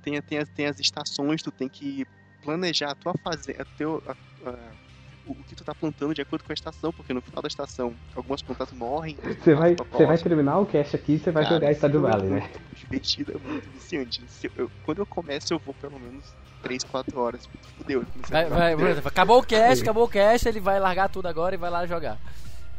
[0.00, 2.06] Tem, tem, as, tem as estações, tu tem que
[2.40, 3.62] planejar a tua fazenda.
[3.62, 4.16] a teu- a-
[4.50, 4.76] a-
[5.26, 7.94] o que tu tá plantando de acordo com a estação, porque no final da estação
[8.14, 9.16] algumas plantas morrem.
[9.42, 12.12] Você vai, você vai terminar o cast aqui e você vai Cara, jogar Stardew jogo
[12.12, 12.40] Valley, é né?
[12.40, 14.24] muito divertido, é muito viciante.
[14.28, 16.24] Se eu- quando eu começo, eu vou pelo menos
[16.62, 17.48] 3, 4 horas.
[17.78, 18.04] Fudeu.
[18.28, 21.54] Vai, vai, por exemplo, acabou o cast, acabou o cast, ele vai largar tudo agora
[21.54, 22.18] e vai lá jogar.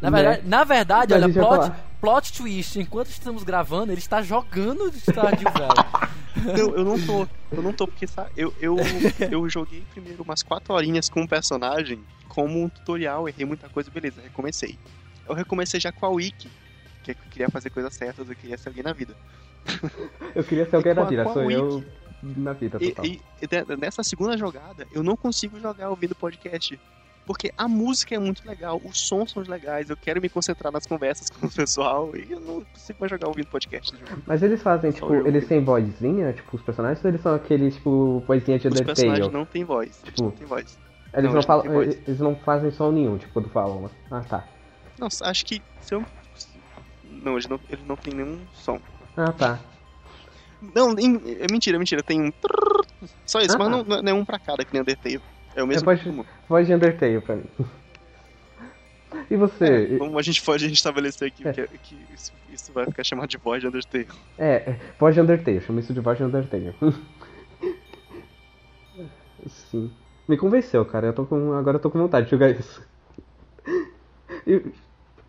[0.01, 0.21] Na Né?
[0.21, 2.79] verdade, na verdade A olha, plot, plot twist.
[2.79, 6.17] Enquanto estamos gravando, ele está jogando Stardew Valley.
[6.37, 7.27] Não, eu não tô.
[7.51, 8.77] Eu não tô, porque sabe, eu, eu,
[9.31, 11.99] eu joguei primeiro umas 4 horinhas com um personagem
[12.29, 14.77] como um tutorial, errei muita coisa, beleza, recomecei.
[15.27, 16.47] Eu recomecei já com a Wiki,
[17.03, 19.15] que eu queria fazer coisas certas, eu queria ser alguém na vida.
[20.35, 21.53] Eu queria ser alguém na vida, sou Wiki.
[21.59, 21.83] eu
[22.21, 23.05] na vida E, total.
[23.05, 26.79] e- e de- nessa segunda jogada, eu não consigo jogar ouvindo podcast.
[27.27, 30.87] Porque a música é muito legal, os sons são legais, eu quero me concentrar nas
[30.87, 33.93] conversas com o pessoal e eu não consigo mais jogar ouvindo podcast.
[34.25, 37.75] Mas eles fazem, tipo, eu- eles têm vozinha, tipo, os personagens, ou eles são aqueles,
[37.75, 39.33] tipo, vozinha de Os personagens Undertale?
[39.33, 39.89] não têm voz.
[39.89, 40.79] Eles Tipo, não têm voz.
[41.13, 43.81] Eles não, não, falam, não eles não fazem som nenhum, tipo, quando falam.
[43.81, 43.89] né?
[44.09, 44.47] Ah, tá.
[44.97, 46.05] Não, acho que se eu.
[47.03, 48.79] Não, eles não, eles não têm nenhum som.
[49.17, 49.59] Ah, tá.
[50.73, 52.01] Não, em- é mentira, é mentira.
[52.01, 52.31] Tem um.
[53.25, 53.59] Só isso, Ah.
[53.59, 55.21] mas não, não é um pra cada que nem Undertale.
[55.57, 56.23] É o mesmo.
[56.47, 57.45] Voz de Undertale pra mim.
[59.29, 59.95] E você?
[59.95, 61.51] É, como a gente pode estabelecer aqui É.
[61.51, 64.07] que, que isso, isso vai ficar chamado de voz de Undertale.
[64.37, 66.75] É, é, voz de Undertale, chama isso de voz de Undertale.
[69.47, 69.91] Sim.
[70.27, 71.07] Me convenceu, cara.
[71.07, 71.53] Eu tô com.
[71.53, 72.81] Agora eu tô com vontade de jogar isso.
[74.45, 74.61] E,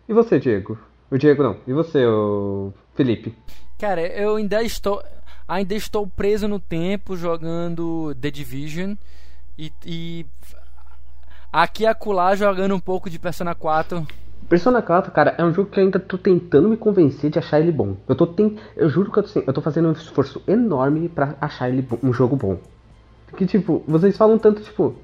[0.07, 0.77] e você, Diego?
[1.09, 1.57] O Diego não.
[1.65, 3.33] E você, o Felipe?
[3.79, 5.01] Cara, eu ainda estou
[5.47, 8.93] ainda estou preso no tempo jogando The Division
[9.59, 10.25] e, e
[11.51, 14.07] aqui e acolá jogando um pouco de Persona 4.
[14.47, 17.59] Persona 4, cara, é um jogo que eu ainda tô tentando me convencer de achar
[17.59, 17.97] ele bom.
[18.07, 18.57] Eu tô ten...
[18.75, 22.13] eu juro que eu tô, eu tô fazendo um esforço enorme pra achar ele um
[22.13, 22.57] jogo bom.
[23.35, 24.95] Que tipo, vocês falam tanto tipo,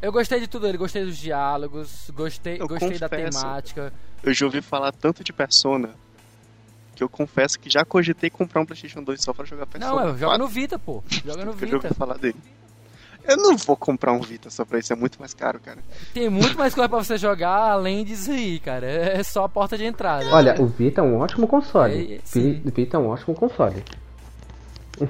[0.00, 3.40] Eu gostei de tudo ele, gostei dos diálogos, gostei, Eu gostei da confesso.
[3.40, 3.92] temática.
[4.22, 5.90] Eu já ouvi falar tanto de Persona
[6.94, 9.94] que eu confesso que já cogitei comprar um PlayStation 2 só pra jogar Persona.
[9.94, 11.02] Não, joga 4, no Vita, pô.
[11.24, 11.94] Joga no porque eu já ouvi Vita.
[11.94, 12.36] falar dele.
[13.28, 15.78] Eu não vou comprar um Vita só pra isso, é muito mais caro, cara.
[16.14, 18.86] Tem muito mais coisa pra você jogar além disso aí, cara.
[18.86, 20.26] É só a porta de entrada.
[20.32, 22.14] olha, o Vita é um ótimo console.
[22.14, 22.60] É, sim.
[22.64, 23.84] Vi- Vita é um ótimo console.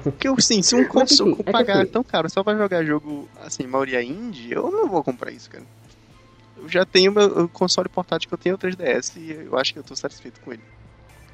[0.03, 2.55] Porque eu, sim, se um console enfim, é que pagar assim- tão caro só pra
[2.55, 5.63] jogar jogo, assim, maioria indie, eu não vou comprar isso, cara.
[6.57, 9.73] Eu já tenho meu o console portátil que eu tenho, o 3DS, e eu acho
[9.73, 10.61] que eu tô satisfeito com ele.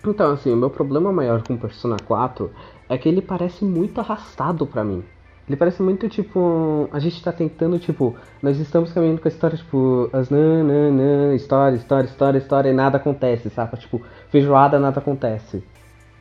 [0.08, 2.54] Então, assim, o meu problema maior com Persona 4
[2.88, 5.04] é que ele parece muito arrastado pra mim.
[5.48, 6.90] Ele parece muito tipo.
[6.92, 8.16] A gente tá tentando, tipo.
[8.42, 10.10] Nós estamos caminhando com a história, tipo.
[10.12, 13.78] As nananã, história, história, história, história, e nada acontece, saca?
[13.78, 15.64] Tipo, feijoada, nada acontece.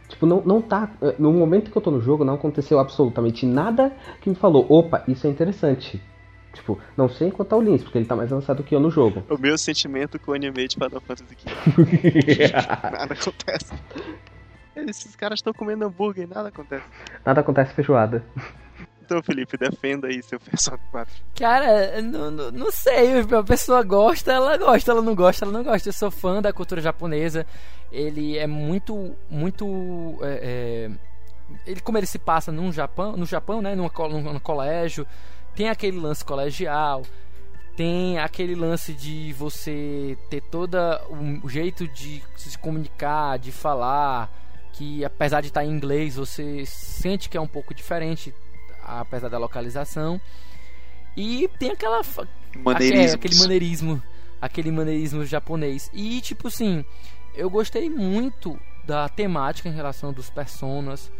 [0.09, 0.91] Tipo, não, não tá.
[1.19, 5.03] No momento que eu tô no jogo, não aconteceu absolutamente nada que me falou, opa,
[5.09, 6.03] isso é interessante.
[6.53, 8.91] Tipo, não sei quanto tá o Lins, porque ele tá mais avançado que eu no
[8.91, 9.25] jogo.
[9.29, 12.53] O meu sentimento com o anime de Final Fantasy XV.
[12.93, 13.73] nada acontece.
[14.77, 16.85] Esses caras estão comendo hambúrguer e nada acontece.
[17.25, 18.25] nada acontece feijoada.
[19.05, 21.15] Então, Felipe, defenda aí seu Persona 4.
[21.37, 25.63] Cara, não, não, não sei, a pessoa gosta, ela gosta, ela não gosta, ela não
[25.63, 25.89] gosta.
[25.89, 27.47] Eu sou fã da cultura japonesa.
[27.93, 30.19] Ele é muito, muito.
[30.23, 30.91] é, é,
[31.67, 35.07] ele como ele se passa num Japão, no Japão, né, num, co- num, num colégio,
[35.55, 37.03] tem aquele lance colegial,
[37.77, 40.77] tem aquele lance de você ter todo
[41.43, 44.31] o jeito de se comunicar, de falar,
[44.73, 48.35] que apesar de estar em inglês, você sente que é um pouco diferente,
[48.87, 50.21] apesar da localização.
[51.17, 52.03] E tem aquela
[52.97, 54.03] é, aquele maneirismo,
[54.41, 55.91] aquele maneirismo japonês.
[55.93, 56.85] E tipo assim,
[57.35, 61.11] eu gostei muito da temática em relação dos personas.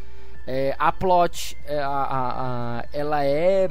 [0.47, 3.69] É, a plot, é, a, a- a- ela é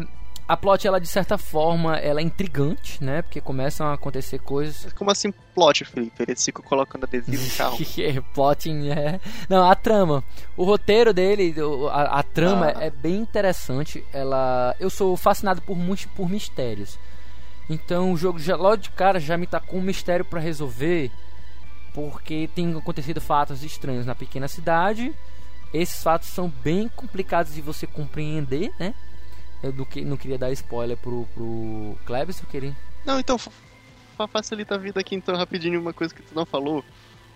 [0.47, 3.21] a plot ela de certa forma ela é intrigante, né?
[3.21, 6.23] Porque começam a acontecer coisas Como assim plot, Felipe?
[6.27, 7.77] Eles ficam colocando adesivo em carro.
[7.97, 9.19] é, plotting é.
[9.49, 10.23] Não, a trama.
[10.57, 11.55] O roteiro dele,
[11.91, 12.83] a, a trama Ah.
[12.83, 14.03] é bem interessante.
[14.13, 16.99] Ela, eu sou fascinado por muitos por mistérios.
[17.69, 21.09] Então o jogo já logo de cara já me tá com um mistério pra resolver,
[21.93, 25.13] porque tem acontecido fatos estranhos na pequena cidade.
[25.73, 28.93] Esses fatos são bem complicados de você compreender, né?
[29.64, 32.76] Eu não, que- não queria dar spoiler pro, pro Klebs, eu queria.
[33.06, 33.52] Não, então, fa-
[34.18, 36.84] fa- facilita a vida aqui então rapidinho uma coisa que tu não falou.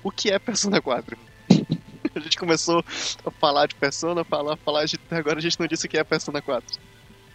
[0.03, 1.17] O que é Persona 4?
[2.15, 2.83] a gente começou
[3.25, 6.41] a falar de Persona, falar, falar, agora a gente não disse o que é Persona
[6.41, 6.79] 4.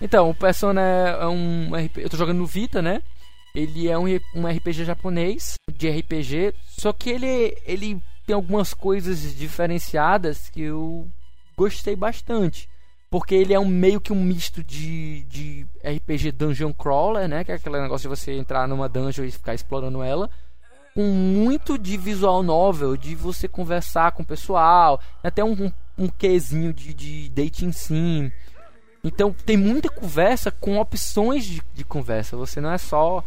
[0.00, 1.98] Então, o Persona é um RP...
[1.98, 3.02] Eu tô jogando no Vita, né?
[3.54, 4.04] Ele é um,
[4.34, 11.06] um RPG japonês, de RPG, só que ele, ele tem algumas coisas diferenciadas que eu
[11.56, 12.68] gostei bastante.
[13.12, 17.44] Porque ele é um meio que um misto de, de RPG Dungeon Crawler, né?
[17.44, 20.30] Que é aquele negócio de você entrar numa dungeon e ficar explorando ela.
[20.94, 24.98] Com muito de visual novel, de você conversar com o pessoal.
[25.22, 28.32] Até um, um, um quesinho de, de dating sim.
[29.04, 32.34] Então tem muita conversa com opções de, de conversa.
[32.38, 33.22] Você não é só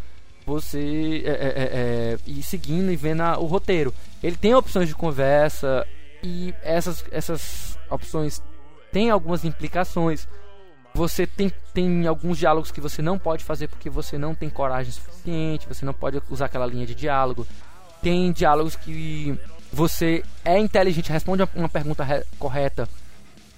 [0.48, 3.94] você é, é, é, é, ir seguindo e vendo a, o roteiro.
[4.24, 5.86] Ele tem opções de conversa
[6.24, 8.42] e essas, essas opções
[8.96, 10.26] têm algumas implicações.
[10.94, 14.90] Você tem, tem alguns diálogos que você não pode fazer porque você não tem coragem
[14.90, 17.46] suficiente, você não pode usar aquela linha de diálogo.
[18.02, 19.38] Tem diálogos que
[19.70, 22.88] você é inteligente, responde uma pergunta correta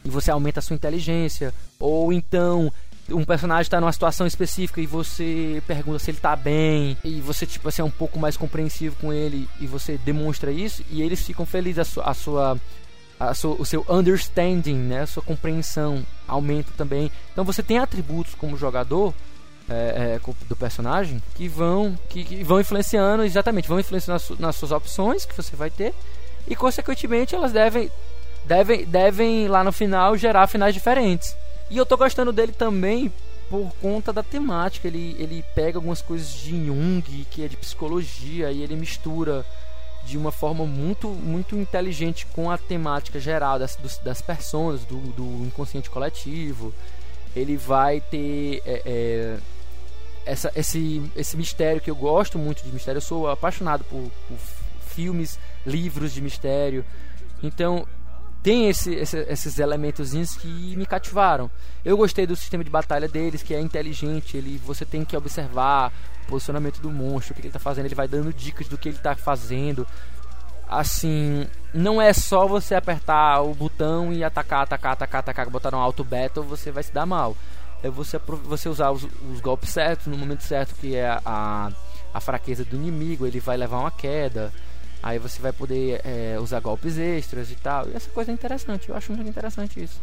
[0.04, 1.54] e você aumenta a sua inteligência.
[1.80, 2.74] Ou então
[3.08, 7.46] um personagem está numa situação específica e você pergunta se ele está bem e você
[7.46, 11.22] tipo assim é um pouco mais compreensivo com ele e você demonstra isso e eles
[11.22, 12.58] ficam felizes a sua, a sua
[13.60, 17.12] o seu understanding, né, a sua compreensão aumenta também.
[17.32, 19.14] Então você tem atributos como jogador
[19.70, 24.56] é, é, do personagem que vão que, que, vão influenciando exatamente, vão influenciando nas, nas,
[24.56, 25.94] suas opções que você vai ter
[26.48, 27.92] e consequentemente elas devem
[28.46, 31.36] devem devem lá no final gerar finais diferentes.
[31.70, 33.12] E eu tô gostando dele também
[33.50, 34.88] por conta da temática.
[34.88, 39.46] Ele, ele pega algumas coisas de Jung, que é de psicologia, e ele mistura
[40.08, 44.98] de uma forma muito muito inteligente com a temática geral das, dos, das personas, do,
[45.12, 46.74] do inconsciente coletivo.
[47.36, 49.38] Ele vai ter é, é,
[50.26, 52.98] essa, esse, esse mistério que eu gosto muito de mistério.
[52.98, 54.38] Eu sou apaixonado por, por
[54.88, 56.86] filmes, livros de mistério.
[57.44, 57.86] Então
[58.42, 61.52] tem esse, esse, esses elementos que me cativaram.
[61.84, 64.38] Eu gostei do sistema de batalha deles, que é inteligente.
[64.38, 65.92] Ele, você tem que observar
[66.28, 67.86] posicionamento do monstro, o que ele está fazendo.
[67.86, 69.88] Ele vai dando dicas do que ele está fazendo.
[70.68, 75.78] Assim, não é só você apertar o botão e atacar, atacar, atacar, atacar, botar no
[75.78, 77.36] auto battle, você vai se dar mal.
[77.82, 81.72] É você, você usar os, os golpes certos no momento certo, que é a,
[82.14, 84.52] a fraqueza do inimigo, ele vai levar uma queda.
[85.02, 87.88] Aí você vai poder é, usar golpes extras e tal.
[87.88, 90.02] E essa coisa é interessante, eu acho muito interessante isso.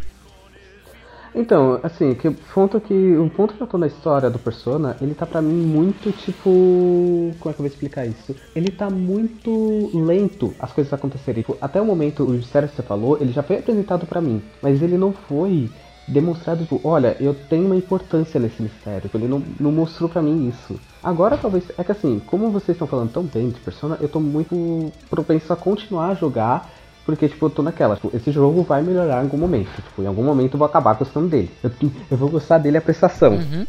[1.34, 5.14] Então, assim, que ponto que o ponto que eu tô na história do Persona, ele
[5.14, 8.36] tá para mim muito tipo, como é que eu vou explicar isso?
[8.54, 11.42] Ele tá muito lento as coisas acontecerem.
[11.42, 14.40] Tipo, até o momento o mistério que você falou, ele já foi apresentado para mim,
[14.62, 15.68] mas ele não foi
[16.06, 19.10] demonstrado, tipo, olha, eu tenho uma importância nesse mistério.
[19.14, 20.78] Ele não, não mostrou para mim isso.
[21.02, 21.64] Agora talvez.
[21.76, 25.52] É que assim, como vocês estão falando tão bem de Persona, eu tô muito propenso
[25.52, 26.70] a continuar a jogar.
[27.04, 29.70] Porque, tipo, eu tô naquela, tipo, esse jogo vai melhorar em algum momento.
[29.74, 31.50] Tipo, em algum momento eu vou acabar gostando dele.
[31.62, 31.70] Eu,
[32.10, 33.34] eu vou gostar dele a prestação.
[33.34, 33.66] Uhum.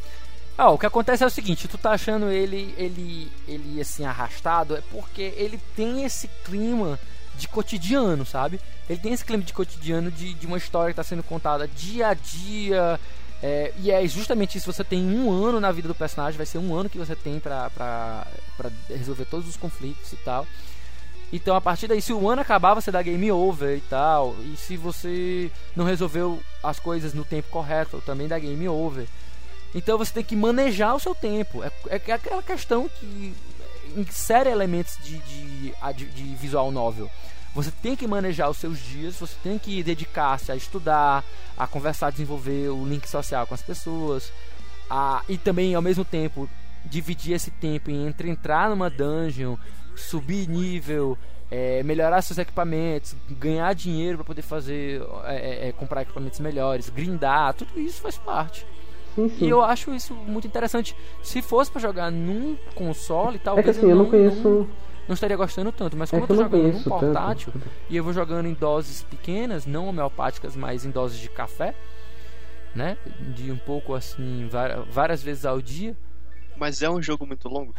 [0.58, 4.78] Ah, o que acontece é o seguinte, tu tá achando ele, ele, ele assim, arrastado,
[4.78, 6.98] é porque ele tem esse clima
[7.38, 8.62] de cotidiano, sabe?
[8.90, 12.08] Ele tem esse clima de cotidiano de, de uma história que está sendo contada dia
[12.08, 13.00] a dia.
[13.44, 14.72] É, e é justamente isso.
[14.72, 17.38] Você tem um ano na vida do personagem, vai ser um ano que você tem
[17.40, 18.26] pra, pra,
[18.56, 20.48] pra resolver todos os conflitos e tal.
[21.36, 24.34] Então a partir daí, se o ano acabar, você dá game over e tal.
[24.46, 29.06] E se você não resolveu as coisas no tempo correto, também dá game over.
[29.74, 31.62] Então você tem que manejar o seu tempo.
[31.62, 33.36] É, é aquela questão que
[33.98, 37.12] insere elementos de, de, de, de visual novel.
[37.54, 41.22] Você tem que manejar os seus dias, você tem que dedicar-se a estudar,
[41.58, 44.32] a conversar, desenvolver o link social com as pessoas,
[44.90, 46.50] a, e também ao mesmo tempo
[46.86, 49.58] dividir esse tempo entre entrar numa dungeon,
[49.96, 51.18] subir nível,
[51.50, 56.90] é, melhorar seus equipamentos, ganhar dinheiro para poder fazer, é, é, é, comprar equipamentos melhores,
[56.90, 58.66] grindar, tudo isso faz parte.
[59.16, 59.46] Sim, sim.
[59.46, 60.96] E eu acho isso muito interessante.
[61.24, 63.66] Se fosse para jogar num console, talvez.
[63.66, 64.50] É que assim, eu não, eu não conheço.
[64.50, 64.68] Não
[65.08, 65.96] não estaria gostando tanto.
[65.96, 67.70] Mas é como é eu tô jogando num portátil tanto.
[67.90, 71.76] e eu vou jogando em doses pequenas, não homeopáticas, mas em doses de café,
[72.74, 72.98] né?
[73.36, 74.50] De um pouco assim,
[74.90, 75.96] várias vezes ao dia.
[76.58, 77.74] Mas é um jogo muito longo?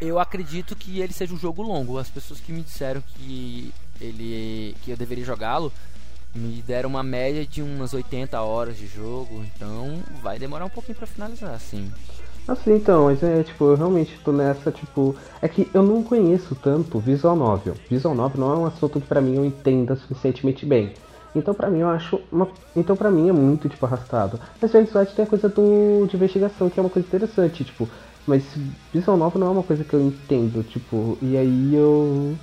[0.00, 1.98] Eu acredito que ele seja um jogo longo.
[1.98, 5.72] As pessoas que me disseram que ele que eu deveria jogá-lo
[6.34, 10.96] me deram uma média de umas 80 horas de jogo, então vai demorar um pouquinho
[10.96, 11.90] para finalizar, assim.
[12.46, 15.14] Assim, então, mas é, tipo, eu realmente tô nessa, tipo...
[15.42, 17.74] É que eu não conheço tanto Visual Novel.
[17.90, 20.94] Visual Novel não é um assunto que pra mim eu entenda suficientemente bem.
[21.36, 22.48] Então pra mim eu acho uma...
[22.74, 24.40] Então pra mim é muito, tipo, arrastado.
[24.60, 26.06] Mas Friends Light tem a coisa do...
[26.06, 27.88] de investigação, que é uma coisa interessante, tipo...
[28.28, 28.44] Mas
[28.92, 31.18] Visual Novel não é uma coisa que eu entendo, tipo...
[31.22, 32.36] E aí eu...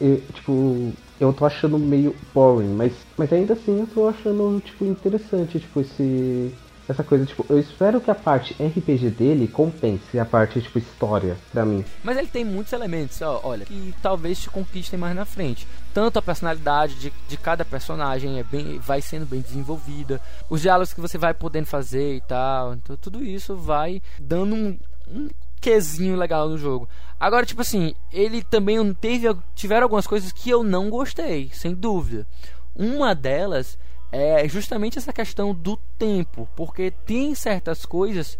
[0.00, 0.92] eu tipo...
[1.18, 5.82] Eu tô achando meio boring, mas, mas ainda assim eu tô achando, tipo, interessante, tipo,
[5.82, 6.54] esse
[6.90, 11.36] essa coisa, tipo, eu espero que a parte RPG dele compense a parte, tipo, história
[11.52, 11.84] pra mim.
[12.02, 15.66] Mas ele tem muitos elementos, ó, olha, que talvez te conquistem mais na frente.
[15.94, 20.92] Tanto a personalidade de, de cada personagem é bem, vai sendo bem desenvolvida, os diálogos
[20.92, 22.74] que você vai podendo fazer e tal.
[22.74, 24.78] Então, tudo isso vai dando um,
[25.12, 25.28] um
[25.60, 26.88] quesinho legal no jogo.
[27.18, 32.26] Agora, tipo assim, ele também teve, tiveram algumas coisas que eu não gostei, sem dúvida.
[32.74, 33.78] Uma delas
[34.10, 38.38] é justamente essa questão do tempo, porque tem certas coisas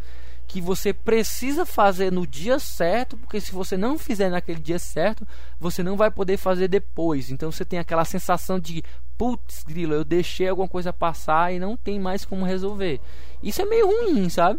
[0.51, 5.25] que você precisa fazer no dia certo, porque se você não fizer naquele dia certo,
[5.61, 7.31] você não vai poder fazer depois.
[7.31, 8.83] Então você tem aquela sensação de
[9.17, 13.01] putz, grilo, eu deixei alguma coisa passar e não tem mais como resolver.
[13.41, 14.59] Isso é meio ruim, sabe?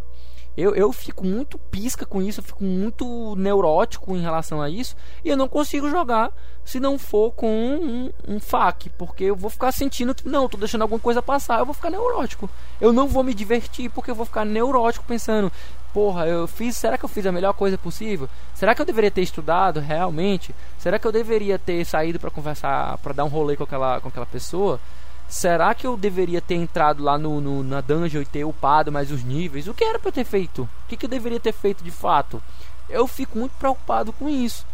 [0.57, 4.95] Eu, eu fico muito pisca com isso, eu fico muito neurótico em relação a isso.
[5.23, 6.31] E eu não consigo jogar
[6.65, 8.89] se não for com um, um, FAQ.
[8.97, 11.89] Porque eu vou ficar sentindo que, não, tô deixando alguma coisa passar, eu vou ficar
[11.89, 12.49] neurótico.
[12.79, 15.51] Eu não vou me divertir porque eu vou ficar neurótico pensando,
[15.93, 18.27] porra, eu fiz, será que eu fiz a melhor coisa possível?
[18.53, 20.53] Será que eu deveria ter estudado realmente?
[20.77, 24.09] Será que eu deveria ter saído para conversar, para dar um rolê com aquela, com
[24.09, 24.79] aquela pessoa?
[25.31, 29.09] Será que eu deveria ter entrado lá no, no, na dungeon e ter upado mais
[29.11, 29.65] os níveis?
[29.65, 30.63] O que era para eu ter feito?
[30.63, 32.43] O que, que eu deveria ter feito de fato?
[32.89, 34.65] Eu fico muito preocupado com isso.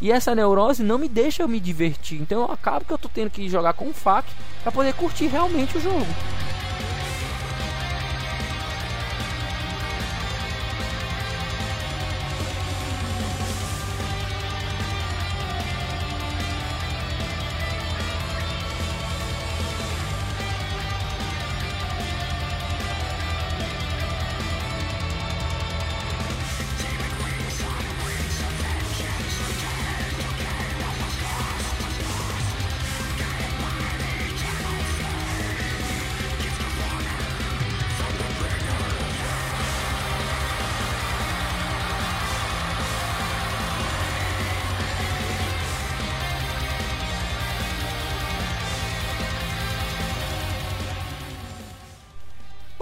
[0.00, 2.20] E essa neurose não me deixa eu me divertir.
[2.20, 4.26] Então eu acabo que eu tô tendo que jogar com FAC
[4.64, 6.08] para poder curtir realmente o jogo.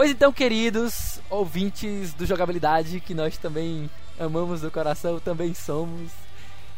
[0.01, 6.11] Pois então, queridos ouvintes do Jogabilidade, que nós também amamos do coração, também somos.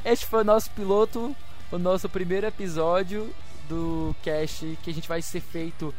[0.05, 1.33] Este foi o nosso piloto,
[1.71, 3.33] o nosso primeiro episódio
[3.69, 5.95] do cast que a gente vai ser feito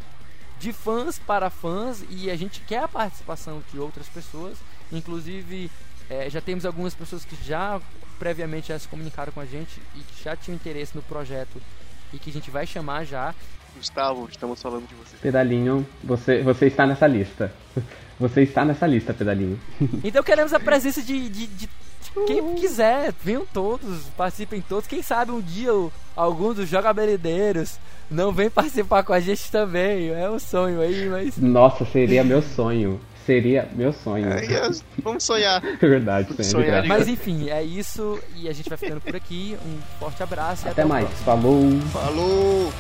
[0.60, 4.58] de fãs para fãs e a gente quer a participação de outras pessoas.
[4.92, 5.72] Inclusive,
[6.10, 7.80] é, já temos algumas pessoas que já
[8.20, 11.62] previamente já se comunicaram com a gente e que já tinham interesse no projeto
[12.12, 13.34] e que a gente vai chamar já.
[13.76, 15.18] Gustavo, estamos falando de você.
[15.22, 17.52] Pedalinho, você, você está nessa lista.
[18.20, 19.60] Você está nessa lista, Pedalinho.
[20.04, 21.70] Então queremos a presença de, de, de
[22.28, 24.88] quem quiser, venham todos, participem todos.
[24.88, 25.72] Quem sabe um dia
[26.16, 27.80] algum dos jogabilideiros
[28.10, 30.10] não vem participar com a gente também.
[30.10, 31.38] É um sonho aí, mas.
[31.38, 33.02] Nossa, seria meu sonho.
[33.26, 34.28] Seria meu sonho.
[34.28, 34.70] É,
[35.02, 35.64] vamos sonhar.
[35.82, 38.20] É verdade, sonhar Mas enfim, é isso.
[38.36, 39.58] E a gente vai ficando por aqui.
[39.66, 40.64] Um forte abraço.
[40.68, 41.10] Até, até mais.
[41.22, 41.72] Falou.
[41.92, 42.72] Falou.